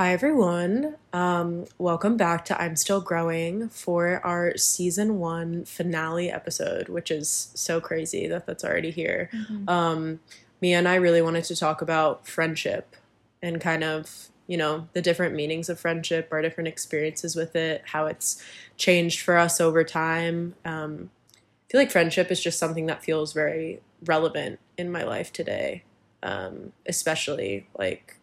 Hi, 0.00 0.14
everyone. 0.14 0.96
Um, 1.12 1.66
welcome 1.76 2.16
back 2.16 2.46
to 2.46 2.58
I'm 2.58 2.74
Still 2.74 3.02
Growing 3.02 3.68
for 3.68 4.24
our 4.24 4.56
season 4.56 5.18
one 5.18 5.66
finale 5.66 6.30
episode, 6.30 6.88
which 6.88 7.10
is 7.10 7.50
so 7.52 7.82
crazy 7.82 8.26
that 8.26 8.46
that's 8.46 8.64
already 8.64 8.92
here. 8.92 9.28
Um, 9.68 10.20
Mia 10.62 10.78
and 10.78 10.88
I 10.88 10.94
really 10.94 11.20
wanted 11.20 11.44
to 11.44 11.54
talk 11.54 11.82
about 11.82 12.26
friendship 12.26 12.96
and 13.42 13.60
kind 13.60 13.84
of, 13.84 14.30
you 14.46 14.56
know, 14.56 14.88
the 14.94 15.02
different 15.02 15.34
meanings 15.34 15.68
of 15.68 15.78
friendship, 15.78 16.28
our 16.32 16.40
different 16.40 16.68
experiences 16.68 17.36
with 17.36 17.54
it, 17.54 17.82
how 17.84 18.06
it's 18.06 18.42
changed 18.78 19.20
for 19.20 19.36
us 19.36 19.60
over 19.60 19.84
time. 19.84 20.54
Um, 20.64 21.10
I 21.36 21.72
feel 21.72 21.78
like 21.78 21.90
friendship 21.90 22.30
is 22.30 22.42
just 22.42 22.58
something 22.58 22.86
that 22.86 23.04
feels 23.04 23.34
very 23.34 23.82
relevant 24.06 24.60
in 24.78 24.90
my 24.90 25.02
life 25.02 25.30
today, 25.30 25.84
um, 26.22 26.72
especially 26.86 27.66
like 27.78 28.16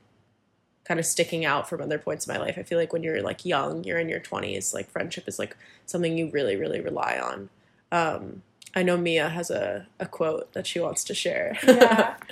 kind 0.88 1.00
of 1.02 1.06
sticking 1.06 1.44
out 1.44 1.68
from 1.68 1.82
other 1.82 2.00
points 2.00 2.26
in 2.26 2.34
my 2.34 2.40
life. 2.40 2.58
I 2.58 2.64
feel 2.64 2.78
like 2.78 2.94
when 2.94 3.04
you're 3.04 3.22
like 3.22 3.44
young, 3.46 3.84
you're 3.84 4.00
in 4.00 4.08
your 4.08 4.22
20s, 4.22 4.74
like 4.74 4.90
friendship 4.90 5.28
is 5.28 5.38
like 5.38 5.58
something 5.86 6.18
you 6.18 6.30
really, 6.32 6.56
really 6.56 6.80
rely 6.80 7.20
on. 7.22 7.50
Um, 7.92 8.42
I 8.74 8.84
know 8.84 8.96
Mia 8.96 9.28
has 9.30 9.50
a, 9.50 9.88
a 10.00 10.06
quote 10.06 10.54
that 10.54 10.66
she 10.66 10.80
wants 10.80 11.04
to 11.06 11.14
share. 11.14 11.58
yeah. 11.64 12.16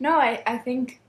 No, 0.00 0.12
I, 0.20 0.44
I 0.46 0.58
think 0.58 1.00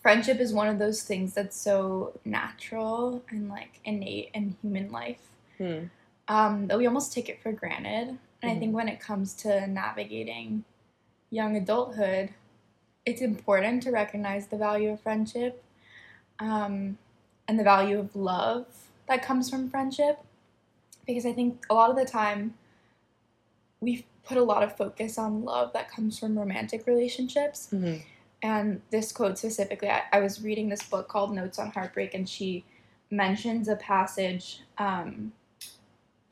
friendship 0.00 0.38
is 0.38 0.52
one 0.52 0.68
of 0.68 0.78
those 0.78 1.02
things 1.02 1.34
that's 1.34 1.56
so 1.56 2.12
natural 2.24 3.20
and 3.30 3.48
like 3.48 3.80
innate 3.84 4.30
in 4.32 4.56
human 4.62 4.90
life 4.92 5.18
Hmm. 5.58 5.86
um, 6.28 6.68
that 6.68 6.78
we 6.78 6.86
almost 6.86 7.12
take 7.12 7.28
it 7.28 7.42
for 7.42 7.50
granted. 7.50 8.16
And 8.42 8.50
I 8.52 8.54
Mhm. 8.54 8.58
think 8.60 8.74
when 8.76 8.88
it 8.88 9.00
comes 9.00 9.34
to 9.42 9.66
navigating 9.66 10.64
young 11.30 11.56
adulthood, 11.56 12.30
it's 13.04 13.20
important 13.20 13.82
to 13.82 13.90
recognize 13.90 14.46
the 14.46 14.56
value 14.56 14.90
of 14.90 15.00
friendship 15.00 15.62
um, 16.40 16.98
and 17.48 17.58
the 17.58 17.64
value 17.64 17.98
of 17.98 18.14
love 18.14 18.66
that 19.08 19.22
comes 19.22 19.48
from 19.48 19.70
friendship. 19.70 20.20
Because 21.06 21.24
I 21.24 21.32
think 21.32 21.64
a 21.70 21.74
lot 21.74 21.90
of 21.90 21.96
the 21.96 22.04
time 22.04 22.54
we 23.80 24.04
put 24.24 24.36
a 24.36 24.42
lot 24.42 24.62
of 24.62 24.76
focus 24.76 25.18
on 25.18 25.44
love 25.44 25.72
that 25.72 25.90
comes 25.90 26.18
from 26.18 26.38
romantic 26.38 26.86
relationships. 26.86 27.68
Mhm. 27.72 28.02
And 28.42 28.82
this 28.90 29.12
quote 29.12 29.38
specifically, 29.38 29.88
I, 29.88 30.02
I 30.12 30.20
was 30.20 30.42
reading 30.42 30.68
this 30.68 30.82
book 30.82 31.08
called 31.08 31.34
Notes 31.34 31.58
on 31.58 31.70
Heartbreak, 31.70 32.14
and 32.14 32.28
she 32.28 32.64
mentions 33.10 33.68
a 33.68 33.76
passage 33.76 34.60
um, 34.78 35.32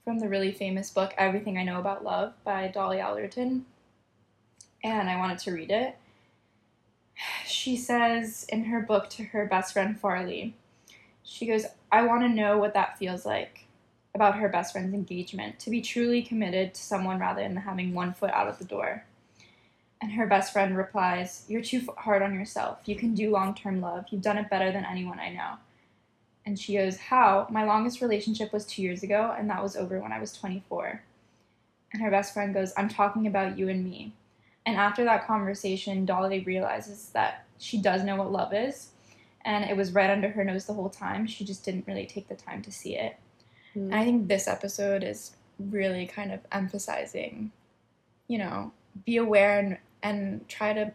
from 0.04 0.18
the 0.18 0.28
really 0.28 0.52
famous 0.52 0.90
book 0.90 1.14
Everything 1.16 1.56
I 1.56 1.62
Know 1.62 1.78
About 1.78 2.04
Love 2.04 2.34
by 2.44 2.68
Dolly 2.68 3.00
Alderton. 3.00 3.64
And 4.82 5.08
I 5.08 5.16
wanted 5.16 5.38
to 5.38 5.52
read 5.52 5.70
it. 5.70 5.96
She 7.46 7.76
says 7.76 8.44
in 8.48 8.64
her 8.64 8.80
book 8.80 9.08
to 9.10 9.24
her 9.24 9.46
best 9.46 9.72
friend 9.72 10.00
Farly, 10.00 10.52
she 11.22 11.46
goes, 11.46 11.66
I 11.90 12.02
want 12.02 12.22
to 12.22 12.28
know 12.28 12.58
what 12.58 12.74
that 12.74 12.98
feels 12.98 13.24
like 13.24 13.64
about 14.14 14.38
her 14.38 14.48
best 14.48 14.72
friend's 14.72 14.94
engagement, 14.94 15.58
to 15.58 15.70
be 15.70 15.80
truly 15.80 16.22
committed 16.22 16.72
to 16.74 16.82
someone 16.82 17.18
rather 17.18 17.42
than 17.42 17.56
having 17.56 17.94
one 17.94 18.14
foot 18.14 18.30
out 18.30 18.46
of 18.46 18.58
the 18.58 18.64
door. 18.64 19.04
And 20.00 20.12
her 20.12 20.26
best 20.26 20.52
friend 20.52 20.76
replies, 20.76 21.44
You're 21.48 21.62
too 21.62 21.88
hard 21.96 22.22
on 22.22 22.34
yourself. 22.34 22.80
You 22.84 22.94
can 22.94 23.14
do 23.14 23.30
long 23.30 23.54
term 23.54 23.80
love. 23.80 24.06
You've 24.10 24.22
done 24.22 24.38
it 24.38 24.50
better 24.50 24.70
than 24.70 24.84
anyone 24.84 25.18
I 25.18 25.30
know. 25.30 25.54
And 26.46 26.58
she 26.58 26.76
goes, 26.76 26.96
How? 26.96 27.46
My 27.50 27.64
longest 27.64 28.00
relationship 28.00 28.52
was 28.52 28.66
two 28.66 28.82
years 28.82 29.02
ago, 29.02 29.34
and 29.36 29.48
that 29.50 29.62
was 29.62 29.76
over 29.76 29.98
when 29.98 30.12
I 30.12 30.20
was 30.20 30.32
24. 30.32 31.02
And 31.92 32.02
her 32.02 32.10
best 32.10 32.34
friend 32.34 32.52
goes, 32.52 32.72
I'm 32.76 32.88
talking 32.88 33.26
about 33.26 33.58
you 33.58 33.68
and 33.68 33.84
me. 33.84 34.12
And 34.66 34.76
after 34.76 35.04
that 35.04 35.26
conversation, 35.26 36.06
Dolly 36.06 36.40
realizes 36.40 37.10
that 37.10 37.44
she 37.58 37.78
does 37.80 38.02
know 38.02 38.16
what 38.16 38.32
love 38.32 38.52
is, 38.54 38.90
and 39.44 39.64
it 39.64 39.76
was 39.76 39.92
right 39.92 40.08
under 40.10 40.30
her 40.30 40.44
nose 40.44 40.64
the 40.64 40.72
whole 40.74 40.88
time. 40.88 41.26
She 41.26 41.44
just 41.44 41.64
didn't 41.64 41.86
really 41.86 42.06
take 42.06 42.28
the 42.28 42.34
time 42.34 42.62
to 42.62 42.72
see 42.72 42.96
it. 42.96 43.16
Hmm. 43.74 43.84
And 43.92 43.94
I 43.94 44.04
think 44.04 44.28
this 44.28 44.48
episode 44.48 45.02
is 45.04 45.36
really 45.58 46.06
kind 46.06 46.32
of 46.32 46.40
emphasizing, 46.50 47.52
you 48.26 48.38
know, 48.38 48.72
be 49.04 49.18
aware 49.18 49.58
and, 49.58 49.78
and 50.02 50.48
try 50.48 50.72
to, 50.72 50.92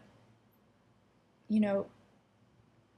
you 1.48 1.60
know, 1.60 1.86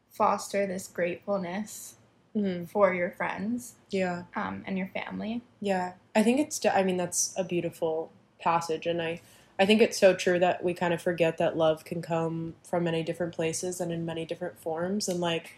foster 0.10 0.66
this 0.66 0.88
gratefulness 0.88 1.96
Mhm. 2.36 2.70
for 2.70 2.94
your 2.94 3.12
friends 3.12 3.76
Yeah. 3.90 4.24
um, 4.36 4.64
and 4.66 4.78
your 4.78 4.88
family. 4.88 5.42
Yeah. 5.60 5.94
I 6.16 6.24
think 6.24 6.40
it's, 6.40 6.66
I 6.66 6.82
mean, 6.84 6.98
that's 6.98 7.34
a 7.38 7.44
beautiful 7.44 8.12
passage. 8.40 8.86
And 8.88 9.02
I, 9.02 9.22
I 9.60 9.66
think 9.66 9.82
it's 9.82 10.00
so 10.00 10.14
true 10.16 10.40
that 10.40 10.64
we 10.64 10.74
kind 10.74 10.94
of 10.94 11.02
forget 11.02 11.38
that 11.38 11.58
love 11.58 11.86
can 11.86 12.02
come 12.02 12.56
from 12.64 12.84
many 12.84 13.04
different 13.04 13.34
places 13.36 13.80
and 13.80 13.92
in 13.92 14.06
many 14.06 14.26
different 14.26 14.60
forms. 14.60 15.08
And 15.08 15.20
like, 15.20 15.54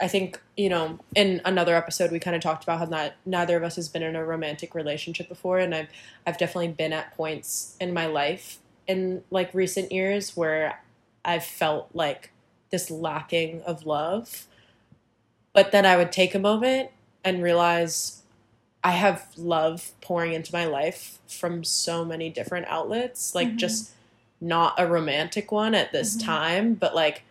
I 0.00 0.08
think, 0.08 0.40
you 0.56 0.68
know, 0.68 0.98
in 1.14 1.40
another 1.44 1.74
episode 1.76 2.10
we 2.10 2.18
kind 2.18 2.36
of 2.36 2.42
talked 2.42 2.64
about 2.64 2.78
how 2.80 2.84
not 2.86 3.12
neither 3.24 3.56
of 3.56 3.62
us 3.62 3.76
has 3.76 3.88
been 3.88 4.02
in 4.02 4.16
a 4.16 4.24
romantic 4.24 4.74
relationship 4.74 5.28
before 5.28 5.58
and 5.58 5.74
I've 5.74 5.88
I've 6.26 6.38
definitely 6.38 6.72
been 6.72 6.92
at 6.92 7.16
points 7.16 7.76
in 7.80 7.94
my 7.94 8.06
life 8.06 8.58
in 8.86 9.22
like 9.30 9.54
recent 9.54 9.92
years 9.92 10.36
where 10.36 10.82
I've 11.24 11.44
felt 11.44 11.90
like 11.94 12.32
this 12.70 12.90
lacking 12.90 13.62
of 13.62 13.86
love. 13.86 14.46
But 15.52 15.70
then 15.70 15.86
I 15.86 15.96
would 15.96 16.10
take 16.10 16.34
a 16.34 16.38
moment 16.38 16.90
and 17.24 17.42
realize 17.42 18.21
I 18.84 18.92
have 18.92 19.26
love 19.36 19.92
pouring 20.00 20.32
into 20.32 20.52
my 20.52 20.64
life 20.64 21.18
from 21.28 21.62
so 21.64 22.04
many 22.04 22.30
different 22.30 22.66
outlets, 22.68 23.34
like 23.34 23.52
Mhm. 23.52 23.58
just 23.58 23.90
not 24.40 24.74
a 24.78 24.86
romantic 24.86 25.52
one 25.52 25.74
at 25.74 25.92
this 25.92 26.16
Mhm. 26.16 26.24
time, 26.24 26.74
but 26.74 26.94
like 26.94 27.22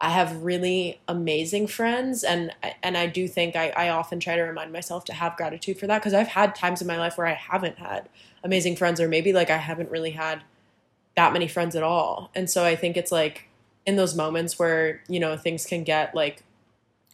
I 0.00 0.10
have 0.10 0.42
really 0.42 1.00
amazing 1.06 1.66
friends, 1.68 2.24
and 2.24 2.52
and 2.82 2.96
I 2.98 3.06
do 3.06 3.28
think 3.28 3.54
I, 3.54 3.70
I 3.70 3.88
often 3.90 4.18
try 4.18 4.34
to 4.36 4.42
remind 4.42 4.72
myself 4.72 5.04
to 5.06 5.14
have 5.14 5.36
gratitude 5.36 5.78
for 5.78 5.86
that 5.86 5.98
because 6.00 6.12
I've 6.14 6.28
had 6.28 6.54
times 6.54 6.80
in 6.82 6.88
my 6.88 6.98
life 6.98 7.16
where 7.16 7.26
I 7.26 7.34
haven't 7.34 7.78
had 7.78 8.08
amazing 8.42 8.76
friends, 8.76 9.00
or 9.00 9.08
maybe 9.08 9.32
like 9.32 9.50
I 9.50 9.56
haven't 9.58 9.90
really 9.90 10.10
had 10.10 10.42
that 11.16 11.32
many 11.32 11.46
friends 11.48 11.76
at 11.76 11.82
all, 11.82 12.30
and 12.34 12.50
so 12.50 12.64
I 12.64 12.76
think 12.76 12.96
it's 12.96 13.12
like 13.12 13.48
in 13.86 13.96
those 13.96 14.14
moments 14.16 14.58
where 14.58 15.00
you 15.08 15.20
know 15.20 15.36
things 15.36 15.64
can 15.64 15.84
get 15.84 16.14
like 16.14 16.42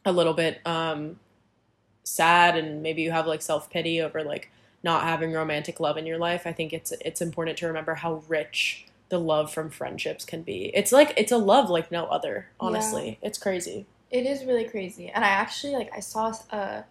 a 0.04 0.12
little 0.12 0.32
bit 0.34 0.64
um, 0.66 1.18
sad, 2.04 2.56
and 2.56 2.82
maybe 2.82 3.02
you 3.02 3.10
have 3.10 3.26
like 3.26 3.42
self 3.42 3.70
pity 3.70 4.00
over 4.00 4.22
like 4.22 4.50
not 4.82 5.02
having 5.04 5.32
romantic 5.32 5.78
love 5.80 5.96
in 5.96 6.06
your 6.06 6.18
life. 6.18 6.46
I 6.46 6.52
think 6.52 6.72
it's 6.72 6.92
it's 7.00 7.20
important 7.20 7.58
to 7.58 7.66
remember 7.66 7.94
how 7.94 8.22
rich 8.28 8.86
the 9.10 9.18
love 9.18 9.52
from 9.52 9.70
friendships 9.70 10.24
can 10.24 10.42
be. 10.42 10.70
It's 10.74 10.92
like 10.92 11.12
it's 11.16 11.32
a 11.32 11.38
love 11.38 11.68
like 11.68 11.90
no 11.90 12.06
other. 12.06 12.48
Honestly, 12.60 13.18
it's 13.22 13.38
crazy. 13.38 13.86
It 14.10 14.26
is 14.26 14.44
really 14.44 14.64
crazy. 14.64 15.08
And 15.08 15.24
I 15.24 15.28
actually 15.28 15.74
like 15.74 15.90
I 15.94 16.00
saw 16.00 16.32
a 16.50 16.84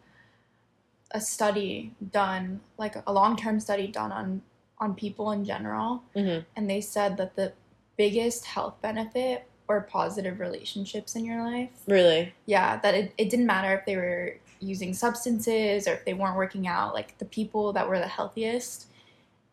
a 1.12 1.20
study 1.22 1.92
done, 2.12 2.62
like 2.78 2.96
a 3.08 3.12
long-term 3.12 3.60
study 3.60 3.88
done 3.88 4.12
on 4.12 4.42
on 4.82 4.96
people 4.96 5.32
in 5.32 5.44
general, 5.44 6.04
Mhm. 6.16 6.46
and 6.56 6.70
they 6.70 6.80
said 6.80 7.18
that 7.18 7.36
the 7.36 7.52
biggest 7.98 8.46
health 8.46 8.76
benefit 8.82 9.44
or 9.68 9.82
positive 9.82 10.40
relationships 10.40 11.16
in 11.18 11.26
your 11.26 11.44
life, 11.44 11.70
Really, 11.86 12.34
yeah, 12.46 12.78
that 12.78 12.94
it, 12.96 13.14
it 13.18 13.30
didn't 13.30 13.46
matter 13.46 13.74
if 13.76 13.86
they 13.86 13.98
were 13.98 14.38
using 14.60 14.94
substances 14.94 15.88
or 15.88 15.94
if 15.94 16.06
they 16.06 16.14
weren't 16.14 16.38
working 16.38 16.68
out, 16.68 16.94
like 16.94 17.18
the 17.18 17.26
people 17.26 17.74
that 17.74 17.88
were 17.88 18.00
the 18.00 18.08
healthiest 18.08 18.88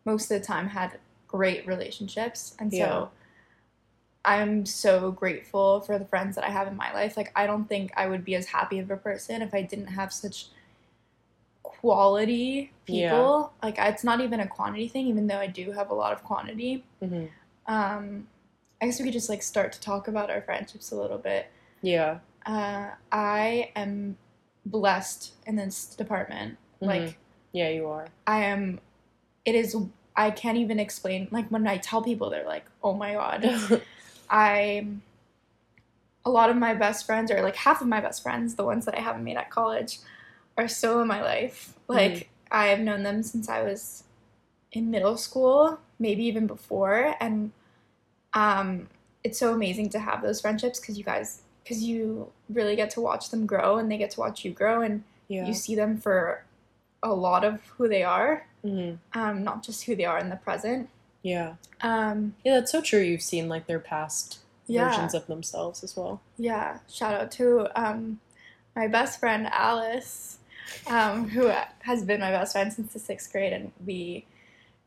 most 0.04 0.30
of 0.30 0.40
the 0.40 0.46
time 0.46 0.68
had 0.68 0.98
great 1.28 1.66
relationships. 1.66 2.54
And 2.58 2.72
so 2.72 2.78
Yeah. 2.78 3.06
I'm 4.24 4.66
so 4.66 5.12
grateful 5.12 5.80
for 5.80 5.98
the 5.98 6.04
friends 6.04 6.34
that 6.34 6.44
I 6.44 6.50
have 6.50 6.66
in 6.66 6.76
my 6.76 6.92
life. 6.92 7.16
Like 7.16 7.30
I 7.36 7.46
don't 7.46 7.68
think 7.68 7.92
I 7.96 8.08
would 8.08 8.24
be 8.24 8.34
as 8.34 8.46
happy 8.46 8.78
of 8.80 8.90
a 8.90 8.96
person 8.96 9.40
if 9.42 9.54
I 9.54 9.62
didn't 9.62 9.86
have 9.88 10.12
such 10.12 10.46
quality 11.62 12.72
Yeah. 12.86 13.08
people. 13.10 13.52
Like 13.62 13.76
it's 13.78 14.04
not 14.04 14.20
even 14.20 14.40
a 14.40 14.46
quantity 14.48 14.88
thing, 14.88 15.06
even 15.06 15.26
though 15.26 15.38
I 15.38 15.46
do 15.46 15.72
have 15.72 15.90
a 15.90 15.94
lot 15.94 16.12
of 16.12 16.24
quantity. 16.24 16.84
hmm 17.00 17.26
Um, 17.66 18.28
I 18.80 18.86
guess 18.86 18.98
we 18.98 19.04
could 19.04 19.12
just 19.12 19.28
like 19.28 19.42
start 19.42 19.72
to 19.72 19.80
talk 19.80 20.08
about 20.08 20.30
our 20.30 20.42
friendships 20.42 20.90
a 20.92 20.96
little 20.96 21.18
bit. 21.18 21.46
yeah, 21.82 22.18
Uh, 22.44 22.90
I 23.10 23.70
am 23.74 24.16
blessed 24.66 25.32
in 25.46 25.56
this 25.56 25.86
department. 25.94 26.58
Mhm. 26.82 26.86
Like 26.86 27.18
yeah, 27.52 27.70
you 27.70 27.86
are. 27.88 28.08
I 28.26 28.44
am. 28.44 28.80
It 29.46 29.54
is. 29.54 29.74
I 30.14 30.30
can't 30.30 30.58
even 30.58 30.78
explain. 30.78 31.28
Like 31.30 31.48
when 31.48 31.66
I 31.66 31.78
tell 31.78 32.02
people, 32.02 32.28
they're 32.28 32.44
like, 32.46 32.66
"Oh 32.82 32.92
my 32.92 33.14
god." 33.14 33.48
I 34.30 34.86
a 36.24 36.30
lot 36.30 36.50
of 36.50 36.56
my 36.56 36.74
best 36.74 37.06
friends 37.06 37.30
or 37.30 37.40
like 37.40 37.54
half 37.56 37.80
of 37.80 37.86
my 37.86 38.00
best 38.00 38.22
friends, 38.22 38.56
the 38.56 38.64
ones 38.64 38.84
that 38.84 38.96
I 38.96 39.00
haven't 39.00 39.22
made 39.22 39.36
at 39.36 39.48
college, 39.48 40.00
are 40.58 40.68
still 40.68 41.00
in 41.00 41.08
my 41.08 41.22
life. 41.22 41.74
Like 41.88 42.28
I 42.50 42.66
have 42.66 42.80
known 42.80 43.04
them 43.04 43.22
since 43.22 43.48
I 43.48 43.62
was 43.62 44.02
in 44.72 44.90
middle 44.90 45.16
school, 45.16 45.78
maybe 45.98 46.24
even 46.24 46.46
before 46.46 47.14
and 47.20 47.52
um 48.34 48.88
it's 49.24 49.38
so 49.38 49.52
amazing 49.54 49.88
to 49.90 49.98
have 49.98 50.20
those 50.20 50.40
friendships 50.40 50.78
cuz 50.78 50.98
you 50.98 51.04
guys 51.04 51.42
cuz 51.66 51.82
you 51.82 52.32
really 52.48 52.76
get 52.76 52.90
to 52.90 53.00
watch 53.00 53.30
them 53.30 53.46
grow 53.46 53.76
and 53.78 53.90
they 53.90 53.96
get 53.98 54.10
to 54.12 54.20
watch 54.20 54.44
you 54.44 54.52
grow 54.52 54.80
and 54.82 55.02
yeah, 55.28 55.46
you 55.46 55.54
see 55.54 55.74
them 55.74 55.98
for 55.98 56.44
a 57.02 57.12
lot 57.12 57.44
of 57.44 57.64
who 57.76 57.88
they 57.88 58.02
are, 58.02 58.46
hmm 58.62 58.94
um 59.14 59.42
not 59.44 59.62
just 59.62 59.84
who 59.84 59.94
they 59.96 60.04
are 60.04 60.18
in 60.18 60.28
the 60.30 60.36
present. 60.36 60.88
yeah, 61.22 61.54
Um 61.80 62.34
yeah. 62.44 62.54
That's 62.54 62.70
so 62.72 62.80
true. 62.80 63.00
You've 63.00 63.22
seen 63.22 63.48
like 63.48 63.66
their 63.66 63.80
past 63.80 64.38
Yeah. 64.68 64.88
versions 64.88 65.14
of 65.14 65.26
themselves 65.26 65.82
as 65.84 65.96
well. 65.96 66.20
Yeah, 66.38 66.78
shout 66.88 67.14
out 67.14 67.30
to 67.32 67.68
um, 67.80 68.20
my 68.74 68.88
best 68.88 69.20
friend 69.20 69.46
Alice, 69.52 70.38
um, 70.88 71.28
who 71.28 71.52
has 71.80 72.04
been 72.04 72.20
my 72.20 72.30
best 72.30 72.52
friend 72.52 72.72
since 72.72 72.92
the 72.92 72.98
sixth 72.98 73.30
grade, 73.32 73.52
and 73.52 73.72
we 73.84 74.24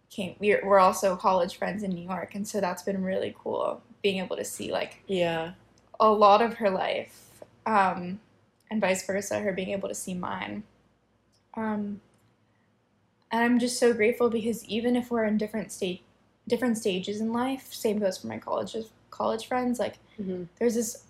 came. 0.09 0.35
We're 0.39 0.61
we're 0.65 0.79
also 0.79 1.15
college 1.15 1.57
friends 1.57 1.83
in 1.83 1.91
New 1.91 2.03
York, 2.07 2.35
and 2.35 2.47
so 2.47 2.59
that's 2.61 2.83
been 2.83 3.03
really 3.03 3.33
cool 3.37 3.81
being 4.01 4.19
able 4.23 4.35
to 4.37 4.45
see 4.45 4.71
like 4.71 4.97
Yeah. 5.07 5.51
A 5.99 6.09
lot 6.11 6.41
of 6.41 6.55
her 6.55 6.69
life, 6.69 7.29
um, 7.65 8.19
and 8.71 8.79
vice 8.81 9.05
versa, 9.05 9.39
her 9.39 9.51
being 9.53 9.69
able 9.69 9.89
to 9.89 9.95
see 9.95 10.13
mine. 10.13 10.63
Um, 11.55 12.01
and 13.31 13.43
I'm 13.43 13.59
just 13.59 13.79
so 13.79 13.93
grateful 13.93 14.29
because 14.29 14.65
even 14.65 14.95
if 14.95 15.11
we're 15.11 15.25
in 15.25 15.37
different 15.37 15.71
state, 15.71 16.01
different 16.47 16.77
stages 16.77 17.21
in 17.21 17.31
life, 17.33 17.73
same 17.73 17.99
goes 17.99 18.17
for 18.17 18.27
my 18.27 18.37
college 18.37 18.75
college 19.09 19.47
friends. 19.47 19.79
Like 19.79 19.97
hmm 20.17 20.43
there's 20.57 20.75
this 20.75 21.03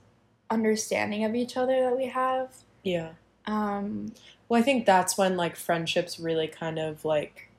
understanding 0.50 1.24
of 1.24 1.36
each 1.36 1.56
other 1.57 1.80
that 1.81 1.95
we 1.97 2.07
have. 2.07 2.53
Yeah. 2.83 3.12
Um, 3.45 4.12
Well, 4.47 4.59
I 4.59 4.63
think 4.63 4.86
that's 4.86 5.18
when 5.18 5.38
like 5.38 5.56
friendships 5.56 6.19
really 6.19 6.47
kind 6.47 6.80
of 6.80 7.06
like 7.06 7.50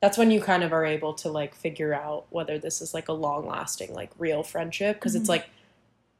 that's 0.00 0.16
when 0.16 0.30
you 0.30 0.40
kind 0.40 0.62
of 0.62 0.72
are 0.72 0.84
able 0.84 1.12
to 1.14 1.28
like 1.30 1.54
figure 1.54 1.92
out 1.92 2.26
whether 2.30 2.58
this 2.58 2.80
is 2.80 2.94
like 2.94 3.08
a 3.08 3.12
long 3.12 3.46
lasting 3.46 3.92
like 3.94 4.10
real 4.18 4.42
friendship 4.42 4.96
because 4.96 5.14
Mhm. 5.14 5.20
it's 5.20 5.28
like 5.28 5.48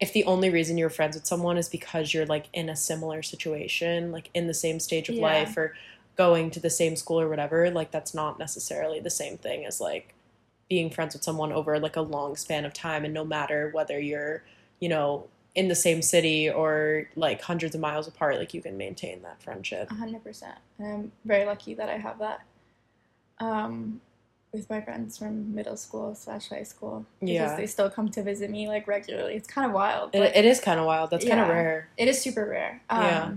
if 0.00 0.12
the 0.12 0.24
only 0.24 0.50
reason 0.50 0.78
you're 0.78 0.90
friends 0.90 1.16
with 1.16 1.26
someone 1.26 1.58
is 1.58 1.68
because 1.68 2.14
you're 2.14 2.26
like 2.26 2.46
in 2.52 2.68
a 2.68 2.76
similar 2.76 3.22
situation, 3.22 4.12
like 4.12 4.30
in 4.34 4.46
the 4.46 4.54
same 4.54 4.78
stage 4.78 5.08
of 5.08 5.16
Yeah. 5.16 5.22
life 5.22 5.56
or 5.56 5.74
going 6.16 6.50
to 6.52 6.60
the 6.60 6.70
same 6.70 6.96
school 6.96 7.20
or 7.20 7.28
whatever, 7.28 7.70
like 7.70 7.90
that's 7.90 8.14
not 8.14 8.38
necessarily 8.38 9.00
the 9.00 9.10
same 9.10 9.38
thing 9.38 9.64
as 9.66 9.80
like 9.80 10.14
being 10.68 10.90
friends 10.90 11.14
with 11.14 11.24
someone 11.24 11.52
over 11.52 11.78
like 11.80 11.96
a 11.96 12.00
long 12.00 12.36
span 12.36 12.64
of 12.64 12.72
time 12.72 13.04
and 13.04 13.14
no 13.14 13.24
matter 13.24 13.70
whether 13.72 13.98
you're, 13.98 14.42
you 14.80 14.88
know, 14.88 15.26
in 15.54 15.66
the 15.68 15.74
same 15.74 16.02
city 16.02 16.48
or 16.48 17.08
like 17.16 17.40
hundreds 17.42 17.74
of 17.74 17.80
miles 17.80 18.06
apart, 18.06 18.38
like 18.38 18.54
you 18.54 18.62
can 18.62 18.76
maintain 18.76 19.22
that 19.22 19.42
friendship. 19.42 19.90
a 19.90 19.94
hundred 19.94 20.22
percent. 20.22 20.58
And 20.78 20.86
I'm 20.92 21.12
very 21.24 21.44
lucky 21.44 21.74
that 21.74 21.88
I 21.88 21.96
have 21.96 22.18
that. 22.20 22.42
Um, 23.40 24.00
with 24.52 24.68
my 24.70 24.80
friends 24.80 25.18
from 25.18 25.54
middle 25.54 25.76
school 25.76 26.14
slash 26.14 26.48
high 26.48 26.62
school 26.62 27.04
because 27.20 27.34
Yeah. 27.34 27.56
they 27.56 27.66
still 27.66 27.90
come 27.90 28.08
to 28.10 28.22
visit 28.22 28.50
me 28.50 28.66
like 28.68 28.86
regularly. 28.88 29.34
It's 29.34 29.48
kind 29.48 29.66
of 29.66 29.72
wild. 29.72 30.14
It, 30.14 30.34
it 30.34 30.44
is 30.44 30.58
kind 30.60 30.80
of 30.80 30.86
wild. 30.86 31.10
That's 31.10 31.24
kind 31.26 31.40
of 31.40 31.48
rare. 31.48 31.88
it 31.96 32.08
is 32.08 32.20
super 32.20 32.46
rare. 32.46 32.80
Um, 32.88 33.02
Yeah. 33.02 33.32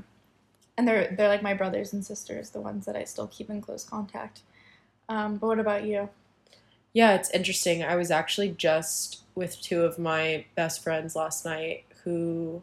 And 0.77 0.87
they're 0.87 1.13
they're 1.15 1.27
like 1.27 1.43
my 1.43 1.53
brothers 1.53 1.91
and 1.93 2.03
sisters, 2.03 2.51
the 2.51 2.61
ones 2.61 2.85
that 2.85 2.95
I 2.95 3.03
still 3.03 3.27
keep 3.27 3.49
in 3.49 3.61
close 3.61 3.83
contact. 3.83 4.39
Um, 5.09 5.37
but 5.37 5.47
what 5.47 5.59
about 5.59 5.83
you? 5.83 6.09
Yeah, 6.93 7.13
it's 7.13 7.29
interesting. 7.31 7.83
I 7.83 7.95
was 7.97 8.09
actually 8.09 8.49
just 8.51 9.21
with 9.35 9.61
two 9.61 9.83
of 9.83 9.99
my 9.99 10.45
best 10.55 10.81
friends 10.81 11.15
last 11.15 11.45
night 11.45 11.83
who 12.03 12.61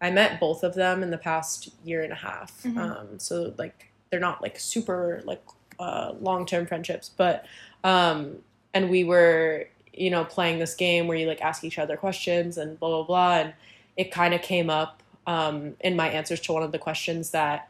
I 0.00 0.10
met 0.10 0.40
both 0.40 0.62
of 0.64 0.74
them 0.74 1.02
in 1.02 1.10
the 1.10 1.18
past 1.18 1.68
year 1.84 2.02
and 2.02 2.12
a 2.12 2.16
half. 2.16 2.62
Mhm. 2.62 2.78
Um, 2.78 3.18
so 3.18 3.54
like 3.58 3.92
they're 4.10 4.18
not 4.20 4.40
like 4.42 4.58
super 4.58 5.20
like 5.24 5.42
uh, 5.78 6.14
long 6.20 6.46
term 6.46 6.66
friendships, 6.66 7.10
but 7.16 7.46
um, 7.84 8.36
and 8.74 8.90
we 8.90 9.04
were 9.04 9.66
you 9.92 10.10
know 10.10 10.24
playing 10.24 10.58
this 10.58 10.74
game 10.74 11.06
where 11.08 11.16
you 11.16 11.26
like 11.26 11.40
ask 11.40 11.64
each 11.64 11.78
other 11.78 11.96
questions 11.96 12.58
and 12.58 12.78
blah 12.78 12.88
blah 12.88 13.02
blah, 13.04 13.36
and 13.38 13.54
it 13.96 14.10
kind 14.10 14.34
of 14.34 14.42
came 14.42 14.70
up 14.70 15.02
um, 15.26 15.76
in 15.80 15.96
my 15.96 16.08
answers 16.08 16.40
to 16.40 16.52
one 16.52 16.62
of 16.62 16.72
the 16.72 16.78
questions 16.78 17.30
that 17.30 17.68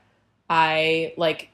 I 0.49 1.15
like 1.17 1.51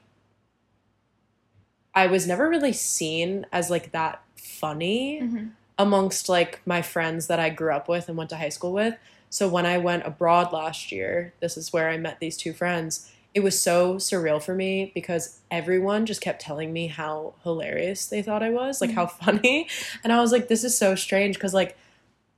I 1.95 2.07
was 2.07 2.27
never 2.27 2.47
really 2.47 2.73
seen 2.73 3.45
as 3.51 3.69
like 3.69 3.91
that 3.91 4.21
funny 4.35 5.19
Mm-hmm. 5.21 5.47
amongst 5.79 6.29
like 6.29 6.61
my 6.65 6.81
friends 6.81 7.27
that 7.27 7.39
I 7.39 7.49
grew 7.49 7.71
up 7.71 7.87
with 7.87 8.07
and 8.07 8.17
went 8.17 8.29
to 8.31 8.37
high 8.37 8.49
school 8.49 8.71
with. 8.73 8.95
So 9.29 9.47
when 9.47 9.65
I 9.65 9.77
went 9.77 10.05
abroad 10.05 10.53
last 10.53 10.91
year, 10.91 11.33
this 11.41 11.57
is 11.57 11.73
where 11.73 11.89
I 11.89 11.97
met 11.97 12.19
these 12.19 12.37
two 12.37 12.53
friends. 12.53 13.11
It 13.37 13.43
was 13.43 13.61
so 13.61 13.97
surreal 13.97 14.41
for 14.41 14.55
me 14.55 14.91
because 14.95 15.41
everyone 15.51 16.07
just 16.07 16.21
kept 16.21 16.41
telling 16.41 16.73
me 16.73 16.87
how 16.87 17.35
hilarious 17.43 18.07
they 18.07 18.23
thought 18.23 18.41
I 18.41 18.49
was, 18.49 18.81
like 18.81 18.93
how 18.93 19.05
funny. 19.05 19.67
And 20.03 20.11
I 20.11 20.21
was 20.21 20.31
like, 20.31 20.47
this 20.47 20.63
is 20.63 20.75
so 20.75 20.95
strange 20.95 21.35
because 21.35 21.53
like 21.53 21.77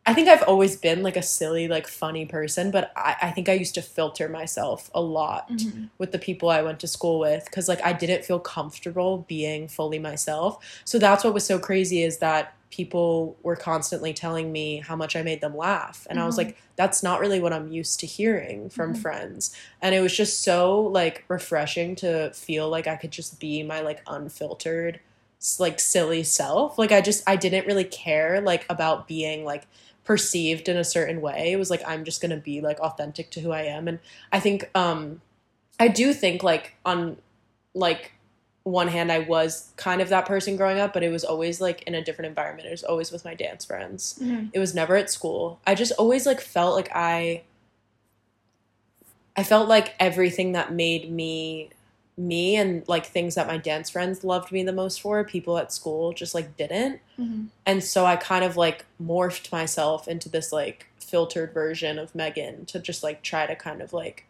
I 0.06 0.14
think 0.14 0.28
I've 0.28 0.44
always 0.44 0.76
been 0.76 1.02
like 1.02 1.16
a 1.16 1.22
silly, 1.22 1.70
like 1.70 1.88
funny 1.88 2.26
person, 2.26 2.70
but 2.70 2.92
I, 2.98 3.16
I 3.22 3.32
think 3.32 3.48
I 3.48 3.54
used 3.54 3.76
to 3.76 3.82
filter 3.82 4.28
myself 4.28 4.92
a 4.94 5.00
lot 5.00 5.50
Mm-hmm. 5.50 5.86
with 6.00 6.12
the 6.12 6.20
people 6.20 6.50
I 6.50 6.62
went 6.64 6.82
to 6.82 6.88
school 6.88 7.18
with 7.20 7.46
because 7.46 7.70
like 7.70 7.82
I 7.86 7.94
didn't 7.94 8.26
feel 8.26 8.40
comfortable 8.42 9.26
being 9.30 9.70
fully 9.70 10.00
myself. 10.00 10.82
So 10.84 11.00
that's 11.00 11.24
what 11.24 11.34
was 11.34 11.46
so 11.46 11.60
crazy 11.60 12.04
is 12.04 12.18
that 12.18 12.56
people 12.72 13.38
were 13.42 13.56
constantly 13.56 14.14
telling 14.14 14.52
me 14.52 14.78
how 14.78 14.96
much 14.96 15.16
I 15.16 15.24
made 15.24 15.42
them 15.42 15.58
laugh. 15.58 16.06
And 16.10 16.20
I 16.20 16.26
was 16.26 16.36
Mhm. 16.36 16.40
like, 16.40 16.58
that's 16.76 17.02
not 17.02 17.20
really 17.20 17.40
what 17.40 17.52
I'm 17.52 17.72
used 17.72 18.00
to 18.02 18.06
hearing 18.06 18.70
from 18.70 18.94
Mhm. 18.94 19.02
friends. 19.02 19.56
And 19.82 19.96
it 19.96 20.02
was 20.02 20.16
just 20.16 20.42
so 20.42 20.80
like 20.80 21.26
refreshing 21.28 21.96
to 21.98 22.32
feel 22.34 22.70
like 22.70 22.86
I 22.88 22.96
could 22.96 23.12
just 23.12 23.40
be 23.40 23.64
my 23.64 23.82
like 23.82 24.02
unfiltered 24.08 25.00
like 25.58 25.80
silly 25.80 26.22
self. 26.24 26.78
Like 26.78 26.92
I 26.92 27.02
just 27.02 27.24
I 27.28 27.36
didn't 27.38 27.66
really 27.66 27.86
care 27.86 28.42
like 28.42 28.66
about 28.70 29.08
being 29.08 29.46
like 29.46 29.68
perceived 30.04 30.68
in 30.68 30.76
a 30.78 30.84
certain 30.84 31.22
way. 31.22 31.52
It 31.52 31.58
was 31.58 31.70
like 31.70 31.82
I'm 31.88 32.04
just 32.04 32.22
going 32.22 32.32
to 32.32 32.38
be 32.38 32.62
like 32.62 32.80
authentic 32.80 33.32
to 33.32 33.42
who 33.42 33.52
I 33.52 33.62
am 33.62 33.88
and 33.88 34.00
I 34.32 34.40
think 34.40 34.70
um 34.76 35.22
I 35.80 35.88
do 35.88 36.14
think 36.14 36.44
like 36.44 36.76
on 36.86 37.18
like 37.74 38.12
one 38.72 38.88
hand 38.88 39.12
I 39.12 39.20
was 39.20 39.72
kind 39.78 40.02
of 40.02 40.10
that 40.10 40.26
person 40.26 40.56
growing 40.56 40.80
up, 40.80 40.94
but 40.94 41.04
it 41.04 41.10
was 41.10 41.24
always 41.24 41.62
like 41.62 41.84
in 41.84 41.96
a 41.96 42.04
different 42.04 42.28
environment. 42.28 42.68
It 42.68 42.72
was 42.72 42.84
always 42.84 43.12
with 43.12 43.26
my 43.26 43.34
dance 43.34 43.66
friends. 43.66 44.20
Mm-hmm. 44.22 44.48
It 44.54 44.60
was 44.60 44.74
never 44.76 44.96
at 44.96 45.10
school. 45.10 45.60
I 45.66 45.76
just 45.76 45.92
always 45.94 46.26
like 46.26 46.42
felt 46.42 46.76
like 46.76 46.90
I 46.94 47.44
I 49.36 49.44
felt 49.44 49.70
like 49.70 49.96
everything 50.00 50.52
that 50.54 50.74
made 50.74 51.12
me 51.12 51.70
me 52.18 52.58
and 52.58 52.88
like 52.90 53.06
things 53.06 53.36
that 53.36 53.48
my 53.48 53.58
dance 53.58 53.90
friends 53.90 54.26
loved 54.26 54.52
me 54.52 54.62
the 54.62 54.74
most 54.74 55.02
for, 55.02 55.24
people 55.24 55.58
at 55.58 55.72
school 55.72 56.12
just 56.12 56.36
like 56.36 56.58
didn't. 56.58 57.00
Mm-hmm. 57.18 57.46
And 57.66 57.84
so 57.84 58.06
I 58.06 58.18
kind 58.18 58.44
of 58.44 58.58
like 58.58 58.86
morphed 59.02 59.52
myself 59.52 60.08
into 60.08 60.28
this 60.28 60.52
like 60.52 60.88
filtered 61.00 61.54
version 61.54 61.98
of 61.98 62.14
Megan 62.14 62.66
to 62.66 62.80
just 62.80 63.02
like 63.04 63.22
try 63.22 63.46
to 63.46 63.56
kind 63.56 63.82
of 63.82 63.94
like 63.94 64.26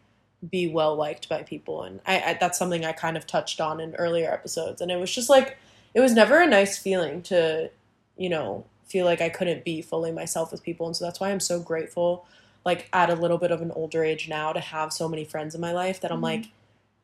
be 0.48 0.68
well 0.68 0.94
liked 0.96 1.28
by 1.28 1.42
people. 1.42 1.82
And 1.82 2.00
I, 2.06 2.20
I 2.20 2.34
that's 2.40 2.58
something 2.58 2.84
I 2.84 2.92
kind 2.92 3.16
of 3.16 3.26
touched 3.26 3.60
on 3.60 3.80
in 3.80 3.94
earlier 3.96 4.32
episodes. 4.32 4.80
And 4.80 4.90
it 4.90 4.96
was 4.96 5.14
just 5.14 5.28
like 5.28 5.58
it 5.94 6.00
was 6.00 6.12
never 6.12 6.40
a 6.40 6.46
nice 6.46 6.78
feeling 6.78 7.20
to, 7.22 7.70
you 8.16 8.28
know, 8.28 8.64
feel 8.86 9.04
like 9.06 9.20
I 9.20 9.28
couldn't 9.28 9.64
be 9.64 9.82
fully 9.82 10.12
myself 10.12 10.50
with 10.52 10.62
people. 10.62 10.86
And 10.86 10.96
so 10.96 11.04
that's 11.04 11.20
why 11.20 11.30
I'm 11.30 11.40
so 11.40 11.60
grateful, 11.60 12.26
like 12.64 12.88
at 12.92 13.10
a 13.10 13.14
little 13.14 13.38
bit 13.38 13.50
of 13.50 13.60
an 13.60 13.70
older 13.72 14.04
age 14.04 14.28
now, 14.28 14.52
to 14.52 14.60
have 14.60 14.92
so 14.92 15.08
many 15.08 15.24
friends 15.24 15.54
in 15.54 15.60
my 15.60 15.72
life 15.72 16.00
that 16.00 16.10
I'm 16.12 16.20
Mhm. 16.20 16.22
like, 16.24 16.44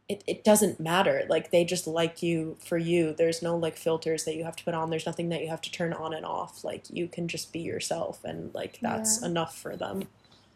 it, 0.08 0.22
it 0.28 0.44
doesn't 0.44 0.78
matter. 0.78 1.24
Like 1.28 1.50
they 1.50 1.64
just 1.64 1.86
like 1.88 2.22
you 2.22 2.56
for 2.64 2.78
you. 2.78 3.12
There's 3.12 3.42
no 3.42 3.56
like 3.56 3.76
filters 3.76 4.24
that 4.24 4.36
you 4.36 4.44
have 4.44 4.54
to 4.56 4.64
put 4.64 4.74
on. 4.74 4.90
There's 4.90 5.06
nothing 5.06 5.28
that 5.30 5.42
you 5.42 5.48
have 5.48 5.60
to 5.62 5.70
turn 5.70 5.92
on 5.92 6.14
and 6.14 6.24
off. 6.24 6.62
Like 6.64 6.84
you 6.90 7.08
can 7.08 7.26
just 7.26 7.52
be 7.52 7.58
yourself 7.58 8.24
and 8.24 8.54
like 8.54 8.78
that's 8.80 9.20
Yeah. 9.20 9.28
enough 9.28 9.58
for 9.58 9.76
them. 9.76 10.06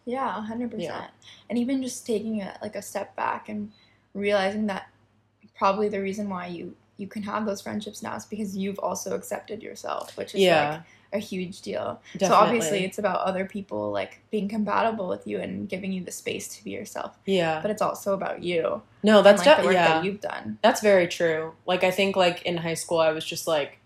Yeah, 0.04 0.36
a 0.38 0.40
hundred 0.40 0.72
Yeah. 0.78 0.92
percent. 0.92 1.10
And 1.48 1.58
even 1.58 1.82
just 1.82 2.06
taking 2.06 2.40
a 2.42 2.56
like 2.62 2.74
a 2.76 2.82
step 2.82 3.14
back 3.16 3.48
and 3.48 3.70
realizing 4.14 4.66
that 4.66 4.88
probably 5.56 5.88
the 5.88 6.00
reason 6.00 6.28
why 6.28 6.46
you 6.46 6.74
you 6.96 7.06
can 7.06 7.22
have 7.22 7.46
those 7.46 7.62
friendships 7.62 8.02
now 8.02 8.14
is 8.16 8.26
because 8.26 8.56
you've 8.56 8.78
also 8.78 9.14
accepted 9.14 9.62
yourself, 9.62 10.16
which 10.18 10.34
is 10.34 10.40
Yeah. 10.42 10.70
like 10.70 10.80
a 11.12 11.18
huge 11.18 11.62
deal. 11.62 12.00
Definitely. 12.12 12.28
So 12.28 12.34
obviously 12.34 12.84
it's 12.84 12.98
about 12.98 13.20
other 13.20 13.44
people 13.46 13.90
like 13.90 14.20
being 14.30 14.48
compatible 14.48 15.08
with 15.08 15.26
you 15.26 15.38
and 15.40 15.66
giving 15.68 15.92
you 15.92 16.04
the 16.04 16.12
space 16.12 16.46
to 16.56 16.62
be 16.64 16.70
yourself. 16.72 17.18
yeah. 17.24 17.60
But 17.62 17.70
it's 17.70 17.80
also 17.82 18.12
about 18.14 18.42
you. 18.42 18.82
No, 19.02 19.22
that's 19.22 19.40
and, 19.42 19.46
like, 19.46 19.56
de- 19.56 19.62
the 19.62 19.66
work 19.68 19.74
yeah. 19.74 19.88
that 19.88 20.04
you've 20.04 20.20
done. 20.20 20.58
That's 20.62 20.80
very 20.82 21.08
true. 21.08 21.54
Like 21.66 21.84
I 21.84 21.90
think 21.90 22.16
like 22.16 22.42
in 22.42 22.58
high 22.58 22.74
school 22.74 22.98
I 22.98 23.12
was 23.12 23.24
just 23.24 23.46
like 23.48 23.78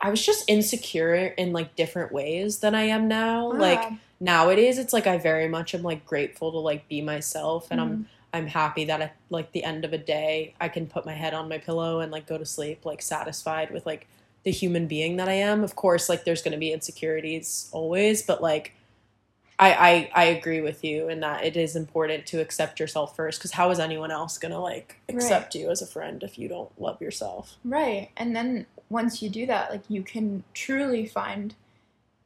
I 0.00 0.10
was 0.10 0.24
just 0.24 0.48
insecure 0.48 1.14
in 1.14 1.52
like 1.52 1.76
different 1.76 2.12
ways 2.12 2.58
than 2.58 2.74
I 2.74 2.84
am 2.84 3.08
now. 3.08 3.52
Like 3.52 3.78
Ah, 3.82 3.96
nowadays 4.24 4.78
it's 4.78 4.92
like 4.92 5.06
I 5.06 5.18
very 5.18 5.48
much 5.48 5.74
am 5.74 5.82
like 5.82 6.04
grateful 6.06 6.50
to 6.52 6.58
like 6.58 6.88
be 6.88 7.02
myself 7.02 7.68
and 7.70 7.80
I'm 7.80 7.96
mhm. 7.98 8.04
I'm 8.32 8.46
happy 8.48 8.84
that 8.86 9.00
at 9.00 9.14
like 9.30 9.52
the 9.52 9.62
end 9.62 9.84
of 9.84 9.92
a 9.92 9.98
day 9.98 10.54
I 10.60 10.68
can 10.68 10.86
put 10.88 11.06
my 11.06 11.12
head 11.12 11.34
on 11.34 11.48
my 11.48 11.58
pillow 11.58 12.00
and 12.00 12.10
like 12.10 12.26
go 12.26 12.36
to 12.36 12.44
sleep 12.46 12.84
like 12.84 13.00
satisfied 13.00 13.70
with 13.70 13.86
like 13.86 14.08
the 14.42 14.50
human 14.50 14.86
being 14.88 15.16
that 15.18 15.28
I 15.28 15.34
am. 15.34 15.62
Of 15.62 15.76
course, 15.76 16.08
like 16.08 16.24
there's 16.24 16.42
gonna 16.42 16.58
be 16.58 16.72
insecurities 16.72 17.68
always, 17.72 18.22
but 18.22 18.42
like 18.42 18.72
I 19.58 19.70
I, 19.72 20.22
I 20.22 20.24
agree 20.24 20.60
with 20.62 20.82
you 20.82 21.08
in 21.08 21.20
that 21.20 21.44
it 21.44 21.56
is 21.56 21.76
important 21.76 22.26
to 22.26 22.40
accept 22.40 22.80
yourself 22.80 23.14
first 23.14 23.38
because 23.38 23.52
how 23.52 23.70
is 23.70 23.78
anyone 23.78 24.10
else 24.10 24.38
gonna 24.38 24.60
like 24.60 25.00
Right. 25.08 25.16
accept 25.16 25.54
you 25.54 25.70
as 25.70 25.80
a 25.82 25.86
friend 25.86 26.22
if 26.22 26.38
you 26.38 26.48
don't 26.48 26.72
love 26.80 27.00
yourself? 27.00 27.56
Right. 27.64 28.08
And 28.16 28.34
then 28.34 28.66
once 28.88 29.22
you 29.22 29.28
do 29.30 29.46
that, 29.46 29.70
like 29.70 29.82
you 29.88 30.02
can 30.02 30.42
truly 30.54 31.06
find 31.06 31.54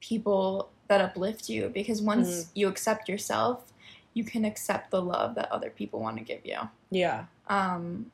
people 0.01 0.71
that 0.89 1.01
uplift 1.01 1.49
you 1.49 1.69
because 1.69 2.03
once 2.03 2.29
Mhm. 2.29 2.49
you 2.55 2.69
accept 2.69 3.09
yourself, 3.09 3.73
you 4.15 4.25
can 4.25 4.45
accept 4.45 4.91
the 4.91 5.01
love 5.01 5.35
that 5.37 5.51
other 5.53 5.71
people 5.71 6.01
want 6.01 6.17
to 6.19 6.25
give 6.25 6.45
you. 6.45 6.59
Yeah. 6.91 7.27
Um 7.49 8.11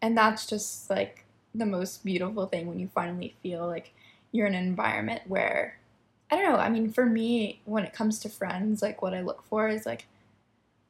and 0.00 0.16
that's 0.16 0.46
just 0.46 0.90
like 0.90 1.24
the 1.54 1.66
most 1.66 2.04
beautiful 2.04 2.46
thing 2.46 2.66
when 2.66 2.78
you 2.78 2.88
finally 2.94 3.34
feel 3.42 3.66
like 3.66 3.92
you're 4.32 4.46
in 4.46 4.54
an 4.54 4.64
environment 4.64 5.22
where 5.26 5.78
I 6.30 6.36
don't 6.36 6.50
know, 6.50 6.58
I 6.58 6.70
mean 6.70 6.90
for 6.92 7.06
me 7.06 7.60
when 7.64 7.84
it 7.84 7.92
comes 7.92 8.18
to 8.20 8.28
friends, 8.28 8.82
like 8.82 9.02
what 9.02 9.14
I 9.14 9.20
look 9.20 9.42
for 9.44 9.68
is 9.68 9.84
like 9.84 10.06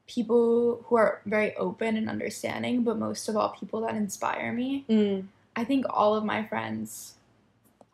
people 0.07 0.85
who 0.87 0.97
are 0.97 1.21
very 1.27 1.55
open 1.57 1.97
and 1.97 2.09
understanding, 2.09 2.83
but 2.83 2.99
most 2.99 3.29
of 3.29 3.37
all, 3.37 3.51
people 3.51 3.81
that 3.81 3.95
inspire 3.95 4.53
me. 4.53 4.85
Mm. 4.89 5.27
I 5.57 5.65
think 5.65 5.87
all 5.89 6.15
of 6.15 6.25
my 6.25 6.45
friends, 6.45 7.15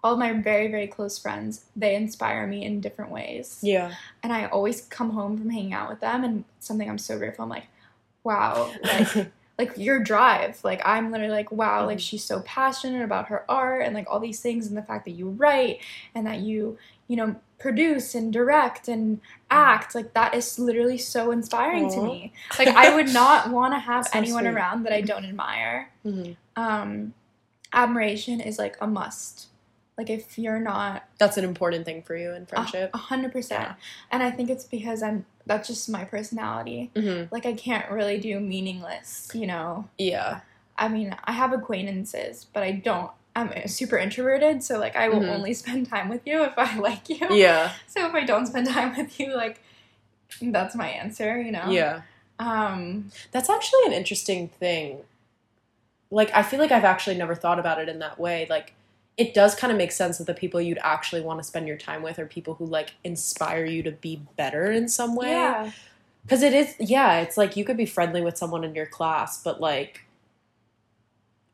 all 0.05 0.13
of 0.13 0.19
my 0.19 0.33
very, 0.33 0.69
very 0.69 0.87
close 0.87 1.19
friends, 1.19 1.65
they 1.75 1.95
inspire 1.97 2.47
me 2.47 2.65
in 2.65 2.81
different 2.81 3.11
ways. 3.11 3.59
Yeah. 3.63 3.95
And 4.23 4.33
I 4.33 4.47
always 4.47 4.83
come 4.83 5.11
home 5.11 5.37
from 5.37 5.51
hanging 5.51 5.73
out 5.75 5.89
with 5.91 6.01
them 6.01 6.23
and 6.25 6.45
something 6.61 6.89
I'm 6.89 6.99
so 6.99 7.19
grateful. 7.19 7.43
I'm 7.45 7.49
like, 7.49 7.67
wow, 8.25 8.71
like 8.85 9.09
like 9.59 9.77
your 9.77 9.99
drive. 9.99 10.61
Like 10.63 10.81
I'm 10.85 11.11
literally 11.11 11.33
like, 11.33 11.51
wow, 11.51 11.85
like 11.85 11.99
Mhm. 11.99 12.03
she's 12.03 12.23
so 12.25 12.41
passionate 12.43 13.03
about 13.03 13.27
her 13.29 13.45
art 13.49 13.85
and 13.85 13.95
like 13.95 14.07
all 14.09 14.21
these 14.21 14.41
things 14.41 14.69
and 14.69 14.77
the 14.77 14.83
fact 14.83 15.05
that 15.05 15.13
you 15.13 15.31
write 15.31 15.81
and 16.15 16.25
that 16.29 16.39
you, 16.41 16.79
you 17.09 17.17
know, 17.17 17.35
produce 17.59 18.15
and 18.15 18.33
direct 18.33 18.87
and 18.87 19.21
act. 19.51 19.97
Like 19.97 20.15
that 20.15 20.33
is 20.33 20.61
literally 20.61 20.97
so 20.99 21.33
inspiring 21.33 21.91
to 21.91 22.01
me. 22.01 22.33
Like 22.57 22.69
I 22.69 22.95
would 22.95 23.13
not 23.13 23.51
want 23.59 23.75
to 23.75 23.81
have 23.81 24.05
So 24.07 24.11
anyone 24.15 24.45
sweet. 24.45 24.55
around 24.55 24.85
that 24.85 24.93
I 24.93 25.01
don't 25.01 25.25
admire. 25.25 25.91
Mhm. 26.07 26.37
Um 26.55 27.15
admiration 27.73 28.41
is 28.41 28.59
like 28.61 28.77
a 28.81 28.87
must. 28.87 29.49
Like 29.99 30.09
if 30.09 30.39
you're 30.39 30.61
not 30.61 31.03
That's 31.19 31.37
an 31.37 31.45
important 31.45 31.85
thing 31.85 32.03
for 32.03 32.17
you 32.17 32.33
in 32.33 32.47
friendship. 32.47 32.91
a 32.95 32.99
hundred 32.99 33.33
percent. 33.33 33.73
And 34.11 34.23
I 34.23 34.31
think 34.31 34.49
it's 34.49 34.65
because 34.65 35.03
I'm 35.03 35.27
that's 35.45 35.67
just 35.69 35.89
my 35.91 36.05
personality. 36.05 36.91
Mm-hmm. 36.95 37.35
Like 37.35 37.45
I 37.45 37.53
can't 37.55 37.91
really 37.91 38.19
do 38.19 38.39
meaningless, 38.39 39.29
you 39.35 39.47
know. 39.47 39.89
Yeah. 39.99 40.41
I 40.79 40.89
mean, 40.89 41.17
I 41.25 41.33
have 41.33 41.53
acquaintances, 41.53 42.47
but 42.53 42.63
I 42.63 42.71
don't. 42.73 43.11
I'm 43.35 43.69
super 43.69 43.97
introverted, 43.99 44.63
so 44.65 44.79
like 44.79 44.95
I 44.97 45.09
will 45.09 45.21
Mhm. 45.21 45.29
only 45.35 45.55
spend 45.63 45.89
time 45.89 46.09
with 46.09 46.27
you 46.27 46.43
if 46.45 46.57
I 46.57 46.79
like 46.79 47.09
you. 47.09 47.27
Yeah. 47.31 47.73
So 47.89 48.07
if 48.07 48.15
I 48.15 48.25
don't 48.25 48.47
spend 48.47 48.69
time 48.69 48.97
with 48.97 49.19
you, 49.19 49.35
like 49.35 49.61
that's 50.41 50.75
my 50.77 50.89
answer, 50.89 51.41
you 51.41 51.51
know. 51.51 51.71
Yeah. 51.71 52.03
Um. 52.39 53.11
That's 53.33 53.51
actually 53.51 53.81
an 53.87 53.93
interesting 53.93 54.49
thing. 54.49 54.99
Like, 56.11 56.31
I 56.35 56.43
feel 56.43 56.59
like 56.61 56.71
I've 56.73 56.85
actually 56.85 57.17
never 57.17 57.35
thought 57.35 57.59
about 57.59 57.79
it 57.81 57.89
in 57.89 57.99
that 57.99 58.19
way. 58.19 58.47
Like, 58.49 58.73
it 59.19 59.35
does 59.35 59.57
kind 59.57 59.73
of 59.73 59.77
make 59.77 59.91
sense 59.91 60.19
that 60.19 60.29
the 60.29 60.35
people 60.35 60.61
you'd 60.61 60.79
actually 60.81 61.21
want 61.21 61.41
to 61.41 61.45
spend 61.45 61.67
your 61.67 61.77
time 61.77 62.03
with 62.03 62.21
are 62.21 62.27
people 62.27 62.55
who, 62.55 62.65
like, 62.65 62.95
inspire 63.03 63.65
you 63.65 63.83
to 63.83 63.91
be 63.91 64.23
better 64.37 64.71
in 64.71 64.89
some 64.89 65.17
way. 65.17 65.33
Yeah. 65.33 65.73
Because 66.23 66.43
it 66.43 66.55
is, 66.55 66.75
yeah, 66.79 67.21
it's 67.21 67.37
like 67.37 67.57
you 67.57 67.65
could 67.65 67.77
be 67.77 67.87
friendly 67.87 68.23
with 68.23 68.39
someone 68.39 68.63
in 68.63 68.75
your 68.77 68.87
class, 68.87 69.43
but, 69.43 69.61
like, 69.61 70.03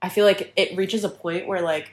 I 0.02 0.11
feel 0.11 0.26
like 0.26 0.52
it 0.56 0.76
reaches 0.76 1.04
a 1.04 1.09
point 1.09 1.47
where, 1.49 1.62
like, 1.62 1.92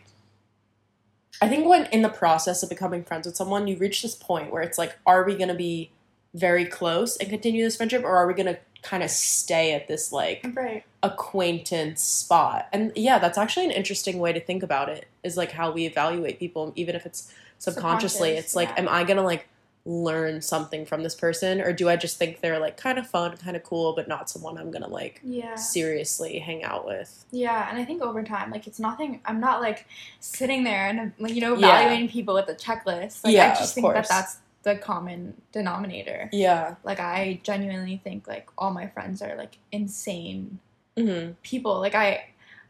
I 1.42 1.48
think 1.48 1.66
when 1.66 1.86
in 1.88 2.02
the 2.02 2.10
process 2.10 2.62
of 2.62 2.70
becoming 2.70 3.06
friends 3.06 3.26
with 3.26 3.38
someone, 3.38 3.68
you 3.68 3.78
reach 3.78 4.02
this 4.02 4.16
point 4.16 4.52
where 4.52 4.62
it's 4.62 4.78
like, 4.78 4.98
are 5.06 5.24
we 5.24 5.36
going 5.36 5.48
to 5.48 5.56
be 5.56 5.92
very 6.34 6.66
close 6.66 7.16
and 7.18 7.30
continue 7.30 7.64
this 7.64 7.78
friendship, 7.78 8.04
or 8.04 8.16
are 8.16 8.28
we 8.28 8.34
going 8.34 8.54
to 8.54 8.60
kind 8.82 9.04
of 9.04 9.10
stay 9.10 9.74
at 9.74 9.88
this, 9.88 10.12
like, 10.12 10.46
Right. 10.54 10.84
Acquaintance 11.04 12.02
spot. 12.02 12.68
And 12.72 12.92
yeah, 12.96 13.20
that's 13.20 13.38
actually 13.38 13.66
an 13.66 13.72
interesting 13.72 14.20
way 14.20 14.34
to 14.34 14.40
think 14.40 14.64
about 14.64 14.90
it. 14.90 15.08
Is 15.24 15.38
like 15.38 15.52
how 15.52 15.72
we 15.72 15.86
evaluate 15.86 16.40
people, 16.40 16.74
even 16.76 16.96
if 16.96 17.06
it's 17.06 17.34
subconsciously. 17.58 18.30
Subconscious, 18.30 18.46
it's 18.46 18.56
like, 18.56 18.70
yeah. 18.70 18.80
am 18.80 18.90
I 18.90 19.04
gonna 19.04 19.24
like 19.24 19.48
learn 19.84 20.42
something 20.42 20.86
from 20.86 21.02
this 21.02 21.16
person, 21.16 21.60
or 21.60 21.74
do 21.74 21.90
I 21.90 21.96
just 21.96 22.18
think 22.18 22.40
they're 22.42 22.60
like 22.60 22.78
kind 22.78 23.00
of 23.00 23.08
fun, 23.08 23.36
kind 23.38 23.56
of 23.56 23.64
cool, 23.64 23.94
but 23.94 24.08
not 24.08 24.30
someone 24.30 24.58
I'm 24.58 24.70
gonna 24.70 24.88
like 24.88 25.20
Yeah. 25.24 25.56
seriously 25.56 26.38
hang 26.40 26.64
out 26.64 26.86
with? 26.86 27.26
Yeah, 27.32 27.68
and 27.70 27.80
I 27.80 27.86
think 27.86 28.02
over 28.04 28.24
time, 28.24 28.52
like 28.52 28.68
it's 28.68 28.80
nothing. 28.80 29.22
I'm 29.26 29.40
not 29.40 29.60
like 29.62 29.88
sitting 30.20 30.64
there 30.64 30.88
and 30.88 31.14
like 31.18 31.34
you 31.34 31.42
know 31.42 31.56
Yeah. 31.56 31.80
evaluating 31.80 32.10
people 32.10 32.36
with 32.36 32.48
a 32.50 32.56
checklist. 32.56 33.24
Like 33.24 33.34
Yeah, 33.34 33.54
I 33.56 33.60
just 33.60 33.74
think 33.74 33.86
course. 33.86 34.08
that 34.08 34.10
that's 34.10 34.38
the 34.64 34.76
common 34.76 35.34
denominator. 35.52 36.30
Yeah. 36.32 36.76
Like 36.84 37.00
I 37.00 37.40
genuinely 37.42 38.00
think 38.04 38.28
like 38.28 38.50
all 38.60 38.72
my 38.72 38.86
friends 38.88 39.22
are 39.24 39.36
like 39.36 39.58
insane 39.72 40.60
hmm 40.98 41.32
people. 41.44 41.80
Like 41.80 41.96
I, 41.96 42.26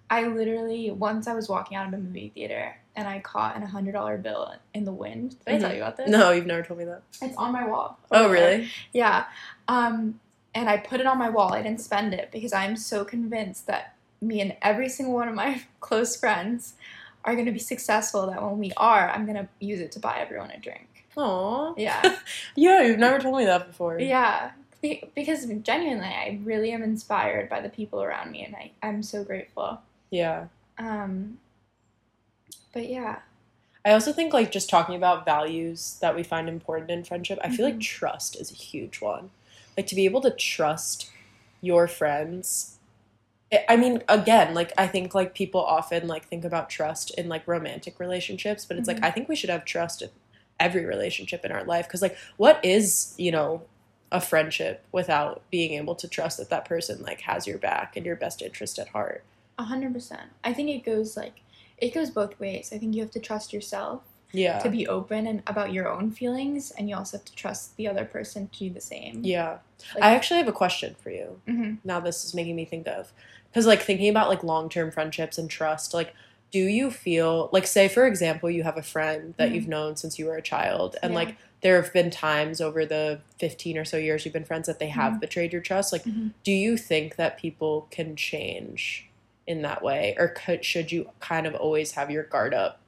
I 0.10 0.28
literally 0.28 0.92
once 0.92 1.28
I 1.28 1.34
was 1.34 1.50
walking 1.50 1.78
out 1.78 1.88
of 1.88 1.94
a 1.94 1.98
movie 1.98 2.32
theater 2.34 2.76
and 2.96 3.08
I 3.08 3.20
caught 3.20 3.56
an 3.56 3.62
hundred 3.64 3.94
dollar 3.94 4.18
bill 4.18 4.54
in 4.74 4.84
the 4.86 4.92
wind. 4.92 5.38
Did 5.46 5.56
I 5.56 5.60
tell 5.60 5.70
Mhm. 5.72 5.76
you 5.76 5.82
about 5.82 5.98
this? 5.98 6.10
No, 6.10 6.32
you've 6.32 6.46
never 6.46 6.62
told 6.64 6.80
me 6.80 6.86
that. 6.86 7.02
it's 7.22 7.38
on 7.38 7.52
my 7.54 7.66
wall. 7.68 7.98
Oh, 8.12 8.26
over 8.26 8.36
there. 8.36 8.50
really? 8.58 8.70
Yeah. 8.94 9.26
Um, 9.68 10.20
and 10.54 10.70
I 10.70 10.78
put 10.78 11.00
it 11.00 11.06
on 11.08 11.18
my 11.18 11.30
wall. 11.30 11.54
I 11.54 11.62
didn't 11.62 11.80
spend 11.82 12.14
it 12.14 12.30
because 12.32 12.52
I'm 12.52 12.76
so 12.76 13.06
convinced 13.06 13.68
that 13.68 13.96
me 14.22 14.42
and 14.42 14.56
every 14.62 14.90
single 14.90 15.16
one 15.16 15.28
of 15.30 15.34
my 15.36 15.62
close 15.80 16.16
friends 16.18 16.74
are 17.24 17.34
going 17.34 17.46
to 17.46 17.52
be 17.54 17.60
successful. 17.60 18.28
That 18.28 18.42
when 18.44 18.60
we 18.60 18.72
are, 18.76 19.10
I'm 19.10 19.26
going 19.26 19.38
to 19.38 19.48
use 19.60 19.80
it 19.80 19.92
to 19.94 20.00
buy 20.00 20.18
everyone 20.20 20.52
a 20.52 20.60
drink. 20.60 21.06
Aw. 21.16 21.74
Yeah. 21.78 22.18
Yeah, 22.56 22.82
you've 22.82 23.00
never 23.00 23.20
told 23.20 23.38
me 23.38 23.46
that 23.46 23.68
before. 23.68 23.98
yeah. 24.00 24.52
Be- 24.82 25.04
because 25.16 25.46
genuinely, 25.62 26.08
I 26.08 26.40
really 26.44 26.72
am 26.72 26.82
inspired 26.84 27.50
by 27.50 27.62
the 27.62 27.70
people 27.70 28.02
around 28.02 28.32
me, 28.32 28.44
and 28.44 28.56
I, 28.56 28.72
I'm 28.82 29.04
so 29.04 29.24
grateful. 29.24 29.80
Yeah. 30.10 30.48
Um, 30.78 31.38
but 32.74 32.90
yeah. 32.90 33.20
I 33.86 33.92
also 33.94 34.12
think 34.14 34.34
like 34.34 34.52
just 34.52 34.70
talking 34.70 34.96
about 34.96 35.26
values 35.26 35.98
that 36.02 36.16
we 36.16 36.24
find 36.24 36.48
important 36.48 36.92
in 36.92 37.04
friendship, 37.04 37.40
I 37.44 37.50
feel 37.50 37.66
like 37.66 37.76
Mhm. 37.76 37.82
trust 37.82 38.36
is 38.36 38.52
a 38.52 38.56
huge 38.56 39.02
one. 39.02 39.32
Like 39.76 39.88
to 39.88 39.96
be 39.96 40.06
able 40.06 40.22
to 40.22 40.32
trust 40.32 41.10
your 41.62 41.88
friends. 41.88 42.78
I- 43.68 43.76
mean, 43.78 44.04
again, 44.08 44.54
like 44.54 44.72
I 44.78 44.88
think 44.88 45.14
like 45.14 45.34
people 45.36 45.62
often 45.62 46.08
like 46.08 46.26
think 46.26 46.46
about 46.46 46.70
trust 46.70 47.12
in 47.18 47.28
like 47.28 47.48
romantic 47.48 48.00
relationships, 48.00 48.66
but 48.66 48.78
it's 48.78 48.88
Mhm. 48.88 48.96
like 48.96 49.04
I 49.04 49.12
think 49.12 49.28
we 49.30 49.36
should 49.36 49.50
have 49.50 49.66
trust 49.66 50.02
in 50.02 50.10
every 50.60 50.86
relationship 50.86 51.44
in 51.44 51.52
our 51.52 51.64
life 51.64 51.88
because 51.88 52.02
like 52.02 52.16
what 52.38 52.64
is, 52.64 53.14
you 53.18 53.32
know, 53.32 53.64
a 54.12 54.20
friendship 54.22 54.84
without 54.92 55.42
being 55.52 55.74
able 55.74 55.96
to 55.96 56.08
trust 56.08 56.38
that 56.38 56.50
that 56.50 56.66
person 56.66 57.02
like 57.02 57.22
has 57.22 57.48
your 57.48 57.58
back 57.58 57.96
and 57.96 58.06
your 58.06 58.16
best 58.16 58.42
interest 58.42 58.78
at 58.80 58.90
heart. 58.90 59.24
A 59.58 59.64
hundred 59.64 59.94
percent. 59.94 60.30
I 60.44 60.54
think 60.54 60.70
it 60.70 60.84
goes 60.84 61.16
like 61.16 61.42
it 61.78 61.94
goes 61.94 62.10
both 62.10 62.40
ways. 62.40 62.72
I 62.74 62.78
think 62.78 62.94
you 62.96 63.02
have 63.02 63.12
to 63.12 63.20
trust 63.20 63.54
yourself 63.54 64.02
Yeah. 64.34 64.60
to 64.60 64.70
be 64.70 64.88
open 64.88 65.26
and 65.28 65.42
about 65.48 65.74
your 65.74 65.90
own 65.90 66.12
feelings, 66.12 66.72
and 66.72 66.90
you 66.90 66.96
also 66.96 67.18
have 67.18 67.26
to 67.26 67.36
trust 67.36 67.76
the 67.78 67.88
other 67.88 68.06
person 68.06 68.48
to 68.50 68.60
do 68.60 68.70
the 68.70 68.82
same. 68.82 69.22
yeah. 69.24 69.58
Like- 69.96 70.04
I 70.04 70.14
actually 70.16 70.38
have 70.38 70.48
a 70.48 70.52
question 70.54 70.96
for 71.02 71.10
you. 71.10 71.42
hmm 71.48 71.76
now 71.84 72.00
this 72.00 72.24
is 72.26 72.34
making 72.34 72.56
me 72.56 72.66
think 72.66 72.88
of 72.88 73.12
because 73.50 73.66
like 73.66 73.82
thinking 73.82 74.10
about 74.10 74.30
like 74.30 74.44
long-term 74.44 74.92
friendships 74.92 75.38
and 75.38 75.50
trust 75.50 75.94
like 75.94 76.14
do 76.52 76.60
you 76.60 76.92
feel 76.92 77.50
like 77.54 77.66
say 77.66 77.88
for 77.88 78.06
example 78.06 78.50
you 78.50 78.64
have 78.64 78.78
a 78.78 78.84
friend 78.84 79.34
that 79.38 79.50
Mhm. 79.50 79.56
you've 79.56 79.68
known 79.70 79.96
since 79.96 80.20
you 80.20 80.26
were 80.28 80.36
a 80.36 80.42
child 80.42 80.98
and 81.02 81.14
Yeah. 81.14 81.20
like 81.20 81.36
there 81.62 81.82
have 81.82 81.94
been 81.94 82.10
times 82.10 82.60
over 82.60 82.86
the 82.86 83.22
15 83.40 83.78
or 83.78 83.86
so 83.86 83.98
years 83.98 84.26
you've 84.26 84.34
been 84.34 84.44
friends 84.46 84.68
that 84.68 84.80
they 84.80 84.88
have 84.90 85.14
Mhm. 85.14 85.20
betrayed 85.22 85.54
your 85.54 85.62
trust 85.62 85.92
like 85.94 86.04
Mhm. 86.04 86.34
do 86.44 86.52
you 86.52 86.76
think 86.78 87.16
that 87.16 87.38
people 87.38 87.88
can 87.92 88.16
change 88.16 89.08
in 89.48 89.62
that 89.62 89.82
way 89.82 90.16
or 90.18 90.28
could 90.30 90.64
should 90.66 90.92
you 90.92 91.10
kind 91.20 91.46
of 91.48 91.54
always 91.56 91.92
have 91.94 92.10
your 92.12 92.24
guard 92.24 92.54
up 92.54 92.80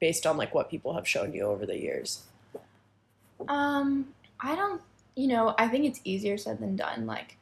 based 0.00 0.26
on 0.26 0.36
like 0.36 0.54
what 0.54 0.70
people 0.70 0.94
have 0.94 1.06
shown 1.08 1.32
you 1.32 1.42
over 1.42 1.64
the 1.66 1.78
years 1.78 2.24
Um, 3.46 4.14
I 4.40 4.54
don't. 4.56 4.82
You 5.14 5.28
know, 5.28 5.54
I 5.58 5.68
think 5.68 5.84
it's 5.84 6.00
easier 6.04 6.36
said 6.36 6.58
than 6.58 6.76
done. 6.76 7.06
Like, 7.06 7.36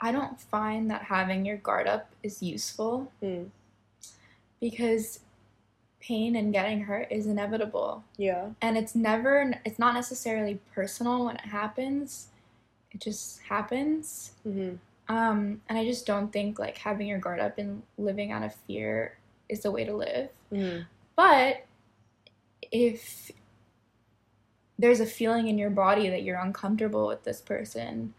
I 0.00 0.10
don't 0.12 0.38
find 0.40 0.90
that 0.90 1.02
having 1.02 1.44
your 1.44 1.56
guard 1.56 1.86
up 1.86 2.10
is 2.22 2.42
useful 2.42 3.10
Hmm. 3.20 3.44
because 4.60 5.20
pain 6.02 6.36
and 6.36 6.52
getting 6.52 6.80
hurt 6.82 7.08
is 7.10 7.26
inevitable, 7.26 8.04
yeah 8.18 8.50
and 8.60 8.76
it's 8.76 8.94
never. 8.94 9.54
It's 9.64 9.78
not 9.78 9.94
necessarily 9.94 10.60
personal 10.74 11.24
when 11.24 11.36
it 11.36 11.46
happens. 11.46 12.28
It 12.90 13.00
just 13.00 13.40
happens. 13.48 14.32
hmm 14.44 14.74
Um, 15.08 15.62
and 15.68 15.78
I 15.78 15.84
just 15.84 16.04
don't 16.06 16.32
think 16.32 16.58
like 16.58 16.76
having 16.78 17.06
your 17.06 17.18
guard 17.18 17.40
up 17.40 17.56
and 17.58 17.82
living 17.96 18.32
out 18.32 18.42
of 18.42 18.54
fear 18.66 19.16
is 19.48 19.62
the 19.62 19.70
way 19.70 19.84
to 19.84 19.94
live. 19.96 20.28
hmm 20.50 20.80
But 21.16 21.64
if 22.70 23.30
there's 24.78 25.00
a 25.00 25.06
feeling 25.06 25.48
in 25.48 25.58
your 25.58 25.70
body 25.70 26.08
that 26.08 26.22
you're 26.22 26.38
uncomfortable 26.40 27.06
with 27.06 27.22
this 27.24 27.40
person, 27.40 28.14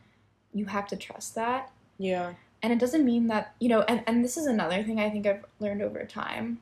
you 0.53 0.65
have 0.65 0.87
to 0.87 0.95
trust 0.95 1.35
that. 1.35 1.71
yeah 1.97 2.33
And 2.61 2.71
it 2.71 2.79
doesn't 2.79 3.03
mean 3.05 3.27
that, 3.27 3.55
you 3.59 3.67
know, 3.69 3.81
and, 3.81 4.03
and 4.07 4.23
this 4.23 4.37
is 4.37 4.45
another 4.45 4.83
thing 4.83 4.99
I 4.99 5.09
think 5.09 5.25
I've 5.27 5.43
learned 5.59 5.81
over 5.81 6.05
time. 6.05 6.59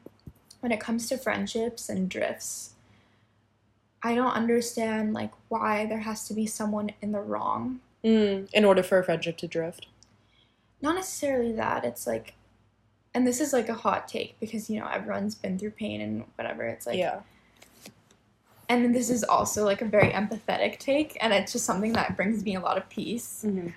When 0.62 0.72
it 0.72 0.80
comes 0.80 1.10
to 1.10 1.18
friendships 1.18 1.90
and 1.90 2.10
drifts, 2.10 2.74
I 4.02 4.16
don't 4.16 4.32
understand 4.32 5.14
like 5.14 5.32
why 5.50 5.86
there 5.86 6.00
has 6.00 6.28
to 6.28 6.34
be 6.34 6.48
someone 6.48 6.92
in 7.02 7.12
the 7.12 7.20
wrong. 7.20 7.82
mm. 8.04 8.50
in 8.52 8.66
order 8.66 8.82
for 8.82 8.98
a 8.98 9.04
friendship 9.04 9.38
to 9.38 9.48
drift 9.48 9.88
Not 10.82 10.96
necessarily 10.96 11.52
that. 11.54 11.84
It's 11.84 12.08
like 12.08 12.34
and 13.14 13.28
this 13.28 13.42
is 13.42 13.52
like 13.52 13.68
a 13.68 13.74
hot 13.74 14.08
take 14.08 14.40
because 14.40 14.70
you 14.70 14.80
know 14.80 14.88
everyone's 14.88 15.36
been 15.36 15.60
through 15.60 15.72
pain 15.72 16.00
and 16.00 16.24
whatever. 16.36 16.66
It's 16.66 16.88
like 16.88 16.98
yeah 16.98 17.22
and 18.72 18.96
this 18.96 19.10
is 19.10 19.24
also 19.26 19.66
like 19.66 19.82
a 19.82 19.86
very 19.86 20.12
empathetic 20.12 20.80
take 20.80 21.18
and 21.20 21.34
it's 21.34 21.52
just 21.52 21.66
something 21.66 21.92
that 21.92 22.16
brings 22.16 22.44
me 22.44 22.56
a 22.56 22.60
lot 22.60 22.78
of 22.78 22.88
peace 22.90 23.42
hmm 23.42 23.68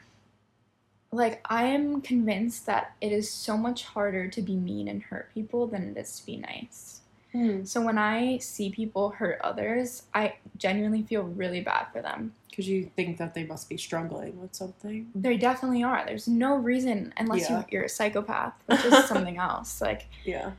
like 1.15 1.41
i 1.49 1.65
am 1.65 2.01
convinced 2.01 2.67
that 2.67 2.95
it 3.01 3.13
is 3.13 3.31
so 3.31 3.57
much 3.57 3.85
harder 3.85 4.27
to 4.29 4.41
be 4.43 4.57
mean 4.57 4.89
and 4.89 5.03
hurt 5.05 5.33
people 5.35 5.67
than 5.67 5.83
it 5.91 5.97
is 5.97 6.19
to 6.19 6.27
be 6.27 6.37
nice 6.37 7.01
Because 7.33 7.71
So 7.73 7.81
when 7.89 7.99
I 7.99 8.39
see 8.39 8.71
people 8.71 9.11
hurt 9.11 9.41
others, 9.43 10.03
I 10.15 10.35
genuinely 10.57 11.03
feel 11.03 11.25
really 11.43 11.61
bad 11.61 11.87
for 11.93 12.01
them. 12.01 12.33
Because 12.49 12.69
you 12.69 12.89
think 12.97 13.19
that 13.19 13.35
they 13.35 13.43
must 13.53 13.69
be 13.69 13.77
struggling 13.77 14.41
with 14.41 14.55
something. 14.55 15.11
They 15.27 15.37
definitely 15.37 15.83
are. 15.83 16.01
There's 16.07 16.29
no 16.29 16.55
reason 16.55 17.13
unless 17.17 17.43
Yeah. 17.51 17.59
you, 17.59 17.65
you're 17.73 17.85
a 17.85 17.89
psychopath, 17.89 18.55
which 18.67 18.85
is 18.85 19.07
something 19.13 19.37
else. 19.39 19.81
Like 19.81 20.03
Yeah. 20.25 20.53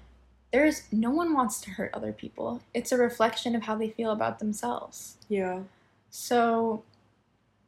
there's 0.52 0.78
no 0.92 1.12
one 1.22 1.30
wants 1.34 1.62
to 1.62 1.70
hurt 1.78 1.92
other 1.94 2.12
people. 2.12 2.60
It's 2.74 2.92
a 2.92 2.98
reflection 2.98 3.56
of 3.56 3.62
how 3.68 3.76
they 3.82 3.92
feel 3.98 4.12
about 4.12 4.40
themselves. 4.40 5.16
Yeah. 5.30 5.60
So, 6.12 6.84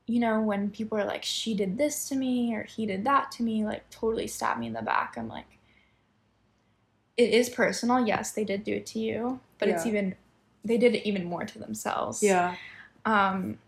you 0.07 0.19
know, 0.19 0.41
when 0.41 0.69
people 0.69 0.97
are 0.97 1.05
like, 1.05 1.23
she 1.23 1.53
did 1.53 1.77
this 1.77 2.07
to 2.09 2.15
me 2.15 2.55
or 2.55 2.63
he 2.63 2.85
did 2.85 3.03
that 3.05 3.31
to 3.33 3.43
me, 3.43 3.65
like 3.65 3.87
totally 3.89 4.25
stab 4.25 4.57
me 4.57 4.67
in 4.67 4.73
the 4.73 4.81
back, 4.81 5.15
I'm 5.17 5.27
like, 5.27 5.59
it 7.17 7.31
is 7.31 7.49
personal. 7.49 8.05
Yes, 8.07 8.31
they 8.31 8.43
did 8.43 8.63
do 8.63 8.73
it 8.75 8.85
to 8.87 8.99
you, 8.99 9.39
but 9.59 9.67
it's 9.67 9.85
even, 9.85 10.15
they 10.63 10.77
did 10.77 10.95
it 10.95 11.07
even 11.07 11.25
more 11.25 11.45
to 11.45 11.59
themselves. 11.59 12.23
Yeah. 12.23 12.55
Um, 13.05 13.59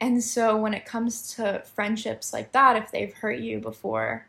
and 0.00 0.22
so 0.22 0.56
when 0.56 0.74
it 0.74 0.84
comes 0.84 1.34
to 1.34 1.62
friendships 1.74 2.32
like 2.32 2.52
that, 2.52 2.76
if 2.76 2.90
they've 2.90 3.12
hurt 3.12 3.38
you 3.38 3.58
before, 3.58 4.26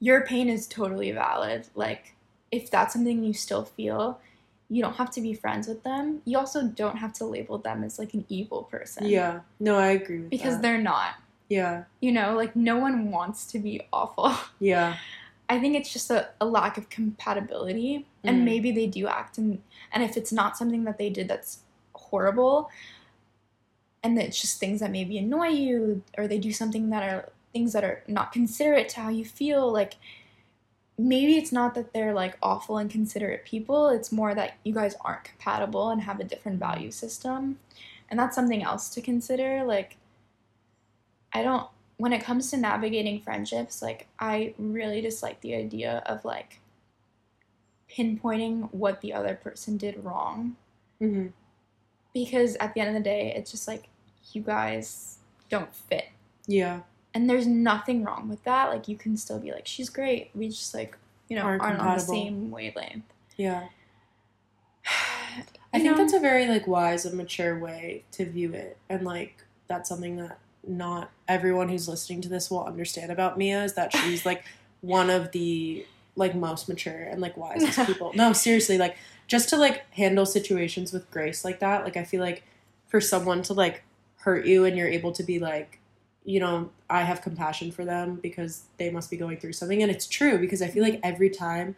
your 0.00 0.20
pain 0.20 0.48
is 0.48 0.66
totally 0.66 1.10
valid. 1.10 1.66
Like, 1.74 2.14
if 2.50 2.70
that's 2.70 2.92
something 2.92 3.24
you 3.24 3.32
still 3.32 3.64
feel, 3.64 4.20
you 4.70 4.82
don't 4.82 4.96
have 4.96 5.10
to 5.12 5.20
be 5.20 5.32
friends 5.34 5.66
with 5.66 5.82
them. 5.82 6.20
You 6.24 6.38
also 6.38 6.62
don't 6.64 6.96
have 6.96 7.12
to 7.14 7.24
label 7.24 7.58
them 7.58 7.82
as 7.84 7.98
like 7.98 8.12
an 8.14 8.24
evil 8.28 8.64
person. 8.64 9.06
Yeah. 9.06 9.40
No, 9.58 9.78
I 9.78 9.88
agree 9.92 10.20
with 10.20 10.30
Because 10.30 10.56
that. 10.56 10.62
they're 10.62 10.80
not. 10.82 11.14
Yeah. 11.48 11.84
You 12.00 12.12
know, 12.12 12.34
like 12.36 12.54
no 12.54 12.76
one 12.78 13.10
wants 13.10 13.46
to 13.52 13.58
be 13.58 13.80
awful. 13.92 14.32
Yeah. 14.60 14.96
I 15.50 15.58
think 15.58 15.76
it's 15.76 15.90
just 15.90 16.10
a, 16.10 16.28
a 16.42 16.44
lack 16.44 16.76
of 16.76 16.90
compatibility. 16.90 18.06
And 18.24 18.40
Mhm. 18.40 18.44
maybe 18.44 18.70
they 18.72 18.86
do 18.86 19.06
act 19.06 19.38
and 19.38 19.62
and 19.90 20.02
if 20.02 20.16
it's 20.18 20.32
not 20.32 20.58
something 20.58 20.84
that 20.84 20.98
they 20.98 21.08
did 21.08 21.28
that's 21.28 21.60
horrible 21.94 22.68
and 24.02 24.18
it's 24.18 24.40
just 24.40 24.60
things 24.60 24.80
that 24.80 24.90
maybe 24.90 25.16
annoy 25.18 25.48
you 25.48 26.02
or 26.18 26.28
they 26.28 26.38
do 26.38 26.52
something 26.52 26.90
that 26.90 27.02
are 27.02 27.32
things 27.54 27.72
that 27.72 27.84
are 27.84 28.02
not 28.06 28.30
considerate 28.32 28.88
to 28.90 29.00
how 29.00 29.08
you 29.08 29.24
feel, 29.24 29.72
like 29.72 29.94
maybe 30.98 31.38
it's 31.38 31.52
not 31.52 31.74
that 31.74 31.92
they're 31.92 32.12
like 32.12 32.36
awful 32.42 32.78
and 32.78 32.90
considerate 32.90 33.44
people, 33.44 33.88
it's 33.88 34.12
more 34.12 34.34
that 34.34 34.54
you 34.64 34.74
guys 34.74 34.94
aren't 35.00 35.24
compatible 35.24 35.90
and 35.90 36.02
have 36.02 36.20
a 36.20 36.24
different 36.24 36.58
value 36.58 36.90
system. 36.90 37.58
And 38.10 38.18
that's 38.18 38.34
something 38.34 38.62
else 38.62 38.88
to 38.90 39.00
consider. 39.00 39.64
Like 39.64 39.96
I 41.32 41.42
don't 41.42 41.68
when 41.98 42.12
it 42.12 42.22
comes 42.22 42.50
to 42.50 42.56
navigating 42.56 43.20
friendships, 43.20 43.82
like 43.82 44.06
I 44.18 44.54
really 44.58 45.00
dislike 45.00 45.40
the 45.40 45.54
idea 45.54 46.02
of 46.06 46.24
like 46.24 46.60
pinpointing 47.90 48.68
what 48.72 49.00
the 49.00 49.14
other 49.14 49.34
person 49.34 49.76
did 49.78 50.04
wrong 50.04 50.56
hmm 50.98 51.28
because 52.12 52.56
at 52.56 52.74
the 52.74 52.80
end 52.80 52.88
of 52.90 52.94
the 52.94 53.08
day, 53.08 53.32
it's 53.36 53.50
just 53.50 53.68
like 53.68 53.88
you 54.32 54.42
guys 54.42 55.18
don't 55.48 55.74
fit. 55.74 56.08
Yeah. 56.46 56.80
And 57.18 57.28
there's 57.28 57.48
nothing 57.48 58.04
wrong 58.04 58.28
with 58.28 58.44
that. 58.44 58.68
Like 58.68 58.86
you 58.86 58.96
can 58.96 59.16
still 59.16 59.40
be 59.40 59.50
like 59.50 59.66
she's 59.66 59.88
great. 59.88 60.30
We 60.36 60.50
just 60.50 60.72
like, 60.72 60.96
you 61.28 61.34
know, 61.34 61.42
Aren't 61.42 61.62
aren't, 61.62 61.80
on 61.80 61.96
the 61.96 62.00
same 62.00 62.52
wavelength. 62.52 63.12
Yeah. 63.36 63.64
I 65.74 65.80
think 65.80 65.84
know? 65.90 65.96
that's 65.96 66.12
a 66.12 66.20
very 66.20 66.46
like 66.46 66.68
wise 66.68 67.04
and 67.04 67.16
mature 67.16 67.58
way 67.58 68.04
to 68.12 68.24
view 68.24 68.52
it, 68.52 68.78
and 68.88 69.04
like 69.04 69.42
that's 69.66 69.88
something 69.88 70.14
that 70.18 70.38
not 70.64 71.10
everyone 71.26 71.68
who's 71.68 71.88
listening 71.88 72.20
to 72.20 72.28
this 72.28 72.52
will 72.52 72.62
understand 72.62 73.10
about 73.10 73.36
Mia 73.36 73.64
is 73.64 73.74
that 73.74 73.92
she's 73.92 74.24
like 74.24 74.44
one 74.80 75.10
of 75.10 75.32
the 75.32 75.84
like 76.14 76.36
most 76.36 76.68
mature 76.68 77.02
and 77.02 77.20
like 77.20 77.36
wisest 77.36 77.80
people. 77.86 78.12
No, 78.14 78.32
seriously, 78.32 78.78
like 78.78 78.96
just 79.26 79.48
to 79.48 79.56
like 79.56 79.92
handle 79.92 80.24
situations 80.24 80.92
with 80.92 81.10
grace 81.10 81.44
like 81.44 81.58
that. 81.58 81.82
Like 81.82 81.96
I 81.96 82.04
feel 82.04 82.20
like 82.20 82.44
for 82.86 83.00
someone 83.00 83.42
to 83.42 83.54
like 83.54 83.82
hurt 84.18 84.46
you 84.46 84.64
and 84.64 84.76
you're 84.76 84.86
able 84.86 85.10
to 85.10 85.24
be 85.24 85.40
like, 85.40 85.80
you 86.24 86.40
know, 86.40 86.70
I 86.90 87.02
have 87.02 87.22
compassion 87.22 87.70
for 87.72 87.84
them 87.84 88.16
because 88.16 88.64
they 88.76 88.90
must 88.90 89.10
be 89.10 89.16
going 89.16 89.38
through 89.38 89.54
something, 89.54 89.82
and 89.82 89.90
it's 89.90 90.06
true 90.06 90.38
because 90.38 90.62
I 90.62 90.68
feel 90.68 90.82
like 90.82 91.00
every 91.02 91.30
time. 91.30 91.76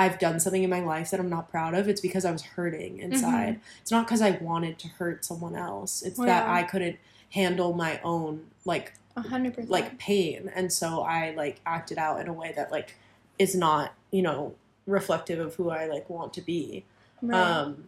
I've 0.00 0.20
done 0.20 0.38
something 0.38 0.62
in 0.62 0.70
my 0.70 0.78
life 0.78 1.10
that 1.10 1.18
I'm 1.18 1.28
not 1.28 1.50
proud 1.50 1.74
of, 1.74 1.88
it's 1.88 2.00
because 2.00 2.24
I 2.24 2.30
was 2.30 2.42
hurting 2.42 2.98
inside. 2.98 3.58
It's 3.82 3.90
not 3.90 4.06
because 4.06 4.22
I 4.22 4.30
wanted 4.40 4.78
to 4.78 4.86
hurt 4.86 5.24
someone 5.24 5.56
else. 5.56 6.02
It's 6.02 6.18
that 6.18 6.48
I 6.48 6.62
couldn't 6.62 6.98
handle 7.30 7.72
my 7.72 8.00
own 8.04 8.46
like 8.64 8.92
hundred 9.16 9.54
percent. 9.54 9.70
like 9.70 9.98
pain, 9.98 10.50
and 10.54 10.72
so 10.72 11.02
I 11.02 11.32
like 11.32 11.60
acted 11.66 11.98
out 11.98 12.20
in 12.20 12.28
a 12.28 12.32
way 12.32 12.52
that 12.54 12.70
like 12.70 12.94
is 13.38 13.54
not 13.54 13.94
you 14.10 14.22
know 14.22 14.54
reflective 14.86 15.38
of 15.38 15.54
who 15.54 15.70
I 15.70 15.86
like 15.86 16.08
want 16.08 16.32
to 16.34 16.40
be. 16.40 16.84
Right. 17.20 17.38
Um, 17.38 17.84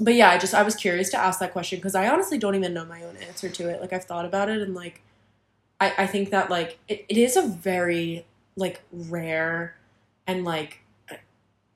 but 0.00 0.14
yeah, 0.14 0.30
I 0.30 0.38
just 0.38 0.54
I 0.54 0.62
was 0.62 0.74
curious 0.74 1.10
to 1.10 1.18
ask 1.18 1.40
that 1.40 1.52
question 1.52 1.78
because 1.78 1.94
I 1.94 2.08
honestly 2.08 2.38
don't 2.38 2.54
even 2.54 2.74
know 2.74 2.84
my 2.84 3.02
own 3.02 3.16
answer 3.16 3.48
to 3.48 3.68
it. 3.68 3.80
Like 3.80 3.92
I've 3.92 4.04
thought 4.04 4.24
about 4.24 4.48
it 4.48 4.60
and 4.60 4.74
like 4.74 5.02
I, 5.80 5.92
I 5.98 6.06
think 6.06 6.30
that 6.30 6.50
like 6.50 6.78
it, 6.88 7.04
it 7.08 7.16
is 7.18 7.36
a 7.36 7.46
very 7.46 8.24
like 8.56 8.82
rare 8.92 9.76
and 10.26 10.44
like 10.44 10.80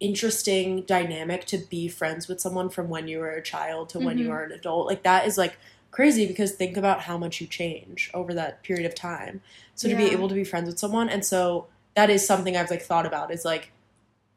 interesting 0.01 0.83
dynamic 0.83 1.45
to 1.47 1.59
be 1.59 1.89
friends 1.89 2.29
with 2.29 2.41
someone 2.41 2.69
from 2.69 2.89
when 2.89 3.09
you 3.09 3.19
were 3.19 3.31
a 3.31 3.43
child 3.43 3.89
to 3.91 3.99
when 3.99 4.17
you 4.19 4.29
Mhm. 4.29 4.33
are 4.33 4.45
an 4.45 4.53
adult. 4.53 4.87
Like 4.87 5.03
that 5.03 5.27
is 5.27 5.37
like 5.37 5.59
crazy 5.91 6.27
because 6.27 6.53
think 6.53 6.77
about 6.77 7.01
how 7.03 7.19
much 7.19 7.41
you 7.41 7.47
change 7.47 8.11
over 8.15 8.33
that 8.35 8.63
period 8.63 8.87
of 8.87 8.95
time. 8.95 9.41
So 9.75 9.89
to 9.89 9.97
be 9.97 10.11
able 10.13 10.29
to 10.29 10.35
be 10.35 10.45
friends 10.45 10.69
with 10.69 10.79
someone 10.79 11.09
and 11.09 11.25
so 11.25 11.67
that 11.95 12.11
is 12.11 12.25
something 12.25 12.57
I've 12.57 12.71
like 12.71 12.83
thought 12.83 13.07
about 13.07 13.33
is 13.33 13.45
like 13.45 13.73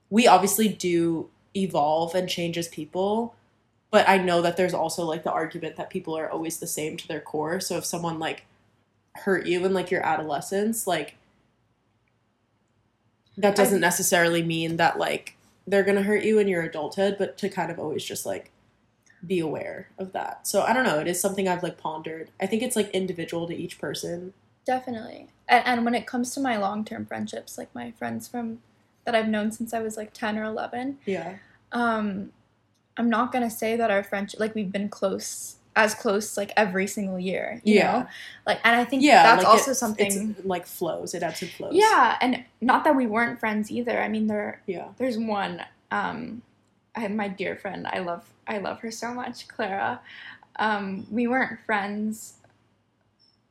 we 0.09 0.25
obviously 0.27 0.67
do 0.67 1.29
evolve 1.55 2.15
and 2.15 2.27
change 2.29 2.57
as 2.57 2.67
people 2.69 3.35
but 3.91 4.07
i 4.07 4.17
know 4.17 4.41
that 4.41 4.55
there's 4.55 4.73
also 4.73 5.03
like 5.03 5.23
the 5.23 5.31
argument 5.31 5.75
that 5.75 5.89
people 5.89 6.17
are 6.17 6.29
always 6.31 6.59
the 6.59 6.65
same 6.67 6.95
to 6.95 7.05
their 7.09 7.19
core 7.19 7.59
so 7.59 7.75
if 7.77 7.83
someone 7.83 8.17
like 8.19 8.45
hurt 9.15 9.45
you 9.45 9.65
in 9.65 9.73
like 9.73 9.91
your 9.91 10.05
adolescence 10.05 10.87
like 10.87 11.15
that 13.37 13.55
doesn't 13.55 13.83
I- 13.83 13.87
necessarily 13.87 14.43
mean 14.43 14.77
that 14.77 14.97
like 14.97 15.37
they're 15.67 15.83
gonna 15.83 16.03
hurt 16.03 16.23
you 16.23 16.39
in 16.39 16.47
your 16.47 16.63
adulthood 16.63 17.17
but 17.19 17.37
to 17.39 17.49
kind 17.49 17.71
of 17.71 17.79
always 17.79 18.03
just 18.03 18.25
like 18.25 18.51
be 19.25 19.39
aware 19.39 19.87
of 19.99 20.13
that. 20.13 20.47
So 20.47 20.63
i 20.63 20.73
don't 20.73 20.83
know 20.83 20.99
it 20.99 21.07
is 21.07 21.21
something 21.21 21.47
i've 21.47 21.63
like 21.63 21.77
pondered. 21.77 22.29
I 22.41 22.47
think 22.47 22.63
it's 22.63 22.75
like 22.75 22.89
individual 22.89 23.47
to 23.47 23.55
each 23.55 23.79
person. 23.79 24.33
Definitely. 24.65 25.27
And, 25.47 25.65
and 25.65 25.85
when 25.85 25.95
it 25.95 26.07
comes 26.07 26.33
to 26.33 26.39
my 26.39 26.57
long 26.57 26.85
term 26.85 27.05
friendships, 27.05 27.57
like 27.57 27.73
my 27.75 27.91
friends 27.91 28.27
from 28.27 28.59
that 29.05 29.15
I've 29.15 29.27
known 29.27 29.51
since 29.51 29.73
I 29.73 29.79
was 29.79 29.97
like 29.97 30.13
10 30.13 30.37
or 30.37 30.43
11, 30.43 30.99
yeah. 31.05 31.37
um, 31.71 32.31
I'm 32.97 33.09
not 33.09 33.31
going 33.31 33.43
to 33.43 33.49
say 33.49 33.75
that 33.75 33.89
our 33.89 34.03
friendship, 34.03 34.39
like 34.39 34.53
we've 34.53 34.71
been 34.71 34.89
close, 34.89 35.55
as 35.75 35.93
close 35.95 36.35
like 36.35 36.51
every 36.57 36.85
single 36.87 37.17
year, 37.19 37.61
you 37.63 37.75
Yeah. 37.75 37.91
know? 37.91 38.07
Like, 38.45 38.59
and 38.63 38.75
I 38.75 38.83
think 38.83 39.03
yeah 39.03 39.23
that's 39.23 39.43
like, 39.43 39.47
also 39.47 39.71
it's- 39.71 39.79
something. 39.79 40.35
like 40.43 40.65
flows 40.65 41.13
it 41.13 41.23
ebbs 41.23 41.41
and 41.41 41.51
flows 41.51 41.73
yeah. 41.73 42.17
And 42.21 42.43
not 42.59 42.83
that 42.83 42.95
we 42.95 43.07
weren't 43.07 43.39
friends 43.39 43.71
either. 43.71 44.01
I 44.01 44.07
mean, 44.09 44.27
there, 44.27 44.61
yeah 44.67 44.89
there's 44.97 45.17
one, 45.17 45.63
um, 45.91 46.41
I 46.95 47.07
my 47.07 47.29
dear 47.29 47.55
friend, 47.55 47.87
I 47.87 47.99
love, 47.99 48.25
I 48.47 48.57
love 48.57 48.79
her 48.81 48.91
so 48.91 49.13
much, 49.13 49.47
Clara. 49.47 50.01
Um, 50.57 51.07
we 51.09 51.27
weren't 51.27 51.59
friends 51.65 52.33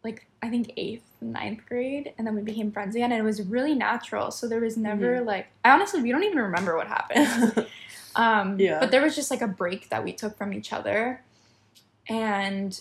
like 0.04 0.26
I 0.42 0.48
think 0.48 0.72
eighth, 0.76 1.04
ninth 1.20 1.64
grade, 1.66 2.12
and 2.16 2.26
then 2.26 2.35
we 2.35 2.42
became 2.42 2.72
friends 2.72 2.94
again, 2.94 3.12
and 3.12 3.20
it 3.20 3.24
was 3.24 3.42
really 3.42 3.74
natural. 3.74 4.30
So 4.30 4.46
there 4.48 4.61
was 4.61 4.76
never 4.76 5.16
Mm-hmm. 5.16 5.26
like 5.26 5.46
I 5.64 5.70
honestly 5.70 6.02
we 6.02 6.12
don't 6.12 6.24
even 6.24 6.38
remember 6.38 6.76
what 6.76 6.87
happened. 6.87 7.66
um, 8.16 8.59
Yeah. 8.61 8.78
But 8.80 8.90
there 8.90 9.02
was 9.02 9.14
just 9.16 9.30
like 9.30 9.42
a 9.42 9.48
break 9.48 9.88
that 9.90 10.04
we 10.04 10.12
took 10.12 10.37
from 10.37 10.52
each 10.54 10.72
other, 10.72 11.22
and 12.11 12.79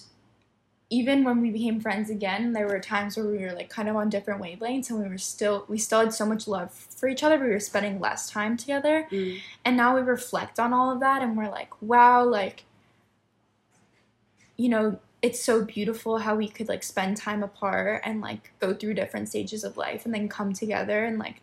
even 0.90 1.24
when 1.24 1.40
we 1.40 1.52
became 1.52 1.80
friends 1.80 2.10
again, 2.10 2.52
there 2.54 2.68
were 2.68 2.80
times 2.80 3.16
where 3.16 3.28
we 3.28 3.38
were 3.38 3.52
like 3.54 3.70
kind 3.70 3.88
of 3.88 3.96
on 3.96 4.10
different 4.10 4.42
wavelengths, 4.42 4.90
and 4.90 5.00
we 5.02 5.08
were 5.08 5.20
still 5.20 5.64
we 5.70 5.78
still 5.78 6.00
had 6.00 6.14
so 6.14 6.26
much 6.26 6.48
love 6.48 6.74
for 6.74 7.08
each 7.08 7.24
other. 7.24 7.38
We 7.38 7.52
were 7.52 7.60
spending 7.60 8.00
less 8.00 8.30
time 8.30 8.58
together, 8.58 9.08
Mm. 9.12 9.40
and 9.64 9.78
now 9.78 9.96
we 9.96 10.02
reflect 10.02 10.60
on 10.60 10.74
all 10.74 10.92
of 10.92 11.00
that, 11.02 11.22
and 11.22 11.38
we're 11.38 11.50
like, 11.50 11.80
wow, 11.82 12.26
like 12.26 12.64
you 14.58 14.68
know 14.68 15.00
it's 15.22 15.42
so 15.44 15.64
beautiful 15.64 16.18
how 16.20 16.34
we 16.36 16.48
could 16.48 16.68
like 16.70 16.82
spend 16.84 17.18
time 17.18 17.44
apart 17.44 18.02
and 18.06 18.22
like 18.22 18.52
go 18.60 18.74
through 18.74 18.94
different 18.94 19.28
stages 19.30 19.64
of 19.64 19.78
life 19.78 20.06
and 20.06 20.14
then 20.14 20.28
come 20.30 20.54
together 20.54 21.06
and 21.06 21.20
like 21.20 21.42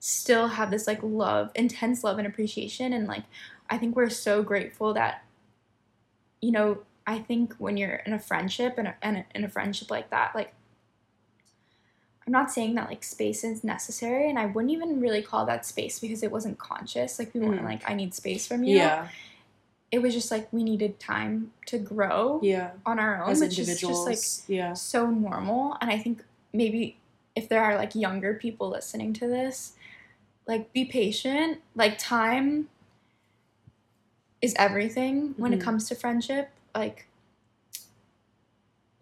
still 0.00 0.48
have 0.48 0.70
this 0.70 0.86
like 0.86 1.00
love 1.02 1.50
intense 1.54 2.04
love 2.04 2.18
and 2.18 2.26
appreciation 2.26 2.92
and 2.92 3.06
like 3.06 3.22
i 3.70 3.78
think 3.78 3.96
we're 3.96 4.10
so 4.10 4.42
grateful 4.42 4.92
that 4.94 5.24
you 6.40 6.50
know 6.52 6.78
i 7.06 7.18
think 7.18 7.54
when 7.58 7.76
you're 7.76 7.96
in 8.06 8.12
a 8.12 8.18
friendship 8.18 8.74
and, 8.78 8.94
and 9.02 9.24
in 9.34 9.44
a 9.44 9.48
friendship 9.48 9.90
like 9.90 10.10
that 10.10 10.34
like 10.34 10.52
i'm 12.26 12.32
not 12.32 12.50
saying 12.50 12.74
that 12.74 12.88
like 12.88 13.04
space 13.04 13.44
is 13.44 13.62
necessary 13.62 14.28
and 14.30 14.38
i 14.38 14.46
wouldn't 14.46 14.72
even 14.72 15.00
really 15.00 15.22
call 15.22 15.44
that 15.46 15.64
space 15.66 15.98
because 16.00 16.22
it 16.22 16.30
wasn't 16.32 16.58
conscious. 16.58 17.18
Like 17.18 17.34
we 17.34 17.40
weren't 17.40 17.60
Mm. 17.60 17.64
like 17.64 17.88
i 17.90 17.94
need 17.94 18.14
space 18.14 18.46
from 18.46 18.64
you. 18.64 18.76
Yeah. 18.76 19.08
It 19.92 20.02
was 20.02 20.12
just 20.12 20.30
like 20.32 20.52
we 20.52 20.64
needed 20.64 20.98
time 20.98 21.52
to 21.66 21.78
grow 21.78 22.40
yeah. 22.42 22.70
on 22.84 22.98
our 22.98 23.22
own 23.22 23.30
as 23.30 23.40
which 23.40 23.58
is 23.60 23.78
just 23.80 24.06
like 24.06 24.18
yeah. 24.48 24.72
so 24.72 25.08
normal. 25.10 25.76
And 25.80 25.90
i 25.90 25.98
think 25.98 26.24
maybe 26.52 26.96
if 27.36 27.48
there 27.48 27.62
are 27.62 27.76
like 27.76 27.94
younger 27.94 28.34
people 28.34 28.68
listening 28.70 29.12
to 29.14 29.26
this 29.28 29.74
like 30.46 30.72
be 30.72 30.84
patient. 30.84 31.58
Like 31.74 31.96
time 31.98 32.68
is 34.42 34.54
everything 34.58 35.34
when 35.36 35.52
Mhm. 35.52 35.56
it 35.56 35.60
comes 35.60 35.88
to 35.88 35.94
friendship. 35.94 36.50
Like 36.74 37.06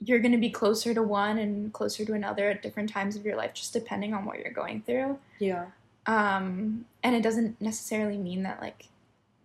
you're 0.04 0.18
going 0.18 0.32
to 0.32 0.38
be 0.38 0.50
closer 0.50 0.92
to 0.94 1.02
one 1.02 1.38
and 1.38 1.72
closer 1.72 2.04
to 2.04 2.12
another 2.12 2.50
at 2.50 2.62
different 2.62 2.90
times 2.90 3.14
of 3.16 3.24
your 3.24 3.36
life 3.36 3.54
just 3.54 3.72
depending 3.72 4.14
on 4.14 4.24
what 4.24 4.38
you're 4.38 4.52
going 4.52 4.82
through. 4.82 5.18
Yeah. 5.38 5.66
Um 6.06 6.86
and 7.04 7.14
it 7.14 7.22
doesn't 7.22 7.60
necessarily 7.60 8.18
mean 8.18 8.42
that 8.42 8.60
like 8.60 8.88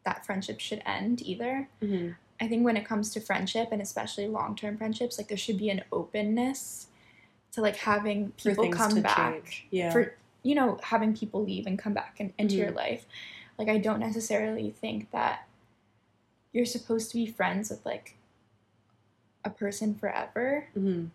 that 0.06 0.26
friendship 0.26 0.60
should 0.60 0.82
end 0.86 1.22
either. 1.22 1.70
hmm 1.82 2.10
I 2.40 2.48
think 2.48 2.64
when 2.64 2.78
it 2.78 2.86
comes 2.86 3.10
to 3.14 3.20
friendship 3.20 3.70
and 3.72 3.82
especially 3.82 4.28
long-term 4.28 4.78
friendships, 4.78 5.18
like 5.18 5.28
there 5.28 5.38
should 5.38 5.58
be 5.58 5.72
an 5.72 5.82
openness 5.92 6.86
to 7.54 7.62
like 7.62 7.78
having 7.78 8.30
people 8.38 8.70
come 8.70 9.02
back 9.02 9.44
change. 9.46 9.66
Yeah. 9.72 9.92
for 9.92 10.14
you 10.44 10.54
know 10.56 10.80
having 10.84 11.16
people 11.18 11.44
leave 11.44 11.66
and 11.66 11.78
come 11.80 11.94
back 11.94 12.16
in, 12.20 12.34
into 12.38 12.56
your 12.56 12.72
Mhm. 12.72 12.76
life 12.76 13.06
like 13.58 13.68
i 13.70 13.78
don't 13.80 14.00
necessarily 14.00 14.70
think 14.70 15.10
that 15.12 15.48
you're 16.54 16.66
supposed 16.66 17.10
to 17.12 17.16
be 17.18 17.26
friends 17.26 17.70
with 17.72 17.84
like 17.86 18.16
a 19.46 19.50
person 19.50 19.96
forever 19.96 20.68
hmm 20.74 21.06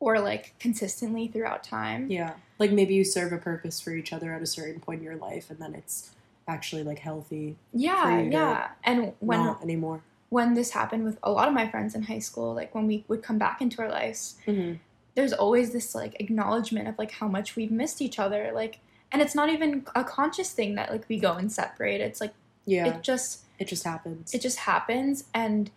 or 0.00 0.18
like 0.18 0.54
consistently 0.58 1.28
throughout 1.28 1.62
time 1.62 2.10
Yeah. 2.10 2.34
Like 2.58 2.72
maybe 2.72 2.94
you 2.94 3.04
serve 3.04 3.32
a 3.32 3.38
purpose 3.38 3.80
for 3.80 3.92
each 3.92 4.12
other 4.12 4.32
at 4.34 4.42
a 4.42 4.46
certain 4.46 4.80
point 4.80 4.98
in 4.98 5.04
your 5.04 5.14
life, 5.16 5.48
and 5.50 5.58
then 5.60 5.74
it's 5.74 6.10
actually 6.48 6.82
like 6.82 6.98
healthy. 6.98 7.56
yeah 7.72 8.02
For 8.02 8.10
you 8.24 8.30
to 8.30 8.36
yeah 8.36 8.68
and 8.84 9.12
when 9.20 9.38
not 9.44 9.62
anymore. 9.62 10.02
when 10.28 10.54
this 10.54 10.70
happened 10.72 11.04
with 11.04 11.18
a 11.22 11.30
lot 11.30 11.46
of 11.46 11.54
my 11.54 11.68
friends 11.70 11.94
in 11.94 12.02
high 12.02 12.18
school 12.18 12.52
like 12.52 12.74
when 12.74 12.86
we 12.88 13.04
would 13.06 13.22
come 13.22 13.38
back 13.38 13.60
into 13.62 13.80
our 13.80 13.88
lives 13.88 14.36
hmm 14.44 14.72
there's 15.14 15.32
always 15.34 15.72
this 15.72 15.94
like 15.94 16.16
acknowledgement 16.20 16.88
of 16.88 16.98
like 16.98 17.12
how 17.12 17.28
much 17.28 17.54
we've 17.54 17.70
missed 17.70 18.00
each 18.02 18.18
other 18.18 18.50
like 18.54 18.78
and 19.12 19.20
it's 19.22 19.34
not 19.34 19.48
even 19.50 19.84
a 19.94 20.02
conscious 20.02 20.50
thing 20.52 20.74
that 20.74 20.90
like 20.90 21.04
we 21.08 21.18
go 21.18 21.34
and 21.34 21.52
separate 21.52 22.00
it's 22.00 22.20
like 22.20 22.32
Yeah. 22.64 22.86
it 22.88 23.02
just 23.02 23.42
it 23.60 23.66
just 23.68 23.84
happens. 23.84 24.34
it 24.34 24.40
just 24.40 24.58
happens 24.58 25.24
and 25.32 25.70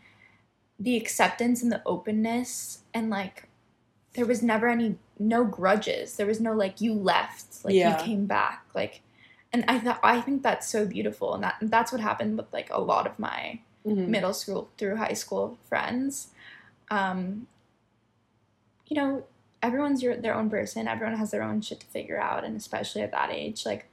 the 0.79 0.97
acceptance 0.97 1.63
and 1.63 1.71
the 1.71 1.81
openness 1.85 2.79
and 2.93 3.09
like 3.09 3.47
there 4.13 4.25
was 4.25 4.41
never 4.43 4.67
any 4.67 4.97
no 5.17 5.43
grudges 5.45 6.17
there 6.17 6.25
was 6.27 6.39
no 6.41 6.53
like 6.53 6.81
you 6.81 6.93
left 6.93 7.63
like 7.63 7.73
Yeah. 7.75 7.97
you 7.97 8.05
came 8.05 8.25
back 8.25 8.65
like 8.73 9.01
and 9.53 9.63
i 9.69 9.79
thought 9.79 9.99
i 10.03 10.19
think 10.19 10.43
that's 10.43 10.67
so 10.67 10.85
beautiful 10.85 11.33
and 11.33 11.43
that 11.43 11.55
that's 11.61 11.91
what 11.91 12.01
happened 12.01 12.37
with 12.37 12.51
like 12.51 12.69
a 12.71 12.79
lot 12.81 13.07
of 13.07 13.17
my 13.17 13.59
Mhm. 13.85 14.07
middle 14.07 14.33
school 14.33 14.69
through 14.77 14.95
high 14.97 15.13
school 15.13 15.57
friends 15.69 16.27
um 16.91 17.47
you 18.87 18.95
know 18.95 19.23
everyone's 19.63 20.03
your 20.03 20.15
their 20.17 20.35
own 20.35 20.49
person 20.49 20.87
everyone 20.87 21.17
has 21.17 21.31
their 21.31 21.41
own 21.43 21.61
shit 21.61 21.79
to 21.79 21.87
figure 21.87 22.19
out 22.19 22.43
and 22.43 22.55
especially 22.57 23.01
at 23.01 23.11
that 23.11 23.29
age 23.31 23.65
like 23.65 23.85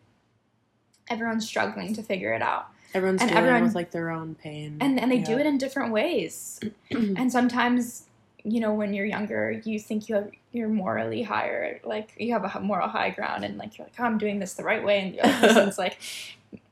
everyone's 1.09 1.47
struggling 1.47 1.95
to 1.95 2.03
figure 2.03 2.33
it 2.33 2.42
out 2.42 2.68
Everyone's 2.94 3.20
and 3.22 3.31
dealing 3.31 3.44
everyone- 3.44 3.64
with 3.64 3.74
like 3.74 3.90
their 3.90 4.11
own 4.11 4.35
pain. 4.35 4.78
and 4.81 4.98
and 5.00 5.11
they 5.11 5.18
do 5.18 5.38
it 5.38 5.46
in 5.46 5.59
different 5.59 5.92
ways 5.92 6.61
and 6.90 7.31
sometimes 7.33 8.07
you 8.44 8.59
know 8.61 8.74
when 8.74 8.92
you're 8.92 9.07
younger 9.07 9.52
you 9.64 9.78
think 9.78 10.09
you 10.09 10.16
have 10.16 10.31
you're 10.50 10.68
morally 10.68 11.22
higher 11.22 11.81
like 11.85 12.11
you 12.18 12.33
have 12.33 12.44
a 12.44 12.61
moral 12.61 12.88
high 12.88 13.11
ground 13.11 13.44
and 13.44 13.57
like 13.57 13.78
you're 13.78 13.87
like 13.87 13.94
oh, 14.00 14.05
i'm 14.05 14.18
doing 14.18 14.40
this 14.40 14.55
the 14.55 14.64
right 14.64 14.85
way 14.85 15.00
and 15.00 15.14
the 15.14 15.20
other 15.20 15.38
person's 15.55 15.78
like 15.78 15.96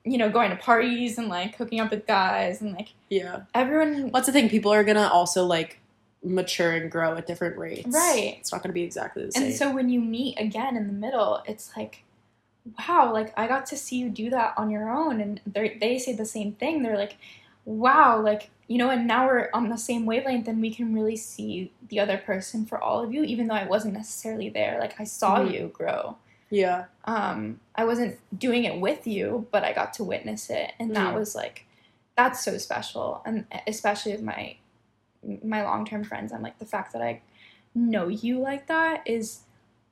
you 0.05 0.19
know 0.19 0.29
going 0.29 0.51
to 0.51 0.57
parties 0.57 1.17
and 1.17 1.29
like 1.29 1.55
hooking 1.57 1.79
up 1.79 1.91
with 1.91 2.07
guys 2.07 2.61
and 2.61 2.73
like 2.73 2.89
yeah. 3.09 3.43
everyone 3.55 4.11
What's 4.11 4.27
the 4.27 4.33
thing? 4.33 4.49
People 4.49 4.73
are 4.73 4.83
gonna 4.85 5.09
also 5.09 5.45
like 5.45 5.79
mature 6.25 6.73
and 6.73 6.91
grow 6.91 7.17
at 7.17 7.27
different 7.27 7.57
rates. 7.57 7.89
Right. 7.89 8.37
It's 8.41 8.53
not 8.53 8.63
gonna 8.63 8.73
be 8.73 8.83
exactly 8.83 9.25
the 9.27 9.33
same. 9.33 9.45
and 9.45 9.55
so 9.55 9.73
when 9.73 9.89
you 9.89 10.01
meet 10.01 10.39
again 10.39 10.77
in 10.77 10.87
the 10.87 10.93
middle 10.93 11.43
it's 11.47 11.71
like 11.77 12.03
wow 12.79 13.13
like 13.13 13.33
i 13.39 13.47
got 13.47 13.67
to 13.67 13.77
see 13.77 13.97
you 13.97 14.09
do 14.11 14.31
that 14.31 14.55
on 14.57 14.71
your 14.71 14.91
own 14.91 15.21
and 15.21 15.41
they 15.47 15.77
they 15.81 15.99
say 15.99 16.13
the 16.13 16.25
same 16.27 16.53
thing 16.53 16.83
they're 16.83 16.97
like 16.99 17.17
wow 17.65 18.21
like 18.21 18.51
you 18.69 18.79
know 18.79 18.91
and 18.91 19.07
now 19.07 19.27
we're 19.27 19.49
on 19.53 19.69
the 19.69 19.77
same 19.77 20.07
wavelength 20.07 20.49
and 20.49 20.61
we 20.61 20.73
can 20.73 20.95
really 20.95 21.17
see 21.17 21.71
the 21.89 22.01
other 22.01 22.17
person 22.19 22.65
for 22.67 22.79
all 22.83 23.03
of 23.03 23.13
you 23.13 23.23
even 23.25 23.47
though 23.49 23.55
i 23.55 23.65
wasn't 23.67 23.93
necessarily 23.93 24.49
there 24.49 24.79
like 24.81 24.99
i 25.01 25.05
saw 25.05 25.39
Mhm. 25.41 25.53
you 25.53 25.69
grow 25.75 26.17
yeah. 26.51 26.87
um 27.05 27.61
i 27.77 27.85
wasn't 27.85 28.19
doing 28.37 28.65
it 28.65 28.81
with 28.81 29.07
you 29.07 29.47
but 29.53 29.63
i 29.65 29.73
got 29.73 29.93
to 29.95 30.05
witness 30.05 30.51
it 30.51 30.73
and 30.79 30.95
that 30.97 31.13
Mhm. 31.15 31.19
was 31.19 31.35
like 31.35 31.67
that's 32.17 32.43
so 32.45 32.59
special 32.59 33.23
and 33.25 33.47
especially 33.67 34.13
with 34.13 34.23
my 34.23 34.57
my 35.45 35.63
long-term 35.63 36.03
friends 36.05 36.33
i'm 36.33 36.43
like 36.43 36.59
the 36.59 36.65
fact 36.65 36.93
that 36.93 37.03
i 37.03 37.21
know 37.75 38.09
you 38.09 38.39
like 38.41 38.67
that 38.69 39.03
is 39.07 39.41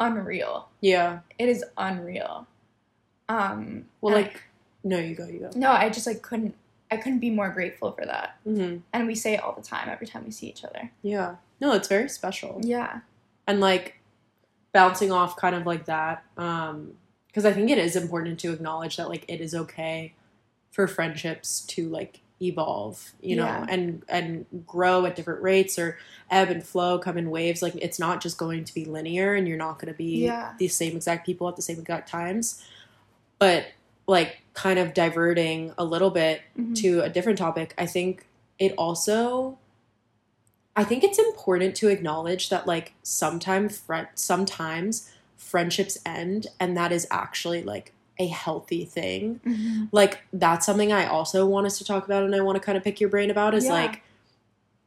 unreal 0.00 0.68
Yeah. 0.80 1.20
it 1.38 1.48
is 1.48 1.64
unreal 1.76 2.46
um 3.28 3.84
Well, 4.00 4.14
and 4.14 4.24
I- 4.24 4.28
like, 4.28 4.42
no, 4.84 4.98
you 4.98 5.14
go, 5.14 5.26
you 5.26 5.40
go. 5.40 5.50
no 5.54 5.70
i 5.72 5.88
just 5.90 6.06
like 6.06 6.22
couldn't 6.22 6.54
i 6.90 6.96
couldn't 6.96 7.18
be 7.18 7.30
more 7.30 7.50
grateful 7.50 7.92
for 7.92 8.06
that 8.06 8.36
hmm 8.44 8.76
and 8.92 9.06
we 9.06 9.14
say 9.14 9.34
it 9.34 9.42
all 9.42 9.52
the 9.52 9.62
time 9.62 9.88
every 9.88 10.06
time 10.06 10.24
we 10.24 10.30
see 10.30 10.46
each 10.48 10.64
other 10.64 10.90
Yeah. 11.02 11.36
No, 11.60 11.72
it's 11.72 11.88
very 11.88 12.08
special. 12.08 12.60
yeah 12.62 13.00
and 13.46 13.60
like 13.60 14.00
bouncing 14.72 15.10
off 15.10 15.36
kind 15.36 15.54
of 15.56 15.66
like 15.66 15.86
that 15.86 16.22
um 16.36 16.92
because 17.26 17.44
i 17.44 17.52
think 17.52 17.70
it 17.70 17.78
is 17.78 17.96
important 17.96 18.38
to 18.40 18.52
acknowledge 18.52 18.96
that 18.96 19.08
like 19.08 19.24
it 19.28 19.40
is 19.40 19.54
okay 19.54 20.14
for 20.70 20.86
friendships 20.86 21.60
to 21.62 21.88
like 21.88 22.20
evolve 22.40 23.12
you 23.20 23.34
know 23.34 23.44
Yeah. 23.46 23.66
and 23.68 24.02
and 24.08 24.46
grow 24.66 25.04
at 25.06 25.16
different 25.16 25.42
rates 25.42 25.76
or 25.78 25.98
ebb 26.30 26.50
and 26.50 26.62
flow 26.62 26.98
come 27.00 27.18
in 27.18 27.30
waves 27.30 27.62
like 27.62 27.74
it's 27.76 27.98
not 27.98 28.20
just 28.22 28.38
going 28.38 28.62
to 28.64 28.72
be 28.72 28.84
linear 28.84 29.34
and 29.34 29.48
you're 29.48 29.56
not 29.56 29.80
going 29.80 29.92
to 29.92 29.98
be 29.98 30.24
Yeah. 30.24 30.52
the 30.58 30.68
same 30.68 30.94
exact 30.94 31.26
people 31.26 31.48
at 31.48 31.56
the 31.56 31.62
same 31.62 31.80
exact 31.80 32.08
times 32.08 32.64
but 33.38 33.66
like 34.06 34.42
kind 34.54 34.78
of 34.78 34.94
diverting 34.94 35.72
a 35.78 35.84
little 35.84 36.10
bit 36.10 36.42
Mhm. 36.58 36.74
to 36.82 37.00
a 37.00 37.08
different 37.08 37.38
topic, 37.38 37.74
I 37.78 37.86
think 37.86 38.26
it 38.58 38.74
also 38.76 39.58
I 40.76 40.84
think 40.84 41.02
it's 41.02 41.18
important 41.18 41.74
to 41.76 41.88
acknowledge 41.88 42.50
that 42.50 42.66
like 42.66 42.92
sometimes 43.02 43.78
friend 43.78 44.06
sometimes 44.14 45.10
friendships 45.36 45.98
end 46.06 46.46
and 46.60 46.76
that 46.76 46.92
is 46.92 47.06
actually 47.10 47.62
like 47.64 47.92
a 48.18 48.26
healthy 48.28 48.84
thing. 48.84 49.40
Mhm. 49.44 49.88
Like 49.92 50.20
that's 50.32 50.64
something 50.66 50.92
I 50.92 51.06
also 51.06 51.46
want 51.46 51.66
us 51.66 51.78
to 51.78 51.84
talk 51.84 52.04
about 52.04 52.22
and 52.24 52.34
I 52.34 52.40
want 52.42 52.56
to 52.56 52.60
kind 52.60 52.78
of 52.78 52.84
pick 52.84 53.00
your 53.00 53.10
brain 53.10 53.30
about 53.30 53.54
is 53.54 53.64
Yeah. 53.64 53.72
like 53.72 54.02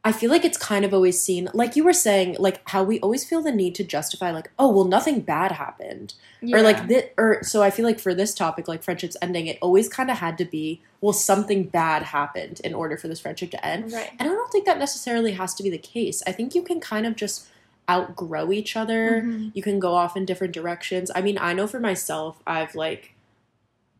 I 0.04 0.10
feel 0.10 0.30
like 0.30 0.44
it's 0.44 0.58
kind 0.58 0.84
of 0.84 0.92
always 0.92 1.22
seen 1.22 1.48
like 1.54 1.76
you 1.76 1.84
were 1.84 1.92
saying 1.92 2.36
like 2.40 2.60
how 2.68 2.82
we 2.82 2.98
always 3.00 3.24
feel 3.24 3.40
the 3.40 3.52
need 3.52 3.74
to 3.76 3.84
justify 3.84 4.32
like 4.32 4.50
oh 4.58 4.68
well 4.68 4.84
nothing 4.84 5.20
bad 5.20 5.52
happened. 5.52 6.14
Or 6.52 6.60
like 6.60 6.88
this 6.88 7.04
or 7.16 7.40
so 7.44 7.62
i 7.62 7.70
feel 7.70 7.84
like 7.84 8.00
for 8.00 8.14
this 8.14 8.34
topic 8.34 8.66
like 8.66 8.82
friendships 8.82 9.16
ending 9.22 9.46
it 9.46 9.58
always 9.62 9.88
kind 9.88 10.10
of 10.10 10.18
had 10.18 10.36
to 10.38 10.44
be 10.44 10.80
well 11.00 11.12
something 11.12 11.62
bad 11.68 12.02
happened 12.02 12.60
in 12.64 12.74
order 12.74 12.96
for 12.96 13.06
this 13.06 13.20
friendship 13.20 13.52
to 13.52 13.64
end. 13.64 13.92
Right. 13.92 14.10
And 14.18 14.28
i 14.28 14.32
don't 14.32 14.50
think 14.50 14.66
that 14.66 14.76
necessarily 14.78 15.32
has 15.32 15.54
to 15.54 15.62
be 15.62 15.70
the 15.70 15.78
case. 15.78 16.20
I 16.26 16.32
think 16.32 16.56
you 16.56 16.62
can 16.62 16.80
kind 16.80 17.06
of 17.06 17.14
just 17.14 17.46
outgrow 17.88 18.50
each 18.50 18.76
other. 18.76 19.22
Mhm. 19.24 19.52
you 19.54 19.62
can 19.62 19.78
go 19.78 19.94
off 19.94 20.16
in 20.16 20.24
different 20.24 20.52
directions. 20.52 21.12
I 21.14 21.20
mean 21.22 21.38
i 21.40 21.52
know 21.52 21.68
for 21.68 21.78
myself 21.78 22.40
i've 22.46 22.74
like 22.74 23.11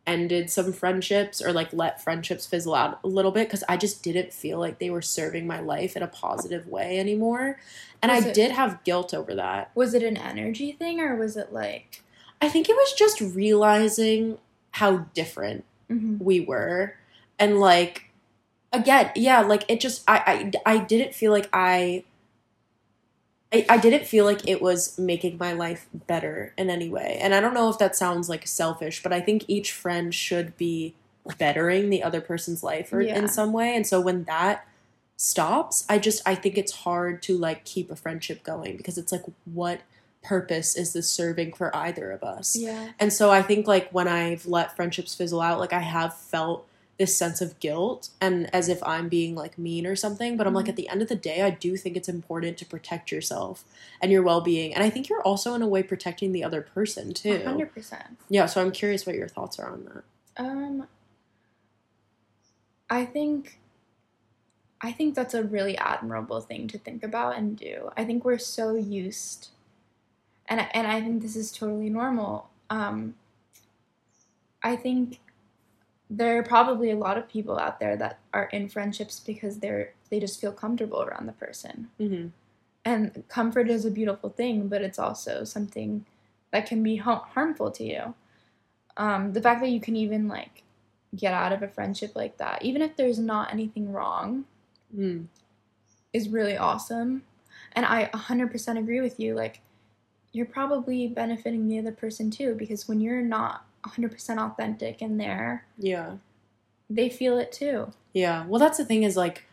ended 0.05 0.49
some 0.49 0.73
friendships 0.73 1.41
or 1.41 1.53
like 1.53 1.71
let 1.71 2.03
friendships 2.03 2.45
fizzle 2.45 2.75
out 2.75 2.99
a 3.03 3.07
little 3.07 3.31
bit 3.31 3.47
because 3.47 3.63
i 3.69 3.77
just 3.77 4.03
didn't 4.03 4.33
feel 4.33 4.59
like 4.59 4.77
they 4.79 4.89
were 4.89 5.01
serving 5.01 5.47
my 5.47 5.59
life 5.61 5.95
in 5.95 6.03
a 6.03 6.07
positive 6.07 6.67
way 6.67 6.99
anymore 6.99 7.57
and 8.01 8.11
Was 8.11 8.25
i 8.25 8.27
it- 8.29 8.33
did 8.33 8.51
have 8.51 8.83
guilt 8.83 9.13
over 9.13 9.33
that 9.35 9.71
was 9.75 9.93
it 9.93 10.03
an 10.03 10.17
energy 10.17 10.73
thing 10.73 10.99
or 10.99 11.15
was 11.15 11.37
it 11.37 11.53
like 11.53 12.03
I 12.43 12.49
think 12.49 12.67
it 12.67 12.75
was 12.75 12.91
just 12.91 13.21
realizing 13.21 14.37
how 14.71 15.05
different 15.13 15.63
mhm. 15.89 16.21
we 16.21 16.41
were. 16.41 16.97
And 17.39 17.61
like 17.61 18.09
again, 18.73 19.11
yeah, 19.15 19.39
like 19.39 19.63
it 19.69 19.79
just 19.79 20.03
I 20.09 20.51
I, 20.65 20.73
I 20.73 20.77
didn't 20.79 21.15
feel 21.15 21.31
like 21.31 21.47
I, 21.53 22.03
I 23.53 23.65
I 23.69 23.77
didn't 23.77 24.05
feel 24.05 24.25
like 24.25 24.47
it 24.47 24.61
was 24.61 24.97
making 24.97 25.37
my 25.37 25.53
life 25.53 25.87
better 25.93 26.53
in 26.57 26.69
any 26.69 26.89
way. 26.89 27.19
And 27.21 27.33
I 27.35 27.39
don't 27.39 27.53
know 27.53 27.69
if 27.69 27.77
that 27.79 27.95
sounds 27.95 28.27
like 28.29 28.47
selfish, 28.47 29.03
but 29.03 29.13
I 29.13 29.21
think 29.21 29.45
each 29.47 29.71
friend 29.71 30.13
should 30.13 30.57
be 30.57 30.95
bettering 31.37 31.89
the 31.89 32.03
other 32.03 32.19
person's 32.21 32.63
life 32.63 32.91
or 32.91 33.01
Yeah. 33.01 33.17
in 33.17 33.27
some 33.27 33.53
way. 33.53 33.75
And 33.75 33.85
so 33.87 34.01
when 34.01 34.23
that 34.25 34.65
stops, 35.15 35.85
I 35.87 35.99
just 35.99 36.21
I 36.25 36.35
think 36.35 36.57
it's 36.57 36.71
hard 36.71 37.21
to 37.23 37.37
like 37.37 37.63
keep 37.65 37.91
a 37.91 37.95
friendship 37.95 38.43
going 38.43 38.75
because 38.77 38.97
it's 38.97 39.11
like 39.11 39.23
what 39.45 39.81
purpose 40.23 40.75
is 40.75 40.93
this 40.93 41.09
serving 41.09 41.53
for 41.53 41.73
either 41.75 42.11
of 42.11 42.23
us? 42.23 42.55
yeah 42.55 42.89
And 42.99 43.11
so 43.11 43.29
I 43.29 43.41
think 43.41 43.67
like 43.67 43.89
when 43.91 44.07
I've 44.07 44.45
let 44.45 44.75
friendships 44.75 45.13
fizzle 45.15 45.41
out, 45.41 45.59
like 45.59 45.73
I 45.73 45.79
have 45.81 46.15
felt 46.15 46.65
this 46.99 47.17
sense 47.17 47.41
of 47.41 47.59
guilt 47.59 48.09
and 48.21 48.53
as 48.53 48.69
if 48.69 48.81
I'm 48.83 49.09
being 49.09 49.33
like 49.33 49.57
mean 49.57 49.87
or 49.87 49.95
something. 49.95 50.37
But 50.37 50.45
I'm 50.45 50.53
like 50.53 50.65
Mhm. 50.65 50.69
at 50.69 50.75
the 50.75 50.89
end 50.89 51.01
of 51.01 51.07
the 51.09 51.15
day, 51.15 51.41
I 51.41 51.49
do 51.49 51.75
think 51.75 51.97
it's 51.97 52.07
important 52.07 52.57
to 52.59 52.65
protect 52.65 53.11
yourself 53.11 53.65
and 53.99 54.11
your 54.11 54.21
well 54.21 54.41
being. 54.41 54.73
And 54.75 54.83
I 54.83 54.89
think 54.91 55.09
you're 55.09 55.21
also 55.23 55.55
in 55.55 55.61
a 55.63 55.67
way 55.67 55.81
protecting 55.81 56.31
the 56.33 56.43
other 56.43 56.61
person 56.61 57.13
too. 57.13 57.39
100% 57.39 58.17
Yeah, 58.29 58.45
so 58.45 58.61
I'm 58.61 58.71
curious 58.71 59.05
what 59.07 59.15
your 59.15 59.27
thoughts 59.27 59.57
are 59.59 59.71
on 59.71 59.85
that. 59.85 60.03
Um, 60.37 60.87
I 62.89 63.05
think, 63.05 63.59
I 64.81 64.91
think 64.91 65.15
that's 65.15 65.33
a 65.33 65.43
really 65.43 65.77
admirable 65.77 66.41
thing 66.41 66.67
to 66.67 66.77
think 66.77 67.03
about 67.03 67.37
and 67.37 67.57
do. 67.57 67.91
I 67.97 68.05
think 68.05 68.23
we're 68.23 68.37
so 68.37 68.75
used, 68.75 69.49
and 70.47 70.59
I- 70.61 70.69
and 70.73 70.85
I 70.85 71.01
think 71.01 71.21
this 71.23 71.35
is 71.35 71.51
totally 71.51 71.89
normal. 71.89 72.49
Um, 72.69 73.15
I 74.61 74.75
think 74.75 75.19
there 76.15 76.37
are 76.37 76.43
probably 76.43 76.91
a 76.91 76.95
lot 76.95 77.17
of 77.17 77.27
people 77.27 77.57
out 77.57 77.79
there 77.79 77.95
that 77.97 78.19
are 78.33 78.45
in 78.53 78.69
friendships 78.69 79.19
because 79.19 79.59
they're 79.59 79.93
they 80.09 80.19
just 80.19 80.39
feel 80.39 80.51
comfortable 80.51 81.01
around 81.01 81.25
the 81.25 81.33
person. 81.33 81.89
Mm-hmm. 81.99 82.27
And 82.85 83.23
comfort 83.29 83.69
is 83.69 83.85
a 83.85 83.91
beautiful 83.91 84.29
thing, 84.29 84.67
but 84.67 84.81
it's 84.81 84.99
also 84.99 85.43
something 85.43 86.05
that 86.51 86.67
can 86.67 86.83
be 86.83 86.97
ha- 86.97 87.25
harmful 87.33 87.71
to 87.71 87.83
you. 87.83 88.13
Um, 88.97 89.33
the 89.33 89.41
fact 89.41 89.61
that 89.61 89.69
you 89.69 89.79
can 89.81 89.95
even 89.95 90.27
like 90.27 90.63
get 91.15 91.33
out 91.33 91.51
of 91.53 91.63
a 91.63 91.67
friendship 91.67 92.11
like 92.15 92.37
that, 92.37 92.63
even 92.63 92.81
if 92.81 92.95
there's 92.95 93.19
not 93.19 93.51
anything 93.51 93.91
wrong, 93.91 94.45
Mm. 94.95 95.25
is 96.13 96.29
really 96.29 96.55
awesome. 96.55 97.23
And 97.71 97.83
I 97.87 98.05
100% 98.13 98.77
agree 98.77 99.01
with 99.01 99.19
you. 99.19 99.33
Like, 99.33 99.61
you're 100.31 100.45
probably 100.45 101.07
benefiting 101.07 101.67
the 101.67 101.79
other 101.79 101.91
person 101.91 102.29
too, 102.29 102.53
because 102.53 102.87
when 102.87 103.01
you're 103.01 103.23
not 103.23 103.65
100% 103.85 104.37
authentic 104.37 105.01
in 105.01 105.17
there, 105.17 105.65
Yeah. 105.77 106.17
they 106.89 107.09
feel 107.09 107.37
it 107.37 107.51
too. 107.51 107.91
Yeah. 108.13 108.45
Well, 108.45 108.59
that's 108.59 108.77
the 108.77 108.85
thing 108.85 109.03
is 109.03 109.15
like, 109.17 109.45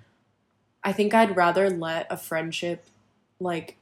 I 0.85 0.93
think 0.93 1.12
I'd 1.14 1.37
rather 1.37 1.69
let 1.71 2.07
a 2.11 2.16
friendship 2.16 2.85
like 3.38 3.77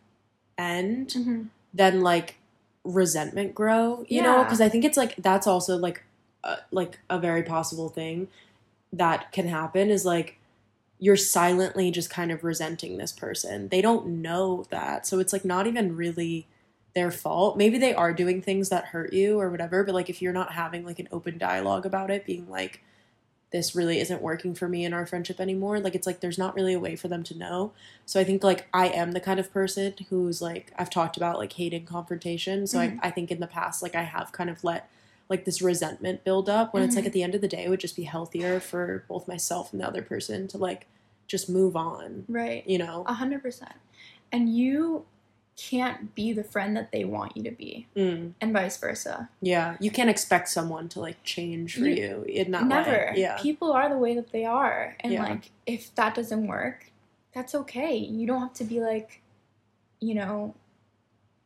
end 0.56 1.08
Mm-hmm. 1.08 1.42
than 1.74 2.00
like 2.00 2.36
resentment 2.84 3.54
grow. 3.54 4.04
You 4.08 4.22
know, 4.22 4.42
because 4.44 4.60
I 4.60 4.68
think 4.68 4.84
it's 4.84 4.96
like 4.96 5.14
that's 5.16 5.46
also 5.46 5.76
like 5.76 6.02
uh, 6.44 6.56
like 6.70 6.98
a 7.10 7.18
very 7.18 7.42
possible 7.42 7.88
thing 7.88 8.28
that 8.92 9.32
can 9.32 9.46
happen 9.48 9.90
is 9.90 10.04
like 10.04 10.38
you're 11.00 11.16
silently 11.16 11.90
just 11.90 12.10
kind 12.10 12.32
of 12.32 12.42
resenting 12.42 12.96
this 12.96 13.12
person. 13.12 13.68
They 13.68 13.80
don't 13.82 14.22
know 14.22 14.64
that, 14.70 15.06
so 15.06 15.18
it's 15.20 15.32
like 15.32 15.44
not 15.44 15.66
even 15.66 15.94
really 15.96 16.46
their 16.94 17.10
fault. 17.10 17.56
Maybe 17.56 17.78
they 17.78 17.94
are 17.94 18.12
doing 18.12 18.42
things 18.42 18.68
that 18.70 18.86
hurt 18.86 19.12
you 19.12 19.38
or 19.40 19.50
whatever, 19.50 19.84
but 19.84 19.94
like 19.94 20.10
if 20.10 20.20
you're 20.22 20.32
not 20.32 20.52
having 20.52 20.84
like 20.84 20.98
an 20.98 21.08
open 21.12 21.38
dialogue 21.38 21.86
about 21.86 22.10
it, 22.10 22.24
being 22.26 22.48
like 22.48 22.82
this 23.50 23.74
really 23.74 23.98
isn't 23.98 24.20
working 24.20 24.54
for 24.54 24.68
me 24.68 24.84
in 24.84 24.92
our 24.92 25.06
friendship 25.06 25.40
anymore. 25.40 25.80
Like 25.80 25.94
it's 25.94 26.06
like 26.06 26.20
there's 26.20 26.36
not 26.38 26.54
really 26.54 26.74
a 26.74 26.78
way 26.80 26.96
for 26.96 27.08
them 27.08 27.22
to 27.24 27.38
know. 27.38 27.72
So 28.04 28.20
I 28.20 28.24
think 28.24 28.42
like 28.44 28.66
I 28.74 28.88
am 28.88 29.12
the 29.12 29.20
kind 29.20 29.40
of 29.40 29.50
person 29.52 29.94
who's 30.10 30.42
like 30.42 30.72
I've 30.78 30.90
talked 30.90 31.16
about 31.16 31.38
like 31.38 31.52
hating 31.54 31.86
confrontation. 31.86 32.66
So 32.66 32.78
Mhm. 32.78 32.98
I, 33.02 33.08
I 33.08 33.10
think 33.10 33.30
in 33.30 33.40
the 33.40 33.46
past 33.46 33.82
like 33.82 33.94
I 33.94 34.02
have 34.02 34.32
kind 34.32 34.50
of 34.50 34.64
let 34.64 34.90
like 35.30 35.44
this 35.44 35.62
resentment 35.62 36.24
build 36.24 36.48
up 36.48 36.74
when 36.74 36.82
it's 36.82 36.94
like 36.94 37.04
Mhm. 37.04 37.08
at 37.08 37.12
the 37.14 37.22
end 37.22 37.34
of 37.34 37.40
the 37.40 37.48
day 37.48 37.64
it 37.64 37.68
would 37.70 37.80
just 37.80 37.96
be 37.96 38.04
healthier 38.04 38.60
for 38.60 39.04
both 39.08 39.26
myself 39.28 39.72
and 39.72 39.80
the 39.80 39.86
other 39.86 40.02
person 40.02 40.46
to 40.48 40.58
like 40.58 40.86
just 41.26 41.48
move 41.48 41.76
on. 41.76 42.24
Right. 42.28 42.66
You 42.68 42.78
know? 42.78 43.04
A 43.06 43.14
hundred 43.14 43.42
percent. 43.42 43.74
And 44.32 44.54
you 44.54 45.06
can't 45.58 46.14
be 46.14 46.32
the 46.32 46.44
friend 46.44 46.76
that 46.76 46.92
they 46.92 47.04
want 47.04 47.36
you 47.36 47.42
to 47.42 47.50
be, 47.50 47.88
Mm, 47.96 48.32
and 48.40 48.52
vice 48.52 48.76
versa. 48.78 49.28
yeah. 49.42 49.76
You 49.80 49.90
can't 49.90 50.08
expect 50.08 50.48
someone 50.48 50.88
to 50.90 51.00
like 51.00 51.22
change 51.24 51.74
for 51.76 51.86
you, 51.86 52.24
You- 52.28 52.32
in 52.42 52.52
that 52.52 52.64
Never. 52.64 52.90
way. 53.12 53.14
Yeah. 53.16 53.36
People 53.42 53.72
are 53.72 53.88
the 53.88 53.98
way 53.98 54.14
that 54.14 54.30
they 54.30 54.44
are, 54.44 54.96
and 55.00 55.12
Yeah. 55.14 55.22
like 55.24 55.50
if 55.66 55.92
that 55.96 56.14
doesn't 56.14 56.46
work, 56.46 56.92
that's 57.34 57.54
okay. 57.56 57.96
You 57.96 58.24
don't 58.26 58.40
have 58.40 58.54
to 58.54 58.64
be 58.64 58.80
like, 58.80 59.20
you 60.00 60.14
know, 60.14 60.54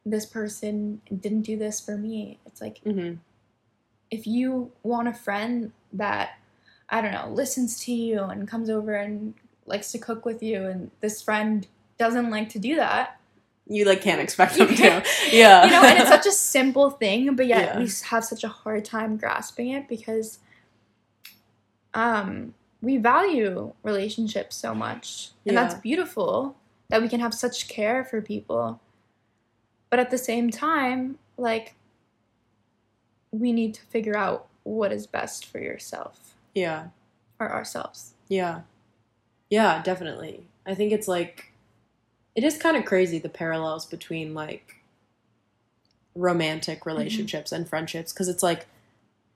this 0.04 0.26
person 0.26 1.00
didn't 1.08 1.42
do 1.42 1.56
this 1.56 1.80
for 1.80 1.96
me. 1.96 2.38
It's 2.46 2.60
like 2.60 2.78
hmm 2.84 3.14
if 4.10 4.26
you 4.26 4.70
want 4.82 5.08
a 5.08 5.12
friend 5.14 5.72
that 5.90 6.32
I 6.90 7.00
don't 7.00 7.12
know 7.12 7.30
listens 7.30 7.80
to 7.86 7.92
you 7.94 8.24
and 8.24 8.46
comes 8.46 8.68
over 8.68 8.94
and 8.94 9.32
likes 9.64 9.90
to 9.92 9.98
cook 9.98 10.26
with 10.26 10.42
you, 10.42 10.66
and 10.66 10.90
this 11.00 11.22
friend 11.22 11.66
doesn't 11.96 12.28
like 12.30 12.50
to 12.50 12.58
do 12.58 12.76
that, 12.76 13.18
You 13.68 13.84
like 13.84 14.02
can't 14.02 14.20
expect 14.20 14.56
them 14.56 14.74
to. 14.74 15.04
Yeah. 15.32 15.64
you 15.64 15.70
know, 15.70 15.82
and 15.84 15.98
it's 15.98 16.08
such 16.08 16.26
a 16.26 16.32
simple 16.32 16.90
thing, 16.90 17.34
but 17.36 17.46
yet 17.46 17.74
Yeah. 17.74 17.78
we 17.78 17.88
have 18.04 18.24
such 18.24 18.44
a 18.44 18.48
hard 18.48 18.84
time 18.84 19.16
grasping 19.16 19.70
it 19.70 19.88
because 19.88 20.38
um, 21.94 22.54
we 22.80 22.96
value 22.96 23.72
relationships 23.82 24.56
so 24.56 24.74
much, 24.74 25.30
and 25.46 25.56
that's 25.56 25.74
beautiful 25.74 26.56
that 26.88 27.00
we 27.00 27.08
can 27.08 27.20
have 27.20 27.32
such 27.34 27.68
care 27.68 28.04
for 28.04 28.20
people. 28.20 28.80
But 29.90 29.98
at 29.98 30.10
the 30.10 30.18
same 30.18 30.50
time, 30.50 31.18
like, 31.36 31.74
we 33.30 33.52
need 33.52 33.74
to 33.74 33.82
figure 33.82 34.16
out 34.16 34.48
what 34.64 34.92
is 34.92 35.06
best 35.06 35.46
for 35.46 35.58
yourself 35.58 36.34
yeah. 36.54 36.88
or 37.38 37.50
ourselves. 37.50 38.14
Yeah. 38.28 38.62
Yeah, 39.50 39.82
definitely. 39.82 40.46
I 40.64 40.74
think 40.74 40.92
it's 40.92 41.08
like 41.08 41.51
it 42.34 42.44
is 42.44 42.56
kind 42.58 42.76
of 42.76 42.84
crazy 42.84 43.18
the 43.18 43.28
parallels 43.28 43.86
between 43.86 44.34
like 44.34 44.76
romantic 46.14 46.80
mm-hmm. 46.80 46.90
relationships 46.90 47.52
and 47.52 47.68
friendships 47.68 48.12
because 48.12 48.28
it's 48.28 48.42
like 48.42 48.66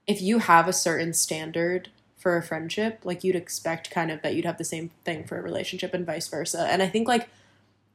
if 0.05 0.21
you 0.21 0.39
have 0.39 0.67
a 0.67 0.73
certain 0.73 1.13
standard 1.13 1.89
for 2.17 2.37
a 2.37 2.41
friendship, 2.41 3.01
like 3.03 3.23
you'd 3.23 3.35
expect 3.35 3.91
kind 3.91 4.09
of 4.09 4.21
that 4.21 4.35
you'd 4.35 4.45
have 4.45 4.57
the 4.57 4.63
same 4.63 4.91
thing 5.03 5.23
for 5.23 5.37
a 5.37 5.41
relationship 5.41 5.93
and 5.93 6.05
vice 6.05 6.27
versa. 6.27 6.67
And 6.69 6.81
I 6.81 6.87
think 6.87 7.07
like 7.07 7.29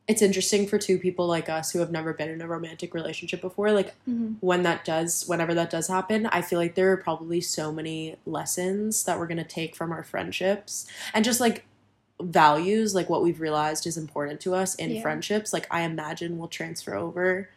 it's 0.08 0.22
interesting 0.22 0.66
for 0.66 0.78
two 0.78 0.98
people 0.98 1.26
like 1.26 1.48
us 1.48 1.72
who 1.72 1.78
have 1.78 1.90
never 1.90 2.12
been 2.12 2.28
in 2.28 2.40
a 2.40 2.46
romantic 2.46 2.92
relationship 2.92 3.40
before 3.40 3.70
like 3.70 3.94
mm-hmm. 4.08 4.32
when 4.40 4.62
that 4.64 4.84
does 4.84 5.24
whenever 5.28 5.54
that 5.54 5.70
does 5.70 5.86
happen 5.86 6.26
i 6.26 6.42
feel 6.42 6.58
like 6.58 6.74
there 6.74 6.90
are 6.90 6.96
probably 6.96 7.40
so 7.40 7.70
many 7.70 8.16
lessons 8.26 9.04
that 9.04 9.16
we're 9.16 9.28
going 9.28 9.36
to 9.36 9.44
take 9.44 9.76
from 9.76 9.92
our 9.92 10.02
friendships. 10.02 10.86
And 11.14 11.24
just 11.24 11.40
like 11.40 11.64
values 12.22 12.94
like 12.94 13.08
what 13.10 13.22
we've 13.22 13.40
realized 13.40 13.86
is 13.86 13.96
important 13.96 14.40
to 14.40 14.54
us 14.54 14.74
in 14.76 14.90
Yeah. 14.90 15.02
friendships 15.02 15.52
like 15.52 15.66
i 15.70 15.82
imagine 15.82 16.38
will 16.38 16.48
transfer 16.48 16.94
over 16.94 17.48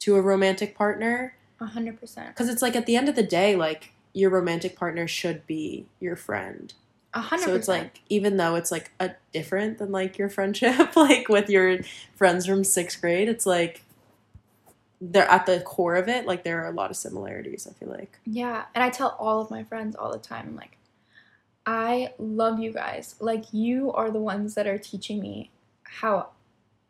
to 0.00 0.16
a 0.16 0.20
romantic 0.22 0.74
partner 0.76 1.34
A 1.60 1.66
hundred 1.66 1.98
percent. 2.00 2.28
because 2.28 2.48
it's 2.48 2.62
like 2.62 2.76
at 2.76 2.86
the 2.86 2.96
end 2.96 3.08
of 3.08 3.16
the 3.16 3.22
day 3.22 3.56
like 3.56 3.92
your 4.12 4.30
romantic 4.30 4.76
partner 4.76 5.06
should 5.06 5.46
be 5.46 5.86
your 6.00 6.16
friend 6.16 6.74
A 7.14 7.20
hundred 7.20 7.44
so 7.44 7.54
it's 7.54 7.68
like 7.68 8.00
even 8.08 8.36
though 8.36 8.54
it's 8.56 8.70
like 8.72 8.90
a 9.00 9.10
different 9.32 9.78
than 9.78 9.92
like 9.92 10.18
your 10.18 10.28
friendship 10.28 10.94
like 10.96 11.28
with 11.28 11.48
your 11.48 11.78
friends 12.16 12.46
from 12.46 12.64
sixth 12.64 13.00
grade 13.00 13.28
it's 13.28 13.46
like 13.46 13.82
they're 15.00 15.30
at 15.30 15.46
the 15.46 15.60
core 15.60 15.96
of 15.96 16.08
it 16.08 16.26
like 16.26 16.44
there 16.44 16.62
are 16.62 16.68
a 16.68 16.74
lot 16.74 16.90
of 16.90 16.96
similarities 16.96 17.66
i 17.66 17.72
feel 17.72 17.88
like 17.88 18.18
Yeah, 18.26 18.64
and 18.74 18.84
I 18.84 18.90
tell 18.90 19.16
all 19.18 19.40
of 19.40 19.50
my 19.50 19.64
friends 19.64 19.96
all 19.96 20.12
the 20.12 20.18
time, 20.18 20.46
I'm 20.48 20.56
like, 20.56 20.76
I 21.66 22.14
love 22.18 22.58
you 22.58 22.72
guys. 22.72 23.16
Like, 23.20 23.44
you 23.52 23.92
are 23.92 24.10
the 24.10 24.18
ones 24.20 24.54
that 24.54 24.66
are 24.66 24.78
teaching 24.78 25.20
me 25.20 25.50
how 25.82 26.30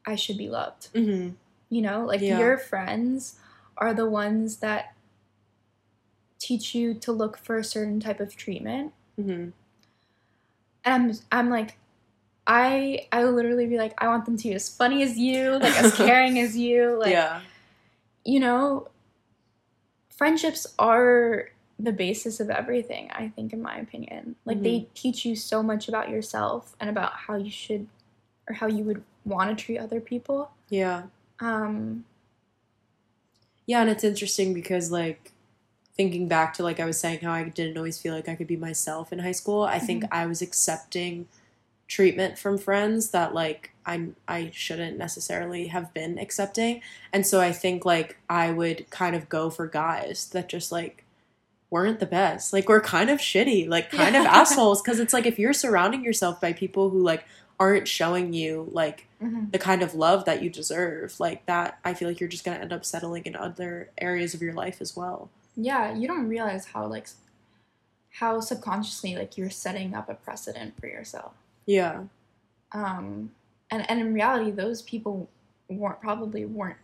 I 0.07 0.17
should 0.17 0.39
be 0.39 0.49
loved. 0.49 0.93
mm-hmm. 0.95 1.35
You 1.69 1.83
know, 1.83 2.05
like, 2.05 2.21
Yeah. 2.21 2.39
your 2.39 2.59
friends 2.59 3.37
are 3.77 3.95
the 3.95 4.09
ones 4.09 4.57
that 4.59 4.95
teach 6.39 6.75
you 6.75 6.95
to 6.95 7.13
look 7.13 7.37
for 7.37 7.57
a 7.59 7.65
certain 7.65 8.01
type 8.01 8.21
of 8.21 8.35
treatment. 8.37 8.93
Mm-hmm. 9.19 9.51
And 10.85 11.11
I'm, 11.11 11.13
I'm 11.31 11.51
like, 11.51 11.77
I, 12.47 13.07
I 13.13 13.25
literally 13.25 13.67
be 13.67 13.77
like, 13.79 13.95
I 13.99 14.09
want 14.09 14.25
them 14.25 14.37
to 14.37 14.49
be 14.49 14.55
as 14.55 14.69
funny 14.69 15.03
as 15.03 15.17
you, 15.19 15.53
like, 15.59 15.77
as 15.81 15.95
caring 15.97 16.39
as 16.39 16.57
you. 16.57 16.99
Like, 16.99 17.13
yeah 17.13 17.41
you 18.25 18.41
know, 18.41 18.89
friendships 20.09 20.67
are 20.79 21.49
the 21.85 21.93
basis 21.93 22.41
of 22.41 22.51
everything, 22.51 23.11
I 23.13 23.29
think, 23.29 23.53
in 23.53 23.63
my 23.63 23.77
opinion. 23.79 24.37
Like, 24.45 24.63
they 24.63 24.89
teach 24.95 25.25
you 25.25 25.35
so 25.37 25.63
much 25.63 25.89
about 25.89 26.09
yourself 26.11 26.75
and 26.81 26.91
about 26.91 27.13
how 27.13 27.37
you 27.37 27.51
should 27.51 27.87
or 28.49 28.55
how 28.55 28.67
you 28.67 28.85
would 28.85 29.03
want 29.25 29.57
to 29.57 29.65
treat 29.65 29.79
other 29.79 30.01
people. 30.01 30.51
yeah 30.69 31.03
Um, 31.41 32.05
yeah 33.67 33.81
and 33.81 33.91
it's 33.91 34.05
interesting 34.05 34.53
because 34.55 34.91
like 34.91 35.33
thinking 35.97 36.27
back 36.29 36.55
to 36.55 36.63
like 36.63 36.81
i 36.81 36.85
was 36.85 36.99
saying 36.99 37.21
how 37.21 37.33
i 37.33 37.45
didn't 37.45 37.77
always 37.77 37.99
feel 37.99 38.15
like 38.15 38.29
i 38.29 38.35
could 38.35 38.47
be 38.47 38.57
myself 38.57 39.13
in 39.13 39.19
high 39.21 39.33
school 39.33 39.63
i 39.63 39.79
think 39.79 40.05
i 40.11 40.27
was 40.27 40.41
accepting 40.43 41.27
treatment 41.87 42.39
from 42.39 42.57
friends 42.57 43.11
that 43.11 43.35
like 43.35 43.73
i 43.85 44.09
i 44.27 44.51
shouldn't 44.53 44.97
necessarily 44.97 45.67
have 45.69 45.93
been 45.93 46.19
accepting 46.19 46.81
and 47.13 47.27
so 47.27 47.41
i 47.41 47.53
think 47.53 47.85
like 47.85 48.17
i 48.29 48.51
would 48.51 48.89
kind 48.91 49.15
of 49.15 49.29
go 49.29 49.51
for 49.51 49.67
guys 49.67 50.29
that 50.33 50.49
just 50.49 50.73
like 50.73 51.05
weren't 51.71 52.01
the 52.01 52.07
best 52.07 52.53
like 52.53 52.69
we're 52.69 52.81
kind 52.81 53.09
of 53.11 53.19
shitty 53.19 53.69
like 53.69 53.91
kind 53.91 54.17
of 54.17 54.25
assholes 54.41 54.83
because 54.83 54.99
it's 54.99 55.13
like 55.13 55.25
if 55.27 55.39
you're 55.39 55.53
surrounding 55.53 56.03
yourself 56.05 56.41
by 56.41 56.53
people 56.53 56.91
who 56.91 57.01
like 57.03 57.25
aren't 57.61 57.87
showing 57.87 58.33
you 58.33 58.69
like 58.73 59.07
the 59.53 59.59
kind 59.59 59.83
of 59.83 59.95
love 59.95 60.25
that 60.25 60.43
you 60.43 60.49
deserve 60.51 61.19
like 61.21 61.45
that 61.47 61.79
i 61.85 61.93
feel 61.95 62.09
like 62.09 62.19
you're 62.21 62.29
just 62.29 62.45
going 62.45 62.57
to 62.57 62.63
end 62.63 62.73
up 62.73 62.85
settling 62.85 63.23
in 63.25 63.37
other 63.37 63.91
areas 63.99 64.35
of 64.35 64.43
your 64.43 64.55
life 64.55 64.81
as 64.81 64.97
well 64.97 65.31
yeah, 65.57 65.93
you 65.95 66.07
don't 66.07 66.29
realize 66.29 66.67
how, 66.67 66.87
like, 66.87 67.09
how 68.13 68.41
subconsciously, 68.41 69.17
like, 69.17 69.37
you're 69.37 69.51
setting 69.51 69.95
up 69.95 70.09
a 70.09 70.15
precedent 70.15 70.79
for 70.81 70.87
yourself. 70.87 71.33
yeah 71.67 72.05
Um, 72.73 73.33
and, 73.71 73.89
and 73.91 74.01
in 74.01 74.15
reality, 74.15 74.53
those 74.53 74.81
people 74.83 75.29
weren't 75.69 76.01
probably 76.01 76.45
weren't 76.47 76.79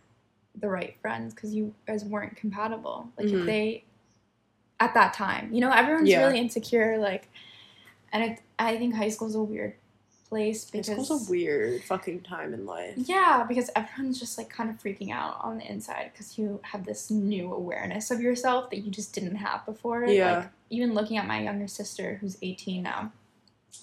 the 0.59 0.67
right 0.67 0.95
friends 1.01 1.33
because 1.33 1.55
you 1.55 1.73
guys 1.87 2.03
weren't 2.05 2.35
compatible. 2.35 3.09
Like 3.17 3.27
Mhm. 3.27 3.39
if 3.41 3.45
they 3.45 3.83
at 4.79 4.93
that 4.93 5.13
time, 5.13 5.53
you 5.53 5.59
know, 5.61 5.71
everyone's 5.71 6.09
Yeah. 6.09 6.25
really 6.25 6.39
insecure. 6.39 6.97
Like, 6.97 7.29
and 8.11 8.23
it, 8.23 8.39
I 8.59 8.77
think 8.77 8.95
high 8.95 9.09
school 9.09 9.27
is 9.27 9.35
a 9.35 9.41
weird 9.41 9.73
place 10.29 10.65
High 10.65 10.79
because 10.79 11.05
school's 11.05 11.27
a 11.27 11.31
weird 11.31 11.83
fucking 11.85 12.21
time 12.21 12.53
in 12.53 12.65
life. 12.65 12.93
yeah, 12.97 13.45
because 13.47 13.69
everyone's 13.75 14.19
just 14.19 14.37
like 14.37 14.49
kind 14.49 14.69
of 14.69 14.77
freaking 14.77 15.11
out 15.11 15.37
on 15.41 15.57
the 15.57 15.71
inside 15.71 16.11
because 16.11 16.37
you 16.37 16.59
have 16.63 16.85
this 16.85 17.09
new 17.09 17.53
awareness 17.53 18.11
of 18.11 18.19
yourself 18.19 18.69
that 18.71 18.79
you 18.79 18.91
just 18.91 19.13
didn't 19.13 19.35
have 19.37 19.65
before. 19.65 20.05
Yeah. 20.05 20.37
Like 20.39 20.49
even 20.69 20.93
looking 20.93 21.17
at 21.17 21.25
my 21.25 21.41
younger 21.41 21.67
sister 21.67 22.17
who's 22.19 22.37
18 22.41 22.83
now. 22.83 23.11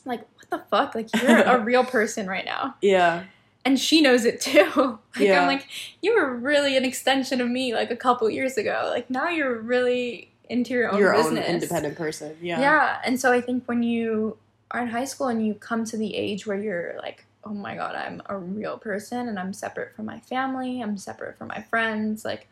Like, 0.04 0.20
what 0.36 0.50
the 0.50 0.58
fuck? 0.68 0.94
Like 0.94 1.08
you're 1.22 1.40
a 1.42 1.58
real 1.60 1.84
person 1.84 2.26
right 2.26 2.44
now. 2.44 2.74
Yeah. 2.82 3.24
And 3.64 3.80
she 3.80 4.02
knows 4.02 4.26
it 4.26 4.42
too. 4.42 4.70
like 5.16 5.26
Yeah. 5.26 5.40
I'm 5.40 5.46
like, 5.48 5.66
you 6.02 6.14
were 6.14 6.34
really 6.36 6.76
an 6.76 6.84
extension 6.84 7.40
of 7.40 7.48
me 7.48 7.72
like 7.74 7.90
a 7.90 7.96
couple 7.96 8.28
years 8.28 8.58
ago. 8.58 8.90
Like 8.92 9.08
now 9.08 9.28
you're 9.30 9.58
really 9.58 10.30
into 10.48 10.72
your 10.74 10.90
own 10.92 10.98
Your 10.98 11.14
business. 11.14 11.46
own 11.46 11.54
independent 11.54 11.96
person. 11.96 12.36
Yeah. 12.40 12.60
Yeah. 12.60 13.00
And 13.04 13.18
so 13.20 13.32
I 13.32 13.40
think 13.40 13.64
when 13.66 13.82
you 13.82 14.36
are 14.70 14.80
in 14.82 14.88
high 14.88 15.04
school 15.04 15.28
and 15.28 15.46
you 15.46 15.54
come 15.54 15.84
to 15.86 15.96
the 15.96 16.14
age 16.14 16.46
where 16.46 16.58
you're 16.58 16.96
like, 16.98 17.24
oh 17.44 17.50
my 17.54 17.74
God, 17.76 17.94
I'm 17.94 18.22
a 18.26 18.36
real 18.36 18.78
person 18.78 19.28
and 19.28 19.38
I'm 19.38 19.52
separate 19.52 19.94
from 19.94 20.06
my 20.06 20.20
family, 20.20 20.80
I'm 20.80 20.96
separate 20.96 21.36
from 21.38 21.48
my 21.48 21.62
friends, 21.62 22.24
like, 22.24 22.48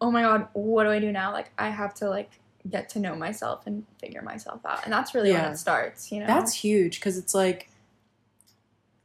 oh 0.00 0.10
my 0.10 0.22
God, 0.22 0.48
what 0.52 0.84
do 0.84 0.90
I 0.90 0.98
do 0.98 1.12
now? 1.12 1.32
Like, 1.32 1.50
I 1.58 1.68
have 1.70 1.92
to 1.94 2.08
like 2.08 2.30
get 2.68 2.88
to 2.90 2.98
know 2.98 3.14
myself 3.14 3.66
and 3.66 3.84
figure 4.00 4.22
myself 4.22 4.64
out. 4.66 4.84
And 4.84 4.92
that's 4.92 5.14
really 5.14 5.30
Yeah. 5.30 5.42
when 5.44 5.52
it 5.52 5.56
starts, 5.58 6.10
you 6.12 6.20
know? 6.20 6.26
That's 6.26 6.52
huge 6.54 7.00
because 7.00 7.16
it's 7.18 7.34
like, 7.34 7.70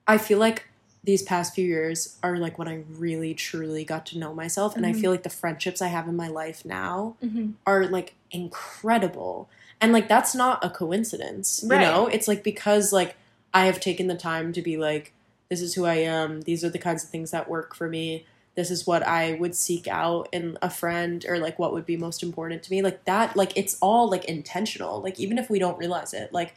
I 0.08 0.18
feel 0.18 0.39
like 0.39 0.68
these 1.04 1.22
past 1.22 1.54
few 1.54 1.66
years 1.66 2.18
are 2.24 2.38
like 2.38 2.58
when 2.58 2.68
I 2.68 2.84
really 2.98 3.34
truly 3.34 3.84
got 3.84 4.06
to 4.08 4.18
know 4.18 4.34
myself. 4.34 4.76
And 4.76 4.86
I 4.86 4.94
Mhm. 4.94 5.02
feel 5.02 5.12
like 5.12 5.24
the 5.24 5.30
friendships 5.30 5.82
I 5.82 5.88
have 5.88 6.08
in 6.08 6.16
my 6.16 6.28
life 6.30 6.63
now 6.66 7.16
hmm 7.22 7.52
are 7.66 7.86
like 7.88 8.16
incredible. 8.32 9.50
And 9.80 9.92
like 9.94 10.08
that's 10.08 10.34
not 10.36 10.63
a 10.63 10.70
coincidence, 10.70 11.62
you 11.63 11.70
know? 11.82 12.08
It's 12.08 12.28
like 12.28 12.44
because 12.44 12.92
like 12.94 13.16
I 13.54 13.66
have 13.66 13.80
taken 13.80 14.08
the 14.08 14.16
time 14.16 14.54
to 14.54 14.62
be 14.62 14.78
like 14.78 15.13
this 15.50 15.62
is 15.62 15.76
who 15.76 15.86
I 15.86 15.96
am. 15.96 16.42
These 16.42 16.63
are 16.63 16.70
the 16.70 16.80
kinds 16.80 17.04
of 17.04 17.10
things 17.10 17.32
that 17.32 17.50
work 17.50 17.76
for 17.76 17.88
me. 17.88 18.26
This 18.56 18.72
is 18.72 18.88
what 18.88 19.04
I 19.04 19.34
would 19.34 19.56
seek 19.56 19.88
out 19.88 20.30
in 20.32 20.58
a 20.62 20.70
friend 20.70 21.26
or 21.28 21.38
like 21.39 21.60
what 21.60 21.74
would 21.74 21.86
be 21.86 21.98
most 21.98 22.24
important 22.24 22.63
to 22.63 22.72
me. 22.72 22.82
Like 22.82 23.06
that 23.06 23.36
like 23.36 23.54
it's 23.56 23.78
all 23.82 24.10
like 24.10 24.26
intentional. 24.26 25.02
Like 25.02 25.20
even 25.20 25.38
if 25.38 25.50
we 25.50 25.60
don't 25.60 25.78
realize 25.78 26.13
it, 26.13 26.34
like 26.34 26.56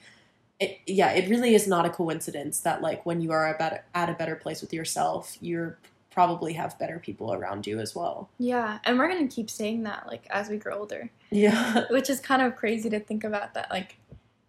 it, 0.59 0.79
yeah, 0.87 1.11
it 1.13 1.29
really 1.29 1.55
is 1.55 1.67
not 1.67 1.85
a 1.85 1.91
coincidence 1.91 2.61
that 2.61 2.81
like 2.83 3.05
when 3.05 3.21
you 3.21 3.33
are 3.33 3.47
at, 3.47 3.85
at 3.95 4.09
a 4.11 4.15
better 4.15 4.37
place 4.37 4.61
with 4.61 4.73
yourself, 4.73 5.37
you're 5.41 5.79
probably 6.11 6.55
have 6.55 6.79
better 6.79 6.99
people 6.99 7.35
around 7.35 7.67
you 7.67 7.79
as 7.79 7.95
well. 7.95 8.31
Yeah. 8.39 8.79
And 8.85 8.99
we're 8.99 9.09
going 9.09 9.29
to 9.29 9.35
keep 9.35 9.51
saying 9.51 9.83
that 9.83 10.07
like 10.07 10.27
as 10.31 10.49
we 10.49 10.57
grow 10.57 10.79
older, 10.79 11.11
Yeah. 11.31 11.85
which 11.91 12.09
is 12.09 12.21
kind 12.21 12.41
of 12.41 12.57
crazy 12.57 12.89
to 12.89 13.01
think 13.01 13.23
about 13.23 13.53
that. 13.55 13.71
Like, 13.71 13.99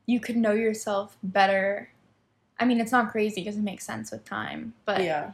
you 0.05 0.21
could 0.21 0.37
know 0.37 0.53
yourself 0.53 1.17
better. 1.21 1.89
I 2.57 2.63
mean, 2.63 2.79
it's 2.79 2.93
not 2.93 3.11
crazy 3.11 3.41
because 3.41 3.57
it 3.57 3.63
makes 3.63 3.85
sense 3.85 4.11
with 4.11 4.23
time, 4.23 4.73
but 4.85 5.03
yeah. 5.03 5.31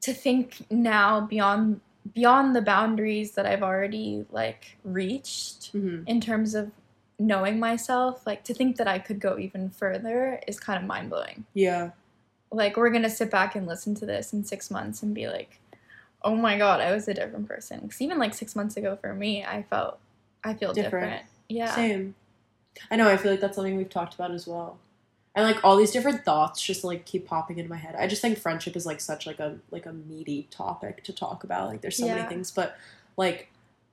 to 0.00 0.14
think 0.14 0.64
now 0.70 1.20
beyond 1.20 1.82
beyond 2.14 2.56
the 2.56 2.62
boundaries 2.62 3.32
that 3.32 3.44
I've 3.44 3.62
already 3.62 4.24
like 4.30 4.78
reached 4.82 5.68
hmm 5.72 6.04
in 6.06 6.22
terms 6.22 6.54
of 6.54 6.70
knowing 7.18 7.58
myself, 7.58 8.26
like 8.26 8.44
to 8.44 8.54
think 8.54 8.76
that 8.76 8.86
I 8.88 8.98
could 8.98 9.20
go 9.20 9.38
even 9.38 9.70
further 9.70 10.40
is 10.46 10.60
kind 10.60 10.80
of 10.80 10.86
mind 10.86 11.10
blowing. 11.10 11.44
Yeah. 11.54 11.90
Like 12.50 12.76
we're 12.76 12.90
gonna 12.90 13.10
sit 13.10 13.30
back 13.30 13.54
and 13.54 13.66
listen 13.66 13.94
to 13.96 14.06
this 14.06 14.32
in 14.32 14.44
six 14.44 14.70
months 14.70 15.02
and 15.02 15.14
be 15.14 15.26
like, 15.28 15.60
"Oh 16.22 16.34
my 16.34 16.56
god, 16.56 16.80
I 16.80 16.92
was 16.92 17.06
a 17.08 17.14
different 17.14 17.46
person." 17.48 17.80
Because 17.80 18.00
even 18.00 18.18
like 18.18 18.34
six 18.34 18.56
months 18.56 18.76
ago 18.76 18.96
for 19.00 19.12
me, 19.14 19.44
I 19.44 19.64
felt 19.64 19.98
I 20.44 20.54
feel 20.54 20.72
Different. 20.72 21.10
different. 21.10 21.26
Yeah. 21.48 21.74
Same. 21.74 22.14
I 22.90 22.96
know. 22.96 23.08
I 23.08 23.16
feel 23.16 23.32
like 23.32 23.40
that's 23.40 23.56
something 23.56 23.76
we've 23.76 23.90
talked 23.90 24.14
about 24.14 24.30
as 24.30 24.46
well. 24.46 24.78
And 25.34 25.44
like 25.46 25.62
all 25.64 25.76
these 25.76 25.90
different 25.90 26.24
thoughts 26.24 26.60
just 26.62 26.84
like 26.84 27.04
keep 27.04 27.26
popping 27.26 27.58
into 27.58 27.70
my 27.70 27.76
head. 27.76 27.94
I 27.96 28.06
just 28.06 28.22
think 28.22 28.38
friendship 28.38 28.76
is 28.76 28.86
like 28.86 29.00
such 29.00 29.26
like 29.26 29.38
a 29.40 29.58
like 29.70 29.86
a 29.86 29.92
meaty 29.92 30.48
topic 30.50 31.04
to 31.04 31.12
talk 31.12 31.44
about. 31.44 31.68
Like 31.68 31.80
there's 31.80 31.96
so 31.96 32.06
many 32.06 32.26
things, 32.28 32.50
but 32.50 32.76
like 33.16 33.50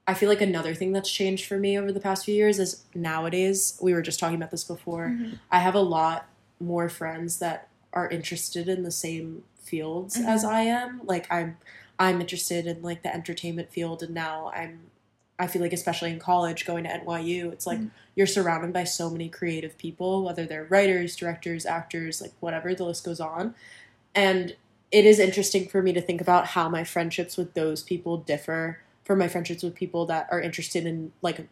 I 0.07 0.13
feel 0.13 0.29
like 0.29 0.41
another 0.41 0.75
thing 0.75 0.91
that's 0.91 1.09
changed 1.09 1.45
for 1.47 1.57
me 1.57 1.77
over 1.79 1.91
the 1.91 1.99
past 1.99 2.25
few 2.25 2.35
years 2.35 2.59
is 2.59 2.83
nowadays 2.93 3.77
we 3.81 3.93
were 3.93 4.03
just 4.03 4.19
talking 4.19 4.35
about 4.35 4.51
this 4.51 4.63
before. 4.63 5.07
Mhm. 5.09 5.39
I 5.51 5.59
have 5.59 5.73
a 5.75 5.79
lot 5.81 6.27
more 6.59 6.89
friends 6.89 7.39
that 7.39 7.67
are 7.91 8.07
interested 8.09 8.67
in 8.69 8.83
the 8.83 8.91
same 8.91 9.43
fields 9.59 10.15
Mhm. 10.17 10.25
as 10.27 10.45
I 10.45 10.61
am. 10.61 11.01
Like 11.05 11.25
I'm 11.31 11.57
I'm 11.97 12.19
interested 12.21 12.67
in 12.67 12.81
like 12.81 13.03
the 13.03 13.13
entertainment 13.13 13.71
field 13.71 14.03
and 14.03 14.13
now 14.13 14.51
I'm 14.53 14.91
I 15.39 15.47
feel 15.47 15.61
like 15.61 15.73
especially 15.73 16.11
in 16.11 16.19
college 16.19 16.65
going 16.65 16.83
to 16.85 16.89
NYU, 16.89 17.51
it's 17.51 17.65
like 17.67 17.79
Mhm. 17.79 17.89
you're 18.15 18.27
surrounded 18.27 18.71
by 18.73 18.83
so 18.85 19.09
many 19.09 19.27
creative 19.27 19.77
people, 19.77 20.23
whether 20.23 20.45
they're 20.45 20.63
writers, 20.65 21.15
directors, 21.15 21.65
actors, 21.65 22.21
like 22.21 22.31
whatever, 22.39 22.73
the 22.75 22.85
list 22.85 23.03
goes 23.03 23.19
on. 23.19 23.53
And 24.13 24.55
it 24.91 25.05
is 25.05 25.19
interesting 25.19 25.67
for 25.67 25.81
me 25.81 25.91
to 25.93 26.01
think 26.01 26.21
about 26.21 26.47
how 26.47 26.69
my 26.69 26.83
friendships 26.85 27.35
with 27.37 27.53
those 27.53 27.81
people 27.83 28.17
differ 28.17 28.79
from 29.05 29.19
my 29.19 29.27
friendships 29.29 29.63
with 29.63 29.75
people 29.75 30.05
that 30.07 30.27
are 30.31 30.41
interested 30.41 30.85
in 30.85 31.13
like 31.21 31.47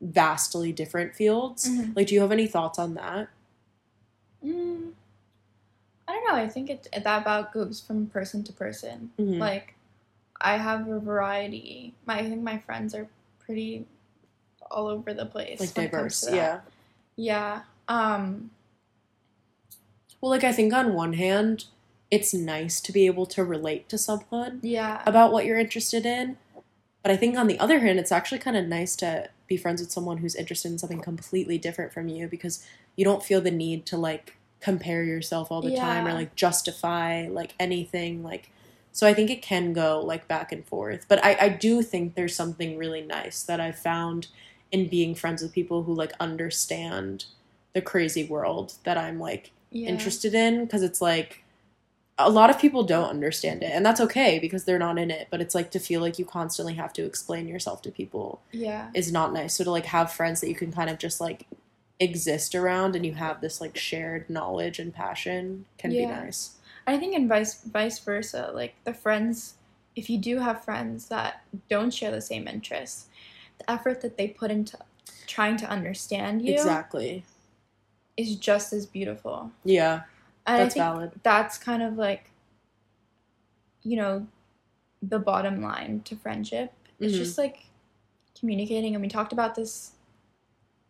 vastly 0.00 0.72
different 0.72 1.14
fields. 1.14 1.66
Mhm. 1.68 1.96
Like 1.96 2.08
do 2.08 2.14
you 2.14 2.20
have 2.20 2.32
any 2.32 2.46
thoughts 2.46 2.78
on 2.78 2.94
that? 2.94 3.28
Mm, 4.44 4.92
I 6.06 6.12
don't 6.12 6.24
know. 6.28 6.34
I 6.34 6.48
think 6.48 6.68
it 6.68 6.88
that 6.92 7.22
about 7.22 7.52
goes 7.52 7.80
from 7.80 8.06
person 8.08 8.44
to 8.44 8.52
person. 8.52 9.10
Mhm. 9.18 9.38
Like, 9.38 9.74
I 10.40 10.58
have 10.58 10.86
a 10.88 11.00
variety. 11.00 11.94
My 12.04 12.18
I 12.18 12.28
think 12.28 12.42
my 12.42 12.58
friends 12.58 12.94
are 12.94 13.08
pretty 13.40 13.86
all 14.70 14.88
over 14.88 15.14
the 15.14 15.24
place. 15.26 15.58
like 15.60 15.74
when 15.76 15.86
it 15.86 15.90
comes 15.92 16.20
diverse, 16.20 16.34
yeah. 16.34 16.60
Yeah. 17.16 17.62
Um. 17.88 18.50
Well, 20.20 20.30
like 20.30 20.44
I 20.44 20.52
think 20.52 20.72
on 20.74 20.92
one 20.94 21.14
hand, 21.14 21.66
it's 22.10 22.34
nice 22.34 22.80
to 22.82 22.92
be 22.92 23.06
able 23.06 23.26
to 23.26 23.44
relate 23.44 23.88
to 23.90 23.98
someone 23.98 24.60
Yeah. 24.62 25.02
about 25.06 25.32
what 25.32 25.44
you're 25.46 25.58
interested 25.58 26.04
in. 26.04 26.36
But 27.06 27.12
I 27.12 27.18
think 27.18 27.38
on 27.38 27.46
the 27.46 27.60
other 27.60 27.78
hand, 27.78 28.00
it's 28.00 28.10
actually 28.10 28.40
kind 28.40 28.56
of 28.56 28.66
nice 28.66 28.96
to 28.96 29.30
be 29.46 29.56
friends 29.56 29.80
with 29.80 29.92
someone 29.92 30.16
who's 30.16 30.34
interested 30.34 30.72
in 30.72 30.78
something 30.78 31.00
completely 31.00 31.56
different 31.56 31.92
from 31.92 32.08
you 32.08 32.26
because 32.26 32.66
you 32.96 33.04
don't 33.04 33.22
feel 33.22 33.40
the 33.40 33.52
need 33.52 33.86
to 33.86 33.96
like 33.96 34.36
compare 34.58 35.04
yourself 35.04 35.52
all 35.52 35.62
the 35.62 35.76
time 35.76 36.04
or 36.04 36.12
like 36.12 36.34
justify 36.34 37.28
like 37.28 37.54
anything 37.60 38.24
like 38.24 38.50
so 38.90 39.06
I 39.06 39.14
think 39.14 39.30
it 39.30 39.40
can 39.40 39.72
go 39.72 40.00
like 40.00 40.26
back 40.26 40.50
and 40.50 40.66
forth. 40.66 41.06
But 41.06 41.24
I, 41.24 41.36
I 41.42 41.48
do 41.50 41.80
think 41.80 42.16
there's 42.16 42.34
something 42.34 42.76
really 42.76 43.02
nice 43.02 43.40
that 43.44 43.60
I've 43.60 43.78
found 43.78 44.26
in 44.72 44.88
being 44.88 45.14
friends 45.14 45.42
with 45.42 45.52
people 45.52 45.84
who 45.84 45.94
like 45.94 46.12
understand 46.18 47.26
the 47.72 47.82
crazy 47.82 48.24
world 48.24 48.72
that 48.82 48.98
I'm 48.98 49.20
like 49.20 49.52
yeah. 49.70 49.90
interested 49.90 50.34
in 50.34 50.64
because 50.64 50.82
it's 50.82 51.00
like 51.00 51.44
a 52.18 52.30
lot 52.30 52.48
of 52.48 52.58
people 52.58 52.82
don't 52.82 53.10
understand 53.10 53.62
it 53.62 53.70
and 53.72 53.84
that's 53.84 54.00
okay 54.00 54.38
because 54.38 54.64
they're 54.64 54.78
not 54.78 54.96
in 54.98 55.10
it 55.10 55.28
but 55.30 55.40
it's 55.42 55.54
like 55.54 55.70
to 55.70 55.78
feel 55.78 56.00
like 56.00 56.18
you 56.18 56.24
constantly 56.24 56.72
have 56.74 56.92
to 56.92 57.04
explain 57.04 57.46
yourself 57.46 57.82
to 57.82 57.90
people 57.90 58.40
Yeah. 58.52 58.88
is 58.94 59.12
not 59.12 59.32
nice. 59.34 59.54
So 59.54 59.64
to 59.64 59.70
like 59.70 59.86
have 59.86 60.12
friends 60.12 60.40
that 60.40 60.48
you 60.48 60.54
can 60.54 60.72
kind 60.72 60.88
of 60.88 60.98
just 60.98 61.20
like 61.20 61.46
exist 62.00 62.54
around 62.54 62.96
and 62.96 63.04
you 63.04 63.14
have 63.14 63.40
this 63.40 63.60
like 63.60 63.76
shared 63.76 64.28
knowledge 64.30 64.78
and 64.78 64.94
passion 64.94 65.66
can 65.78 65.90
be 65.90 66.06
nice. 66.06 66.56
I 66.86 66.98
think 66.98 67.14
in 67.14 67.26
vice 67.28 67.62
vice 67.64 67.98
versa, 67.98 68.50
like 68.54 68.74
the 68.84 68.94
friends, 68.94 69.54
if 69.94 70.08
you 70.08 70.18
do 70.18 70.38
have 70.38 70.64
friends 70.64 71.06
that 71.08 71.42
don't 71.68 71.92
share 71.92 72.10
the 72.10 72.20
same 72.20 72.46
interests, 72.48 73.08
the 73.58 73.70
effort 73.70 74.00
that 74.02 74.16
they 74.16 74.28
put 74.28 74.50
into 74.50 74.78
trying 75.26 75.56
to 75.58 75.68
understand 75.68 76.42
you 76.42 76.52
exactly. 76.54 77.24
is 78.16 78.36
just 78.36 78.72
as 78.72 78.86
beautiful. 78.86 79.50
yeah 79.64 80.02
And 80.46 80.60
that's 80.60 80.74
I 80.74 80.74
think 80.74 80.84
valid 80.84 81.20
that's 81.22 81.58
kind 81.58 81.82
of 81.82 81.96
like, 81.96 82.30
you 83.82 83.96
know, 83.96 84.26
the 85.02 85.18
bottom 85.18 85.60
line 85.62 86.00
to 86.04 86.16
friendship. 86.16 86.72
It's 87.00 87.14
Mhm. 87.14 87.18
just 87.18 87.38
like 87.38 87.66
communicating, 88.38 88.94
and 88.94 89.02
we 89.02 89.08
talked 89.08 89.32
about 89.32 89.54
this 89.54 89.92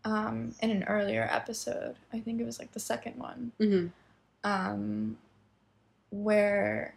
um, 0.05 0.55
in 0.63 0.71
an 0.71 0.85
earlier 0.85 1.27
episode. 1.31 1.97
I 2.13 2.21
think 2.21 2.41
it 2.41 2.45
was 2.45 2.59
like 2.61 2.73
the 2.73 2.81
second 2.81 3.17
one. 3.19 3.53
hmm 3.59 3.87
um, 4.45 5.19
where 6.11 6.95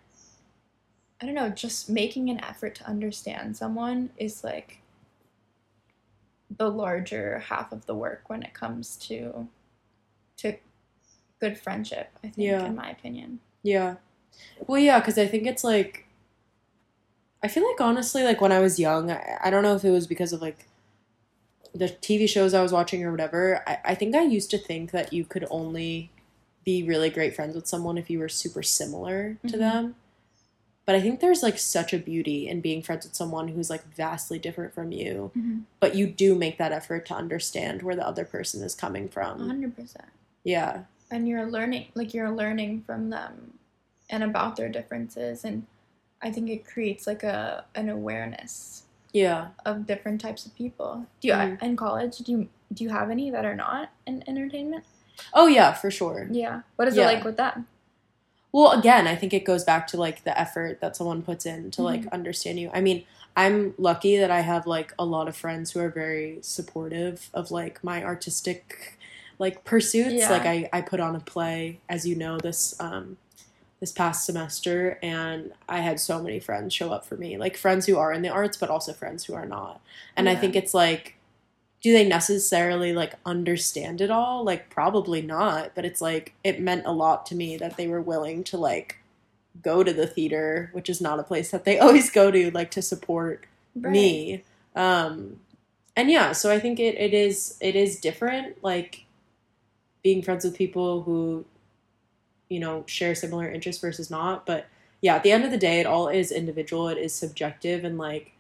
I 1.22 1.26
don't 1.26 1.34
know, 1.36 1.50
just 1.50 1.90
making 1.90 2.30
an 2.30 2.44
effort 2.44 2.76
to 2.76 2.86
understand 2.88 3.58
someone 3.58 4.12
is 4.18 4.44
like 4.44 4.82
the 6.56 6.70
larger 6.70 7.40
half 7.40 7.72
of 7.72 7.86
the 7.88 7.96
work 7.96 8.30
when 8.30 8.44
it 8.44 8.54
comes 8.54 8.96
to 8.98 9.48
to 10.38 10.56
good 11.40 11.58
friendship. 11.58 12.10
I 12.24 12.28
think, 12.30 12.38
Yeah. 12.38 12.66
in 12.66 12.76
my 12.76 12.90
opinion. 12.92 13.40
Yeah. 13.64 13.96
Well, 14.68 14.80
yeah, 14.80 15.00
because 15.00 15.18
I 15.18 15.28
think 15.28 15.46
it's 15.48 15.64
like, 15.64 16.06
I 17.42 17.48
feel 17.48 17.66
like 17.68 17.80
honestly, 17.82 18.24
like 18.24 18.42
when 18.42 18.52
I 18.52 18.60
was 18.60 18.80
young, 18.80 19.12
I, 19.12 19.38
I 19.44 19.50
don't 19.50 19.64
know 19.64 19.76
if 19.76 19.86
it 19.86 19.92
was 19.92 20.08
because 20.08 20.34
of 20.34 20.42
like 20.42 20.68
the 21.74 21.86
TV 21.88 22.28
shows 22.28 22.54
I 22.54 22.62
was 22.62 22.72
watching 22.72 23.04
or 23.04 23.12
whatever. 23.12 23.64
I, 23.68 23.78
I 23.86 23.96
think 23.96 24.16
I 24.16 24.24
used 24.24 24.50
to 24.52 24.58
think 24.58 24.92
that 24.92 25.14
you 25.14 25.24
could 25.26 25.46
only 25.50 26.12
be 26.66 26.84
really 26.84 27.10
great 27.10 27.36
friends 27.36 27.56
with 27.56 27.68
someone 27.68 27.98
if 27.98 28.10
you 28.10 28.20
were 28.20 28.30
super 28.30 28.62
similar 28.64 29.38
to 29.48 29.56
Mhm. 29.56 29.60
them. 29.60 29.96
But 30.86 30.96
I 30.96 31.02
think 31.02 31.20
there's 31.20 31.44
like 31.44 31.60
such 31.60 31.94
a 31.94 32.00
beauty 32.00 32.48
in 32.48 32.62
being 32.62 32.82
friends 32.82 33.06
with 33.06 33.16
someone 33.16 33.50
who's 33.50 33.70
like 33.70 33.84
vastly 33.94 34.40
different 34.40 34.74
from 34.74 34.92
you, 34.92 35.32
but 35.80 35.94
you 35.94 36.08
do 36.08 36.34
make 36.34 36.58
that 36.58 36.72
effort 36.72 37.06
to 37.08 37.14
understand 37.14 37.84
where 37.84 37.96
the 37.96 38.06
other 38.06 38.26
person 38.26 38.64
is 38.64 38.74
coming 38.74 39.08
from. 39.08 39.48
hundred 39.48 39.76
percent. 39.76 40.10
Yeah. 40.44 40.84
And 41.12 41.28
you're 41.28 41.46
learning 41.46 41.88
like 41.96 42.14
you're 42.14 42.32
learning 42.32 42.82
from 42.86 43.10
them 43.10 43.54
and 44.10 44.24
about 44.24 44.56
their 44.56 44.70
differences 44.70 45.44
and 45.44 45.66
i 46.22 46.32
think 46.32 46.50
it 46.50 46.66
creates 46.66 47.08
like 47.08 47.24
a 47.24 47.66
an 47.76 47.90
awareness 47.90 48.84
Yeah. 49.12 49.50
of 49.66 49.88
different 49.88 50.22
types 50.22 50.46
of 50.46 50.56
people 50.56 51.06
do 51.22 51.30
you 51.30 51.34
Mhm. 51.34 51.62
in 51.64 51.76
college 51.76 52.18
do 52.20 52.32
you 52.32 52.50
do 52.74 52.84
you 52.84 52.90
have 52.92 53.10
any 53.10 53.32
that 53.32 53.46
are 53.46 53.56
not 53.56 53.90
in 54.06 54.24
entertainment 54.28 54.84
Oh 55.34 55.48
yeah, 55.48 55.74
for 55.74 55.92
sure. 55.92 56.28
yeah 56.32 56.62
what 56.78 56.88
is 56.88 56.96
Yeah. 56.96 57.04
it 57.10 57.16
like 57.16 57.24
with 57.26 57.38
them 57.38 57.68
Well, 58.52 58.72
again, 58.72 59.06
I 59.06 59.16
think 59.16 59.32
it 59.32 59.46
goes 59.46 59.64
back 59.64 59.86
to 59.88 59.98
like 59.98 60.24
the 60.24 60.34
effort 60.40 60.82
that 60.82 60.96
someone 60.96 61.22
puts 61.22 61.46
in 61.46 61.70
to 61.72 61.84
like 61.84 62.02
Mhm. 62.02 62.12
understand 62.12 62.58
you. 62.60 62.72
I 62.74 62.82
mean, 62.82 63.06
I'm 63.36 63.76
lucky 63.78 64.18
that 64.18 64.32
I 64.32 64.40
have 64.42 64.66
like 64.66 64.92
a 64.98 65.06
lot 65.06 65.28
of 65.28 65.36
friends 65.38 65.70
who 65.72 65.80
are 65.82 65.90
very 65.90 66.40
supportive 66.42 67.30
of 67.32 67.52
like 67.52 67.84
my 67.84 68.04
artistic 68.04 68.98
like 69.40 69.64
pursuits. 69.64 70.14
Yeah. 70.14 70.30
Like 70.32 70.46
I 70.46 70.70
I 70.72 70.82
put 70.82 71.00
on 71.00 71.16
a 71.16 71.20
play 71.20 71.80
as 71.90 72.06
you 72.08 72.16
know 72.16 72.38
this 72.38 72.80
um 72.80 73.18
this 73.80 73.92
past 73.94 74.26
semester 74.26 75.00
and 75.02 75.54
I 75.70 75.80
had 75.80 76.02
so 76.02 76.22
many 76.22 76.40
friends 76.42 76.74
show 76.74 76.92
up 76.92 77.06
for 77.06 77.16
me. 77.16 77.38
Like 77.38 77.56
friends 77.56 77.86
who 77.86 77.98
are 77.98 78.12
in 78.12 78.22
the 78.22 78.30
arts 78.30 78.58
but 78.58 78.70
also 78.70 78.94
friends 78.94 79.24
who 79.26 79.34
are 79.34 79.46
not. 79.46 79.82
And 80.18 80.28
I 80.30 80.36
think 80.36 80.56
it's 80.56 80.74
like 80.74 81.16
do 81.82 81.94
they 81.94 82.06
necessarily 82.06 82.92
like 82.92 83.14
understand 83.26 84.02
it 84.02 84.12
all? 84.12 84.44
Like 84.44 84.70
probably 84.70 85.22
not, 85.22 85.72
but 85.76 85.86
it's 85.86 86.02
like 86.02 86.34
it 86.44 86.60
meant 86.60 86.86
a 86.86 86.92
lot 86.92 87.26
to 87.28 87.36
me 87.36 87.56
that 87.56 87.78
they 87.78 87.88
were 87.88 88.02
willing 88.02 88.44
to 88.46 88.58
like 88.58 88.98
go 89.62 89.82
to 89.84 89.94
the 89.94 90.08
theater, 90.08 90.70
which 90.74 90.90
is 90.90 91.00
not 91.00 91.20
a 91.20 91.24
place 91.24 91.52
that 91.52 91.64
they 91.64 91.80
always 91.86 92.10
go 92.10 92.30
to 92.32 92.52
like 92.52 92.72
to 92.72 92.82
support 92.82 93.46
Right. 93.76 93.92
me. 93.92 94.44
Um 94.76 95.40
and 95.96 96.10
yeah, 96.12 96.34
so 96.34 96.52
I 96.52 96.60
think 96.60 96.80
it, 96.82 96.96
it 96.96 97.14
is 97.14 97.58
it 97.62 97.78
is 97.78 98.00
different 98.02 98.62
like 98.62 99.06
being 100.04 100.22
friends 100.22 100.44
with 100.46 100.56
people 100.56 101.04
who 101.04 101.46
you 102.50 102.60
know 102.60 102.84
share 102.88 103.16
similar 103.16 103.50
interests 103.50 103.82
versus 103.82 104.10
not, 104.10 104.46
but 104.46 104.68
yeah, 105.02 105.16
at 105.16 105.24
the 105.24 105.32
end 105.32 105.46
of 105.46 105.52
the 105.52 105.58
day 105.58 105.80
it 105.80 105.86
all 105.86 106.08
is 106.08 106.32
individual, 106.32 106.88
it 106.90 106.98
is 106.98 107.14
subjective 107.14 107.84
and 107.84 107.98
like 107.98 108.34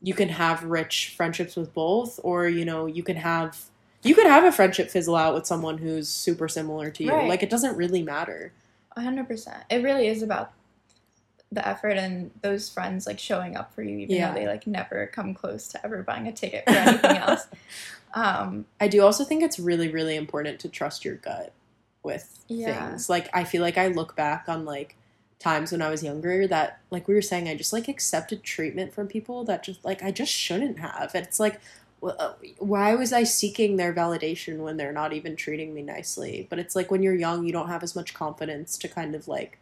you 0.00 0.14
can 0.14 0.28
have 0.28 0.62
rich 0.62 1.12
friendships 1.16 1.56
with 1.56 1.74
both 1.74 2.20
or 2.22 2.48
you 2.48 2.64
know, 2.64 2.86
you 2.86 3.02
can 3.02 3.16
have 3.16 3.64
you 4.04 4.14
could 4.14 4.26
have 4.26 4.44
a 4.44 4.52
friendship 4.52 4.90
fizzle 4.90 5.16
out 5.16 5.34
with 5.34 5.44
someone 5.46 5.78
who's 5.78 6.08
super 6.08 6.46
similar 6.48 6.88
to 6.90 7.02
you. 7.02 7.10
Right. 7.10 7.28
Like 7.28 7.42
it 7.42 7.50
doesn't 7.50 7.76
really 7.76 8.02
matter. 8.02 8.52
A 8.96 9.00
hundred 9.02 9.26
percent. 9.26 9.64
It 9.70 9.82
really 9.82 10.06
is 10.06 10.22
about 10.22 10.52
the 11.50 11.66
effort 11.66 11.96
and 11.96 12.30
those 12.42 12.68
friends 12.68 13.06
like 13.06 13.18
showing 13.18 13.56
up 13.56 13.74
for 13.74 13.82
you, 13.82 13.98
even 13.98 14.14
Yeah. 14.16 14.28
though 14.32 14.38
they 14.38 14.46
like 14.46 14.66
never 14.66 15.06
come 15.08 15.34
close 15.34 15.66
to 15.68 15.84
ever 15.84 16.02
buying 16.02 16.28
a 16.28 16.32
ticket 16.32 16.64
for 16.64 16.74
anything 16.76 17.16
else. 17.16 17.46
Um, 18.14 18.66
I 18.80 18.88
do 18.88 19.02
also 19.02 19.24
think 19.24 19.42
it's 19.42 19.58
really, 19.58 19.88
really 19.88 20.16
important 20.16 20.60
to 20.60 20.68
trust 20.68 21.04
your 21.04 21.16
gut 21.16 21.52
with 22.02 22.44
Yeah. 22.48 22.88
things. 22.88 23.08
Like 23.08 23.28
I 23.34 23.44
feel 23.44 23.62
like 23.62 23.78
I 23.78 23.88
look 23.88 24.16
back 24.16 24.44
on 24.48 24.64
like 24.64 24.96
times 25.38 25.70
when 25.70 25.82
I 25.82 25.90
was 25.90 26.02
younger 26.02 26.46
that 26.48 26.80
like 26.90 27.06
we 27.06 27.14
were 27.14 27.22
saying 27.22 27.48
I 27.48 27.54
just 27.54 27.72
like 27.72 27.86
accepted 27.88 28.42
treatment 28.42 28.92
from 28.92 29.06
people 29.06 29.44
that 29.44 29.62
just 29.62 29.84
like 29.84 30.02
I 30.02 30.10
just 30.10 30.32
shouldn't 30.32 30.78
have. 30.80 31.12
And 31.14 31.24
it's 31.26 31.38
like 31.38 31.60
uh, 32.02 32.34
why 32.58 32.94
was 32.94 33.12
I 33.12 33.24
seeking 33.24 33.76
their 33.76 33.92
validation 33.92 34.58
when 34.58 34.76
they're 34.76 34.92
not 34.92 35.12
even 35.12 35.36
treating 35.36 35.74
me 35.74 35.82
nicely? 35.82 36.46
But 36.48 36.58
it's 36.60 36.76
like 36.76 36.90
when 36.90 37.02
you're 37.02 37.14
young, 37.14 37.44
you 37.44 37.52
don't 37.52 37.68
have 37.68 37.82
as 37.82 37.96
much 37.96 38.14
confidence 38.14 38.78
to 38.78 38.88
kind 38.88 39.14
of 39.14 39.26
like 39.28 39.58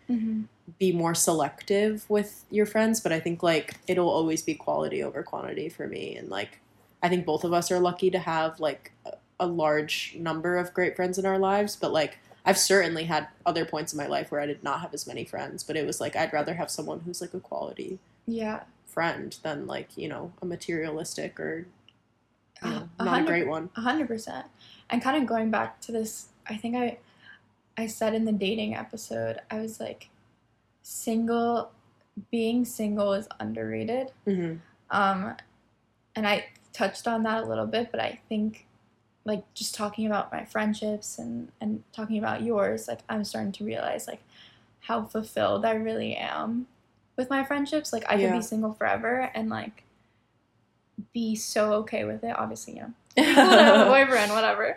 be 0.78 0.92
more 0.92 1.14
selective 1.14 2.04
with 2.10 2.44
your 2.50 2.66
friends, 2.66 3.00
but 3.00 3.12
I 3.12 3.20
think 3.20 3.42
like 3.42 3.76
it'll 3.86 4.08
always 4.08 4.42
be 4.42 4.54
quality 4.54 5.02
over 5.02 5.22
quantity 5.22 5.68
for 5.68 5.86
me. 5.86 6.16
And 6.16 6.28
like 6.28 6.60
I 7.02 7.08
think 7.08 7.24
both 7.26 7.44
of 7.44 7.52
us 7.52 7.70
are 7.70 7.78
lucky 7.80 8.10
to 8.10 8.18
have 8.18 8.58
like 8.60 8.92
a, 9.38 9.46
large 9.46 10.16
number 10.18 10.56
of 10.56 10.72
great 10.72 10.96
friends 10.96 11.18
in 11.18 11.26
our 11.26 11.38
lives, 11.38 11.76
but 11.76 11.92
like 11.92 12.18
I've 12.44 12.58
certainly 12.58 13.04
had 13.04 13.28
other 13.44 13.64
points 13.66 13.92
in 13.92 13.98
my 13.98 14.06
life 14.06 14.30
where 14.30 14.40
I 14.40 14.46
did 14.46 14.64
not 14.64 14.80
have 14.80 14.94
as 14.94 15.06
many 15.06 15.24
friends, 15.24 15.62
but 15.62 15.76
it 15.76 15.84
was 15.86 16.00
like 16.00 16.16
I'd 16.16 16.32
rather 16.32 16.54
have 16.54 16.70
someone 16.70 17.00
who's 17.00 17.20
like 17.20 17.34
a 17.34 17.40
quality 17.40 17.98
Yeah. 18.26 18.62
friend 18.86 19.36
than 19.42 19.66
like, 19.66 19.96
you 19.96 20.08
know, 20.08 20.32
a 20.40 20.46
materialistic 20.46 21.38
or 21.38 21.66
you 22.64 22.70
know, 22.70 22.88
not 22.98 23.20
a 23.20 23.24
great 23.24 23.46
one. 23.46 23.68
A 23.76 23.82
hundred 23.82 24.08
percent. 24.08 24.46
And 24.88 25.02
kind 25.02 25.20
of 25.22 25.28
going 25.28 25.50
back 25.50 25.80
to 25.82 25.92
this, 25.92 26.28
I 26.48 26.56
think 26.56 26.74
I, 26.76 26.98
I 27.76 27.86
said 27.86 28.14
in 28.14 28.24
the 28.24 28.32
dating 28.32 28.74
episode, 28.74 29.40
I 29.50 29.58
was 29.60 29.78
like, 29.78 30.08
single, 30.82 31.70
being 32.30 32.64
single 32.64 33.12
is 33.12 33.28
underrated. 33.38 34.12
hmm 34.24 34.54
Um, 34.90 35.34
and 36.14 36.26
I 36.26 36.46
touched 36.76 37.08
on 37.08 37.22
that 37.22 37.44
a 37.44 37.46
little 37.46 37.66
bit, 37.66 37.90
but 37.90 38.00
I 38.00 38.20
think, 38.28 38.66
like, 39.24 39.42
just 39.54 39.74
talking 39.74 40.06
about 40.06 40.30
my 40.30 40.44
friendships 40.44 41.18
and 41.18 41.50
and 41.60 41.82
talking 41.92 42.18
about 42.18 42.42
yours, 42.42 42.86
like, 42.86 43.00
I'm 43.08 43.24
starting 43.24 43.52
to 43.52 43.64
realize 43.64 44.06
like 44.06 44.22
how 44.80 45.04
fulfilled 45.04 45.64
I 45.64 45.74
really 45.74 46.14
am 46.14 46.66
with 47.16 47.30
my 47.30 47.42
friendships. 47.44 47.92
Like, 47.92 48.04
I 48.08 48.18
could 48.18 48.32
be 48.32 48.42
single 48.42 48.74
forever 48.74 49.30
and 49.34 49.48
like 49.48 49.84
be 51.16 51.34
so 51.34 51.72
okay 51.72 52.04
with 52.04 52.22
it. 52.24 52.34
Obviously, 52.38 52.74
you 52.74 52.80
know, 52.82 52.92
be 53.16 53.22
cool 53.24 53.34
to 53.34 53.62
have 53.64 53.86
a 53.86 53.90
boyfriend, 53.90 54.30
whatever. 54.32 54.76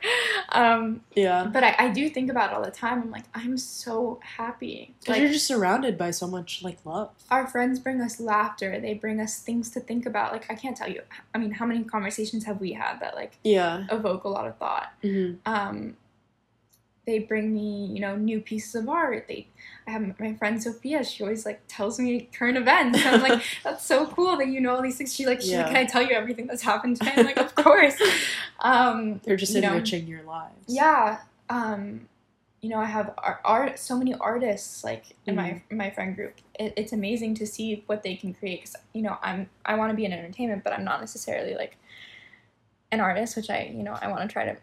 Um, 0.53 1.01
yeah. 1.13 1.49
but 1.51 1.65
I, 1.65 1.75
I 1.77 1.89
do 1.89 2.09
think 2.09 2.31
about 2.31 2.51
it 2.51 2.55
all 2.55 2.63
the 2.63 2.71
time. 2.71 3.01
I'm 3.01 3.11
like, 3.11 3.25
I'm 3.35 3.57
so 3.57 4.21
happy. 4.23 4.93
Because 5.01 5.13
Like, 5.13 5.21
you're 5.21 5.31
just 5.33 5.45
surrounded 5.45 5.97
by 5.97 6.11
so 6.11 6.27
much 6.27 6.63
like 6.63 6.77
love. 6.85 7.09
our 7.29 7.45
friends 7.45 7.77
bring 7.79 7.99
us 7.99 8.21
laughter. 8.21 8.79
They 8.79 8.93
bring 8.93 9.19
us 9.19 9.39
things 9.39 9.69
to 9.71 9.81
think 9.81 10.05
about. 10.05 10.31
Like, 10.31 10.49
I 10.49 10.55
can't 10.55 10.77
tell 10.77 10.89
you. 10.89 11.01
I 11.35 11.37
mean, 11.39 11.51
how 11.51 11.65
many 11.65 11.83
conversations 11.83 12.45
have 12.45 12.61
we 12.61 12.71
had 12.71 12.99
that 13.01 13.15
like 13.15 13.33
Yeah. 13.43 13.85
evoke 13.91 14.23
a 14.23 14.29
lot 14.29 14.47
of 14.47 14.55
thought? 14.57 14.93
hmm 15.01 15.33
Um, 15.45 15.97
they 17.09 17.19
bring 17.19 17.53
me, 17.53 17.87
you 17.87 17.99
know, 17.99 18.15
new 18.15 18.39
pieces 18.39 18.75
of 18.75 18.87
art. 18.87 19.25
They, 19.27 19.47
I 19.87 19.91
have 19.91 20.19
my 20.19 20.33
friend 20.35 20.61
Sophia. 20.61 21.03
She 21.03 21.23
always 21.23 21.45
like 21.45 21.61
tells 21.67 21.99
me 21.99 22.29
current 22.31 22.57
events. 22.57 22.99
I'm 23.03 23.21
like, 23.21 23.41
that's 23.63 23.83
so 23.85 24.05
cool 24.05 24.37
that 24.37 24.47
you 24.47 24.61
know 24.61 24.75
all 24.75 24.81
these 24.81 24.97
things. 24.97 25.13
She 25.13 25.25
like, 25.25 25.41
she's 25.41 25.55
like, 25.55 25.67
can 25.67 25.75
I 25.77 25.85
tell 25.85 26.03
you 26.03 26.11
everything 26.15 26.45
that's 26.47 26.61
happened 26.61 26.97
today? 26.97 27.13
I'm 27.17 27.25
like, 27.25 27.37
of 27.37 27.55
course. 27.55 27.95
Um, 28.61 29.21
They're 29.23 29.37
just 29.37 29.53
you 29.55 29.61
know, 29.61 29.69
enriching 29.69 30.05
your 30.05 30.21
lives. 30.23 30.65
yeah. 30.67 31.19
Um, 31.49 32.09
you 32.61 32.67
know, 32.69 32.77
I 32.77 32.85
have 32.85 33.13
art, 33.17 33.39
art 33.45 33.79
so 33.79 33.97
many 33.97 34.13
artists 34.15 34.83
like 34.83 35.05
in 35.25 35.35
my 35.35 35.61
in 35.71 35.77
my 35.77 35.89
friend 35.91 36.13
group. 36.13 36.35
It, 36.59 36.73
it's 36.75 36.91
amazing 36.91 37.35
to 37.35 37.47
see 37.47 37.83
what 37.85 38.03
they 38.03 38.15
can 38.17 38.33
create. 38.33 38.65
'Cause, 38.65 38.75
you 38.93 39.01
know, 39.01 39.17
I'm 39.21 39.49
I 39.65 39.75
want 39.75 39.91
to 39.91 39.95
be 39.95 40.03
in 40.03 40.11
entertainment, 40.11 40.65
but 40.65 40.73
I'm 40.73 40.83
not 40.83 40.99
necessarily 40.99 41.55
like 41.55 41.77
an 42.91 42.99
artist, 42.99 43.37
which 43.37 43.49
I 43.49 43.71
you 43.73 43.81
know 43.83 43.97
I 44.01 44.09
want 44.09 44.27
to 44.27 44.33
try 44.33 44.43
to 44.43 44.57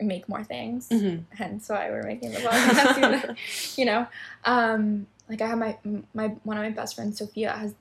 make 0.00 0.28
more 0.28 0.44
things. 0.44 0.88
hmm 0.90 1.18
Hence 1.30 1.68
why 1.68 1.90
we're 1.90 2.02
making 2.02 2.32
the 2.32 2.38
podcast. 2.40 3.36
you 3.78 3.84
know, 3.84 4.06
um, 4.44 5.06
like 5.28 5.40
I 5.42 5.46
have 5.48 5.58
my 5.58 5.78
my 6.14 6.28
one 6.44 6.56
of 6.58 6.62
my 6.62 6.70
best 6.70 6.94
friends, 6.96 7.18
Sophia, 7.18 7.52
has 7.52 7.74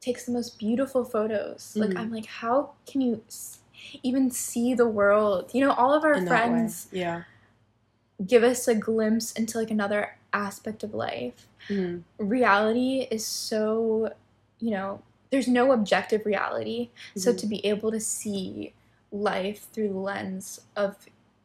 takes 0.00 0.26
the 0.26 0.32
most 0.32 0.58
beautiful 0.58 1.04
photos. 1.04 1.74
Like 1.76 1.90
Mhm. 1.90 1.98
I'm 1.98 2.12
like, 2.12 2.26
how 2.26 2.70
can 2.86 3.00
you 3.00 3.22
s- 3.26 3.58
even 4.02 4.30
see 4.30 4.74
the 4.74 4.86
world? 4.86 5.50
You 5.52 5.64
know, 5.66 5.72
all 5.72 5.92
of 5.92 6.04
our 6.04 6.14
In 6.14 6.26
friends 6.26 6.86
Yeah. 6.92 7.22
give 8.24 8.42
us 8.44 8.66
a 8.68 8.74
glimpse 8.74 9.32
into 9.32 9.58
like 9.58 9.70
another 9.70 10.16
aspect 10.32 10.82
of 10.82 10.94
life. 10.94 11.46
hmm 11.68 11.98
Reality 12.18 13.06
is 13.10 13.24
so, 13.26 14.12
you 14.60 14.70
know, 14.70 15.02
there's 15.30 15.48
no 15.48 15.72
objective 15.72 16.24
reality. 16.24 16.90
So 17.16 17.32
Mhm. 17.32 17.38
to 17.38 17.46
be 17.46 17.66
able 17.66 17.90
to 17.92 18.00
see 18.00 18.72
life 19.12 19.66
through 19.72 19.88
the 19.88 19.98
lens 19.98 20.60
of 20.76 20.96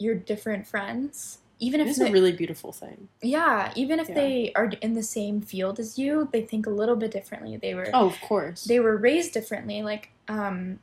your 0.03 0.15
different 0.15 0.67
friends, 0.67 1.39
even 1.59 1.79
if 1.81 1.87
It's 1.87 1.99
a 1.99 2.11
really 2.11 2.33
beautiful 2.33 2.71
thing. 2.71 3.07
yeah, 3.21 3.71
even 3.75 3.99
if 3.99 4.09
Yeah. 4.09 4.15
they 4.15 4.51
are 4.55 4.69
in 4.81 4.93
the 4.93 5.03
same 5.03 5.41
field 5.41 5.79
as 5.79 5.97
you, 5.97 6.27
they 6.31 6.41
think 6.41 6.67
a 6.67 6.69
little 6.69 6.95
bit 6.97 7.11
differently. 7.11 7.57
They 7.57 7.73
were 7.73 7.89
Oh, 7.93 8.07
of 8.07 8.19
course. 8.21 8.65
they 8.65 8.79
were 8.79 8.97
raised 8.97 9.33
differently 9.33 9.81
like 9.81 10.09
um 10.27 10.79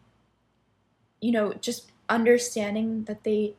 you 1.21 1.33
know 1.33 1.53
just 1.55 1.93
understanding 2.09 3.05
that 3.05 3.25
they 3.25 3.55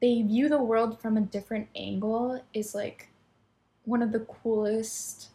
they 0.00 0.22
view 0.22 0.48
the 0.48 0.62
world 0.62 1.00
from 1.00 1.16
a 1.16 1.20
different 1.20 1.68
angle 1.74 2.42
is 2.54 2.74
like 2.74 3.08
one 3.84 4.02
of 4.02 4.12
the 4.12 4.20
coolest 4.20 5.28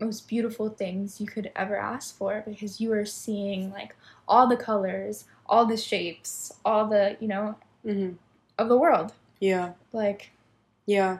most 0.00 0.28
beautiful 0.28 0.68
things 0.70 1.20
you 1.20 1.26
could 1.26 1.50
ever 1.54 1.76
ask 1.76 2.16
for 2.16 2.42
because 2.46 2.80
you 2.80 2.90
are 2.92 3.04
seeing 3.04 3.70
like 3.70 3.94
all 4.26 4.46
the 4.48 4.56
colors 4.56 5.24
all 5.46 5.66
the 5.66 5.76
shapes 5.76 6.52
all 6.64 6.86
the 6.86 7.16
you 7.20 7.28
know 7.28 7.54
hmm 7.84 8.12
of 8.58 8.68
the 8.68 8.76
world 8.78 9.12
Yeah. 9.40 9.72
like 9.92 10.30
Yeah. 10.86 11.18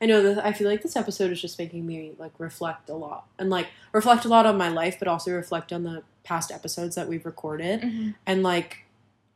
I 0.00 0.06
know 0.06 0.22
that 0.34 0.44
I 0.44 0.52
feel 0.52 0.68
like 0.68 0.82
this 0.82 0.96
episode 0.96 1.30
is 1.32 1.40
just 1.40 1.58
making 1.58 1.86
me 1.86 2.12
like 2.18 2.32
reflect 2.38 2.88
a 2.90 2.94
lot 2.94 3.26
and 3.38 3.48
like 3.50 3.68
reflect 3.92 4.24
a 4.24 4.28
lot 4.28 4.44
on 4.46 4.56
my 4.58 4.68
life, 4.68 4.96
but 4.98 5.08
also 5.08 5.32
reflect 5.32 5.72
on 5.72 5.82
the 5.84 6.02
past 6.24 6.50
episodes 6.52 6.94
that 6.96 7.08
we've 7.08 7.24
recorded. 7.24 8.14
And 8.26 8.42
like, 8.42 8.84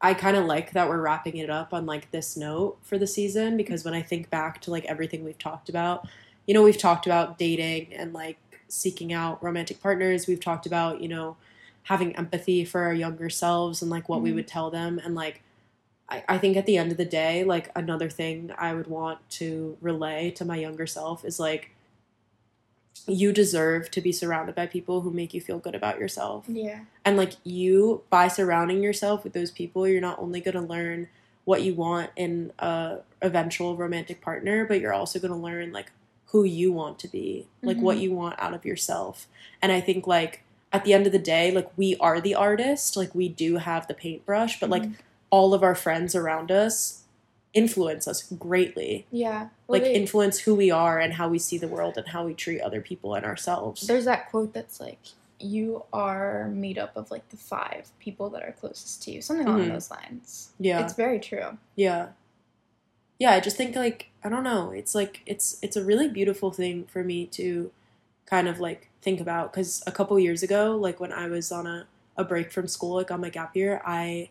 I 0.01 0.15
kind 0.15 0.37
of 0.37 0.45
like 0.45 0.73
that 0.73 0.89
we're 0.89 1.01
wrapping 1.01 1.37
it 1.39 1.49
up 1.51 1.73
on 1.73 1.87
like 1.87 2.11
this 2.11 2.37
note 2.37 2.79
for 2.83 2.99
the 2.99 3.07
season 3.07 3.57
because 3.57 3.85
when 3.85 3.95
I 3.95 4.03
think 4.03 4.31
back 4.31 4.61
to 4.63 4.71
like 4.71 4.85
everything 4.87 5.25
we've 5.25 5.39
talked 5.39 5.69
about, 5.69 6.07
you 6.47 6.55
know, 6.55 6.63
we've 6.63 6.79
talked 6.79 7.07
about 7.07 7.39
dating 7.39 7.93
and 7.95 8.13
like 8.13 8.39
seeking 8.69 9.13
out 9.13 9.43
romantic 9.43 9.81
partners. 9.83 10.27
We've 10.27 10.41
talked 10.41 10.67
about, 10.67 11.01
you 11.01 11.09
know, 11.09 11.37
having 11.85 12.15
empathy 12.17 12.65
for 12.65 12.83
our 12.83 12.93
younger 12.95 13.31
selves 13.31 13.81
and 13.81 13.91
like 13.91 14.09
what 14.09 14.21
we 14.23 14.31
Mhm. 14.31 14.35
would 14.37 14.49
tell 14.49 14.71
them. 14.71 15.01
And 15.03 15.15
like, 15.15 15.43
I, 16.09 16.25
I 16.29 16.39
think 16.39 16.57
at 16.57 16.67
the 16.67 16.77
end 16.79 16.91
of 16.91 16.97
the 16.99 17.05
day, 17.05 17.45
like 17.45 17.71
another 17.77 18.09
thing 18.09 18.51
I 18.57 18.75
would 18.75 18.87
want 18.87 19.19
to 19.31 19.77
relay 19.81 20.31
to 20.33 20.45
my 20.45 20.57
younger 20.57 20.87
self 20.87 21.25
is 21.25 21.39
like 21.39 21.71
you 23.07 23.33
deserve 23.33 23.91
to 23.93 24.01
be 24.01 24.13
surrounded 24.13 24.55
by 24.55 24.67
people 24.67 25.01
who 25.03 25.11
make 25.11 25.33
you 25.33 25.41
feel 25.41 25.59
good 25.59 25.75
about 25.75 25.99
yourself. 25.99 26.45
Yeah. 26.49 26.81
And 27.05 27.17
like 27.17 27.35
you, 27.45 28.03
by 28.11 28.29
surrounding 28.29 28.83
yourself 28.83 29.25
with 29.25 29.33
those 29.33 29.51
people, 29.51 29.87
you're 29.89 30.01
not 30.01 30.19
only 30.19 30.41
going 30.41 30.55
to 30.55 30.61
learn 30.61 31.09
what 31.45 31.63
you 31.63 31.75
want 31.75 32.11
in 32.17 32.53
a 32.59 32.99
eventual 33.23 33.77
romantic 33.77 34.21
partner, 34.21 34.67
but 34.67 34.81
you're 34.81 34.93
also 34.93 35.19
going 35.19 35.33
to 35.33 35.39
learn 35.39 35.73
like 35.73 35.93
who 36.27 36.45
you 36.45 36.71
want 36.73 36.99
to 36.99 37.09
be, 37.09 37.47
like 37.63 37.79
what 37.79 37.97
Mhm. 37.97 38.01
you 38.03 38.13
want 38.13 38.35
out 38.39 38.53
of 38.53 38.67
yourself. 38.67 39.27
And 39.63 39.73
I 39.73 39.81
think 39.81 40.07
like 40.07 40.43
at 40.71 40.85
the 40.85 40.93
end 40.93 41.07
of 41.07 41.13
the 41.13 41.19
day, 41.19 41.51
like 41.51 41.71
we 41.79 41.97
are 41.97 42.21
the 42.21 42.35
artist, 42.35 42.95
like 42.99 43.15
we 43.15 43.31
do 43.31 43.57
have 43.57 43.87
the 43.87 43.95
paintbrush, 43.95 44.61
but 44.61 44.69
like 44.69 44.83
Mhm. 44.83 44.95
All 45.31 45.55
of 45.55 45.63
our 45.63 45.75
friends 45.75 46.15
around 46.15 46.51
us 46.51 47.03
influence 47.55 48.07
us 48.07 48.23
greatly. 48.23 49.07
Yeah. 49.11 49.49
Well, 49.67 49.81
Like 49.81 49.83
they- 49.85 49.95
influence 49.95 50.41
who 50.41 50.55
we 50.55 50.71
are 50.71 50.99
and 50.99 51.15
how 51.15 51.29
we 51.29 51.39
see 51.39 51.59
the 51.59 51.69
world 51.69 51.97
and 51.97 52.09
how 52.09 52.25
we 52.25 52.35
treat 52.35 52.61
other 52.61 52.81
people 52.81 53.15
and 53.15 53.25
ourselves. 53.25 53.87
there's 53.87 54.05
that 54.05 54.31
quote 54.31 54.53
that's 54.53 54.81
like, 54.81 54.99
you 55.41 55.85
are 55.93 56.49
made 56.49 56.79
up 56.79 56.97
of 56.97 57.11
like 57.11 57.29
the 57.31 57.37
five 57.37 57.91
people 58.01 58.29
that 58.31 58.43
are 58.43 58.53
closest 58.53 59.03
to 59.05 59.13
you, 59.13 59.23
something 59.23 59.47
along 59.47 59.67
Mhm. 59.67 59.73
those 59.73 59.91
lines. 59.91 60.51
yeah. 60.59 60.83
It's 60.85 60.95
very 60.95 61.19
true. 61.21 61.57
Yeah. 61.77 62.09
Yeah, 63.19 63.33
I 63.33 63.41
just 63.41 63.57
think 63.57 63.75
like 63.77 64.11
I 64.23 64.29
don't 64.29 64.43
know, 64.45 64.71
it's 64.71 64.95
like 64.95 65.23
it's 65.27 65.59
it's 65.63 65.77
a 65.77 65.85
really 65.85 66.09
beautiful 66.09 66.51
thing 66.51 66.85
for 66.87 67.03
me 67.05 67.27
to 67.27 67.71
kind 68.27 68.47
of 68.49 68.61
like 68.61 68.89
think 69.01 69.21
about 69.21 69.53
cuz 69.53 69.83
a 69.87 69.93
couple 69.93 70.19
years 70.19 70.43
ago, 70.43 70.77
like 70.77 71.01
when 71.01 71.13
I 71.13 71.29
was 71.29 71.51
on 71.53 71.67
a 71.67 71.87
a 72.17 72.25
break 72.25 72.51
from 72.53 72.67
school, 72.69 72.95
like 72.97 73.11
on 73.11 73.21
my 73.21 73.31
gap 73.31 73.55
year, 73.57 73.81
I 73.87 74.29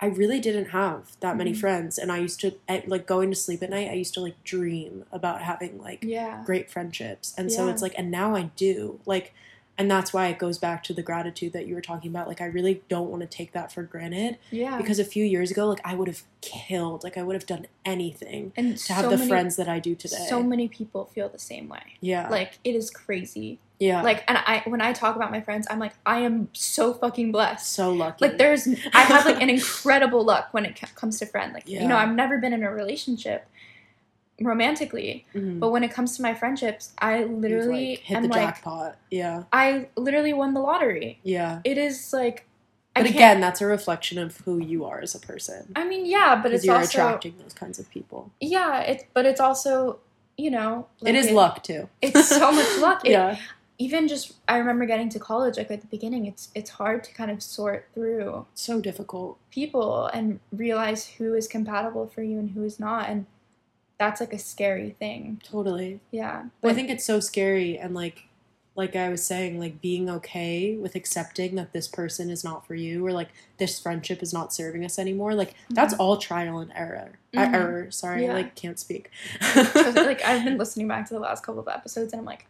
I 0.00 0.06
really 0.06 0.40
didn't 0.40 0.66
have 0.70 1.16
that 1.20 1.36
many 1.36 1.52
Mhm. 1.52 1.56
friends 1.60 1.98
and 1.98 2.10
I 2.12 2.18
used 2.18 2.40
to 2.40 2.54
at, 2.68 2.88
like 2.88 3.06
going 3.06 3.30
to 3.30 3.36
sleep 3.36 3.62
at 3.62 3.70
night, 3.70 3.88
I 3.90 3.94
used 3.94 4.12
to 4.14 4.20
like 4.20 4.42
dream 4.44 5.04
about 5.12 5.42
having 5.42 5.78
like 5.80 6.02
Yeah. 6.04 6.42
great 6.44 6.68
friendships. 6.70 7.32
And 7.38 7.50
so 7.50 7.68
it's 7.68 7.80
like 7.80 7.94
and 7.96 8.10
now 8.10 8.34
I 8.34 8.50
do. 8.56 9.00
Like 9.06 9.32
and 9.76 9.90
that's 9.90 10.12
why 10.12 10.28
it 10.28 10.38
goes 10.38 10.56
back 10.58 10.84
to 10.84 10.92
the 10.94 11.02
gratitude 11.02 11.52
that 11.52 11.66
you 11.66 11.74
were 11.74 11.80
talking 11.80 12.08
about. 12.08 12.28
Like 12.28 12.40
I 12.40 12.44
really 12.44 12.82
don't 12.88 13.10
want 13.10 13.22
to 13.22 13.26
take 13.26 13.50
that 13.52 13.72
for 13.72 13.82
granted 13.82 14.38
Yeah. 14.50 14.76
because 14.76 14.98
a 15.00 15.04
few 15.04 15.24
years 15.24 15.50
ago 15.50 15.66
like 15.68 15.80
i 15.84 15.94
would 15.94 16.06
have 16.08 16.22
killed 16.40 17.02
like 17.02 17.16
i 17.16 17.22
would 17.22 17.34
have 17.34 17.46
done 17.46 17.66
anything 17.84 18.52
and 18.56 18.76
to 18.76 18.92
have 18.92 19.10
the 19.10 19.16
many, 19.16 19.28
friends 19.28 19.56
that 19.56 19.68
i 19.68 19.78
do 19.80 19.94
today 19.96 20.26
So 20.28 20.42
many 20.42 20.68
people 20.68 21.06
feel 21.06 21.28
the 21.28 21.38
same 21.38 21.68
way. 21.68 21.96
yeah 22.00 22.28
Like 22.28 22.58
it 22.64 22.74
is 22.76 22.90
crazy. 22.90 23.58
Yeah 23.80 24.02
Like 24.02 24.22
and 24.28 24.38
I 24.38 24.62
when 24.66 24.80
I 24.80 24.92
talk 24.92 25.16
about 25.16 25.30
my 25.30 25.40
friends, 25.40 25.66
I'm 25.70 25.78
like 25.78 25.92
I 26.06 26.20
am 26.20 26.48
so 26.52 26.94
fucking 26.94 27.32
blessed. 27.32 27.66
so 27.72 27.92
lucky 27.92 28.24
Like 28.26 28.38
there's 28.38 28.66
I 28.92 29.00
have 29.02 29.24
like 29.26 29.42
an 29.42 29.50
incredible 29.58 30.24
luck 30.24 30.48
when 30.52 30.64
it 30.64 30.80
comes 30.94 31.18
to 31.20 31.26
friend. 31.26 31.52
Like 31.52 31.68
you 31.68 31.88
know, 31.88 31.96
I've 31.96 32.14
never 32.14 32.38
been 32.38 32.52
in 32.52 32.62
a 32.62 32.70
relationship 32.72 33.46
romantically, 34.40 35.26
Mhm. 35.34 35.60
but 35.60 35.70
when 35.70 35.84
it 35.84 35.92
comes 35.92 36.16
to 36.16 36.22
my 36.22 36.34
friendships, 36.34 36.92
I 36.98 37.22
literally 37.24 37.90
like, 37.90 37.98
hit 38.00 38.16
am 38.16 38.22
the 38.24 38.28
like 38.28 38.40
jackpot 38.40 38.96
yeah 39.10 39.44
I 39.52 39.88
literally 39.96 40.32
won 40.32 40.54
the 40.54 40.60
lottery. 40.60 41.20
yeah 41.22 41.60
It 41.64 41.78
is 41.78 42.12
like 42.12 42.46
but 42.94 43.06
again 43.06 43.40
that's 43.40 43.60
a 43.60 43.66
reflection 43.66 44.18
of 44.18 44.38
who 44.44 44.58
you 44.58 44.84
are 44.84 45.00
as 45.00 45.14
a 45.14 45.20
person 45.20 45.72
I 45.76 45.84
mean, 45.84 46.06
yeah, 46.06 46.40
but 46.40 46.52
it's 46.52 46.64
you're 46.64 46.76
also 46.76 46.88
attracting 46.98 47.34
those 47.38 47.54
kinds 47.54 47.78
of 47.78 47.88
people 47.90 48.30
yeah, 48.40 48.80
it's 48.80 49.04
but 49.14 49.24
it's 49.24 49.40
also 49.40 49.98
you 50.36 50.50
know 50.50 50.88
it 51.04 51.14
is 51.14 51.30
luck 51.30 51.62
too 51.62 51.88
It's 52.02 52.28
so 52.28 52.50
much 52.52 52.78
luck. 52.78 53.02
It- 53.04 53.12
yeah 53.12 53.36
Even 53.78 54.06
just 54.06 54.34
I 54.46 54.58
remember 54.58 54.86
getting 54.86 55.08
to 55.10 55.18
college 55.18 55.56
like 55.56 55.70
at 55.70 55.80
the 55.80 55.86
beginning, 55.88 56.26
it's 56.26 56.50
it's 56.54 56.70
hard 56.70 57.02
to 57.04 57.12
kind 57.14 57.30
of 57.30 57.42
sort 57.42 57.88
through 57.94 58.46
so 58.54 58.80
difficult 58.80 59.38
people 59.50 60.06
and 60.06 60.38
realize 60.52 61.06
who 61.06 61.34
is 61.34 61.48
compatible 61.48 62.06
for 62.06 62.22
you 62.22 62.38
and 62.38 62.50
who 62.52 62.62
is 62.64 62.78
not, 62.78 63.08
and 63.08 63.26
that's 63.98 64.20
like 64.20 64.32
a 64.32 64.38
scary 64.38 64.90
thing. 64.98 65.40
totally 65.44 66.00
Yeah, 66.10 66.44
but 66.60 66.70
i 66.72 66.74
think 66.74 66.88
it's 66.90 67.04
so 67.04 67.20
scary 67.20 67.78
and 67.78 67.94
like 67.94 68.24
like 68.76 68.96
i 68.96 69.08
was 69.08 69.24
saying 69.24 69.60
like 69.60 69.80
being 69.80 70.10
okay 70.10 70.74
with 70.76 70.96
accepting 70.96 71.54
that 71.54 71.72
this 71.72 71.86
person 71.86 72.28
is 72.28 72.42
not 72.42 72.66
for 72.66 72.74
you 72.74 73.06
or 73.06 73.12
like 73.12 73.28
this 73.58 73.78
friendship 73.78 74.20
is 74.20 74.32
not 74.32 74.52
serving 74.52 74.84
us 74.84 74.98
anymore 74.98 75.32
like 75.32 75.54
that's 75.70 75.94
all 75.94 76.16
trial 76.16 76.58
and 76.58 76.72
error 76.74 77.12
uh, 77.36 77.46
Mhm. 77.46 77.54
error 77.54 77.90
sorry 77.92 78.24
Yeah. 78.24 78.32
like 78.34 78.56
can't 78.56 78.80
speak 78.80 79.12
like 79.84 80.22
I've 80.24 80.44
been 80.48 80.58
listening 80.58 80.88
back 80.88 81.06
to 81.08 81.14
the 81.14 81.20
last 81.20 81.44
couple 81.44 81.60
of 81.60 81.68
episodes, 81.68 82.12
and 82.12 82.20
I'm 82.20 82.26
like, 82.26 82.46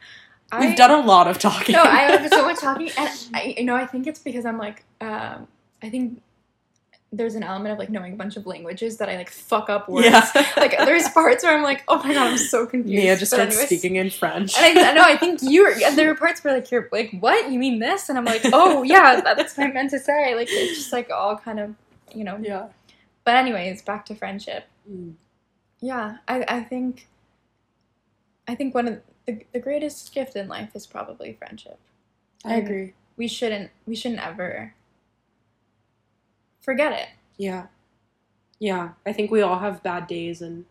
I, 0.53 0.67
we've 0.67 0.77
done 0.77 0.91
a 0.91 1.05
lot 1.05 1.27
of 1.27 1.39
talking 1.39 1.73
no, 1.73 1.83
I 1.83 2.03
have 2.17 2.29
so 2.29 2.43
much 2.43 2.61
talking, 2.61 2.91
and 2.97 3.11
I, 3.33 3.55
you 3.59 3.65
know, 3.65 3.75
I 3.75 3.87
think 3.87 4.07
it's 4.07 4.21
because 4.21 4.45
I'm 4.45 4.59
like, 4.59 4.85
um, 5.01 5.49
I 5.83 5.91
think 5.91 6.21
there's 7.17 7.35
an 7.35 7.43
element 7.43 7.73
of 7.73 7.79
like 7.79 7.91
knowing 7.91 8.13
a 8.13 8.17
bunch 8.17 8.37
of 8.37 8.47
languages 8.47 8.97
that 8.99 9.09
I 9.09 9.17
like 9.17 9.31
fuck 9.31 9.71
up 9.71 9.89
words. 9.89 10.07
yeah 10.07 10.53
Like 10.57 10.77
there's 10.79 11.09
parts 11.11 11.45
where 11.45 11.57
I'm 11.57 11.63
like, 11.63 11.85
oh 11.89 12.03
my 12.03 12.13
god, 12.13 12.29
I'm 12.29 12.39
so 12.39 12.67
confused. 12.75 12.95
Mia 13.03 13.17
just 13.17 13.33
But 13.33 13.53
starts 13.53 13.67
speaking 13.67 13.97
in 13.97 14.11
French. 14.11 14.57
And 14.59 14.79
I, 14.79 14.91
I 14.91 14.93
know, 14.95 15.03
I 15.03 15.17
think 15.17 15.41
you 15.43 15.65
were, 15.65 15.75
there 15.95 16.11
are 16.11 16.15
parts 16.15 16.43
where 16.43 16.55
like 16.55 16.71
you're 16.71 16.89
like, 16.93 17.15
what? 17.21 17.51
You 17.51 17.59
mean 17.59 17.79
this? 17.79 18.09
And 18.09 18.19
I'm 18.19 18.25
like, 18.25 18.43
oh 18.47 18.83
yeah, 18.83 19.21
that's 19.21 19.57
what 19.57 19.69
I 19.69 19.73
meant 19.73 19.91
to 19.91 19.99
say. 19.99 20.35
Like 20.35 20.49
it's 20.51 20.77
just 20.79 20.93
like 20.93 21.11
all 21.11 21.37
kind 21.37 21.61
of, 21.61 21.75
you 22.15 22.25
know. 22.25 22.39
yeah. 22.41 22.69
But 23.25 23.37
anyways, 23.37 23.83
back 23.83 24.07
to 24.07 24.15
friendship. 24.15 24.65
Mm. 24.91 25.15
Yeah, 25.81 26.17
I, 26.29 26.45
I 26.49 26.61
think, 26.63 27.09
I 28.47 28.55
think 28.55 28.75
one 28.75 28.89
of 28.89 29.01
the 29.27 29.45
the 29.53 29.61
greatest 29.61 30.13
gift 30.15 30.37
in 30.37 30.49
life 30.49 30.75
is 30.75 30.87
probably 30.87 31.33
friendship. 31.35 31.79
I 32.45 32.55
And 32.55 32.67
agree. 32.67 32.95
We 33.17 33.29
shouldn't 33.29 33.71
we 33.87 33.95
shouldn't 33.97 34.21
ever 34.27 34.75
forget 36.61 36.93
it. 36.93 37.09
Yeah. 37.37 37.67
Yeah. 38.59 38.91
I 39.07 39.13
think 39.13 39.31
we 39.31 39.43
all 39.43 39.59
have 39.59 39.83
bad 39.83 40.07
days 40.07 40.43
and 40.43 40.65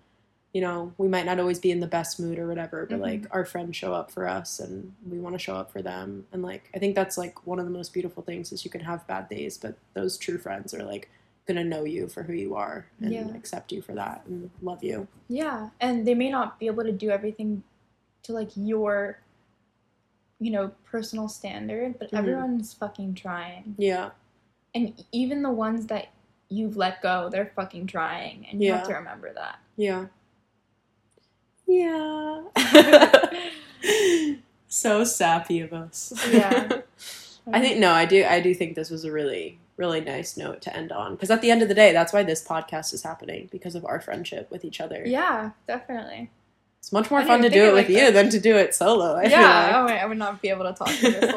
you 0.53 0.61
know, 0.61 0.93
we 0.99 1.07
might 1.07 1.25
not 1.25 1.39
always 1.39 1.57
be 1.57 1.71
in 1.71 1.79
the 1.79 1.87
best 1.87 2.19
mood 2.19 2.37
or 2.37 2.47
whatever, 2.47 2.85
but 2.85 2.99
Mhm. 2.99 3.01
like 3.01 3.25
our 3.31 3.43
friends 3.43 3.75
show 3.75 3.91
up 3.91 4.11
for 4.11 4.27
us 4.27 4.59
and 4.59 4.93
we 5.09 5.17
want 5.19 5.33
to 5.33 5.39
show 5.39 5.55
up 5.55 5.71
for 5.71 5.81
them. 5.81 6.27
And 6.31 6.43
like 6.43 6.69
I 6.75 6.79
think 6.79 6.93
that's 6.93 7.17
like 7.17 7.47
one 7.47 7.57
of 7.57 7.65
the 7.65 7.71
most 7.71 7.91
beautiful 7.91 8.21
things 8.21 8.51
is 8.51 8.63
you 8.63 8.69
can 8.69 8.81
have 8.81 9.05
bad 9.07 9.29
days, 9.29 9.57
but 9.57 9.75
those 9.95 10.15
true 10.15 10.37
friends 10.37 10.71
are 10.75 10.83
like 10.83 11.09
gonna 11.47 11.63
know 11.63 11.83
you 11.85 12.07
for 12.07 12.21
who 12.21 12.33
you 12.33 12.55
are 12.55 12.85
and 13.01 13.11
Yeah. 13.11 13.33
accept 13.33 13.71
you 13.71 13.81
for 13.81 13.93
that 13.95 14.21
and 14.27 14.51
love 14.61 14.83
you. 14.83 15.07
Yeah, 15.27 15.71
and 15.81 16.05
they 16.07 16.13
may 16.13 16.29
not 16.29 16.59
be 16.59 16.67
able 16.67 16.83
to 16.83 16.91
do 16.91 17.09
everything 17.09 17.63
to 18.23 18.33
like 18.33 18.49
your 18.55 19.19
you 20.39 20.51
know, 20.51 20.71
personal 20.83 21.29
standard, 21.29 21.97
but 21.99 22.11
Mhm. 22.11 22.17
everyone's 22.17 22.73
fucking 22.73 23.13
trying. 23.15 23.75
Yeah. 23.77 24.09
And 24.75 25.01
even 25.13 25.41
the 25.41 25.51
ones 25.51 25.85
that 25.87 26.07
you've 26.49 26.75
let 26.75 27.01
go, 27.01 27.29
they're 27.29 27.51
fucking 27.55 27.87
trying, 27.87 28.45
and 28.51 28.61
you 28.61 28.73
have 28.73 28.85
to 28.87 28.93
remember 28.95 29.31
that. 29.33 29.59
Yeah. 29.77 30.07
Yeah. 31.65 32.43
so 34.67 35.03
sappy 35.03 35.61
of 35.61 35.71
us. 35.71 36.11
Yeah. 36.31 36.81
I 37.53 37.59
think 37.61 37.79
no, 37.79 37.91
I 37.91 38.05
do 38.05 38.25
I 38.25 38.39
do 38.39 38.53
think 38.53 38.75
this 38.75 38.89
was 38.89 39.03
a 39.05 39.11
really 39.11 39.59
really 39.77 40.01
nice 40.01 40.35
note 40.37 40.61
to 40.63 40.75
end 40.75 40.91
on 40.91 41.13
because 41.15 41.31
at 41.31 41.41
the 41.41 41.51
end 41.51 41.61
of 41.61 41.67
the 41.67 41.73
day 41.73 41.91
that's 41.93 42.13
why 42.13 42.23
this 42.23 42.45
podcast 42.45 42.93
is 42.93 43.03
happening 43.03 43.49
because 43.51 43.75
of 43.75 43.85
our 43.85 43.99
friendship 43.99 44.49
with 44.51 44.63
each 44.65 44.79
other. 44.81 45.03
Yeah, 45.05 45.51
definitely. 45.67 46.31
It's 46.83 46.91
much 46.91 47.09
more 47.09 47.23
fun 47.23 47.41
to 47.43 47.49
do 47.49 47.63
it 47.63 47.73
with 47.73 47.89
you 47.89 48.11
than 48.11 48.27
to 48.31 48.41
do 48.41 48.57
it 48.57 48.75
solo. 48.75 49.15
I 49.15 49.23
yeah, 49.23 49.69
feel 49.69 49.77
oh, 49.77 49.85
wait, 49.85 49.99
I 49.99 50.05
would 50.05 50.17
not 50.17 50.41
be 50.41 50.49
able 50.49 50.65
to 50.65 50.73
talk 50.73 50.89
to 50.89 51.11
this 51.11 51.33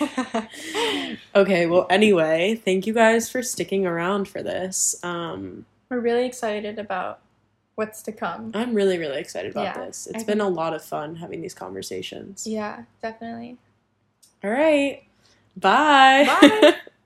like. 0.00 1.18
okay, 1.34 1.66
well 1.66 1.88
anyway, 1.90 2.54
thank 2.54 2.86
you 2.86 2.92
guys 2.94 3.28
for 3.28 3.42
sticking 3.42 3.84
around 3.84 4.28
for 4.28 4.44
this. 4.44 4.94
Um 5.02 5.66
We're 5.88 5.98
really 5.98 6.24
excited 6.24 6.78
about 6.78 7.18
what's 7.74 8.00
to 8.02 8.12
come. 8.12 8.52
I'm 8.54 8.72
really 8.72 8.96
really 8.96 9.18
excited 9.18 9.50
about 9.50 9.76
Yeah, 9.76 9.86
this. 9.86 10.06
It's 10.06 10.22
I 10.22 10.26
been 10.26 10.38
think- 10.38 10.42
a 10.42 10.54
lot 10.54 10.72
of 10.72 10.84
fun 10.84 11.16
having 11.16 11.42
these 11.42 11.52
conversations. 11.54 12.46
Yeah, 12.46 12.84
definitely. 13.02 13.56
All 14.44 14.52
right. 14.52 15.02
Bye. 15.56 16.26
Bye. 16.40 16.74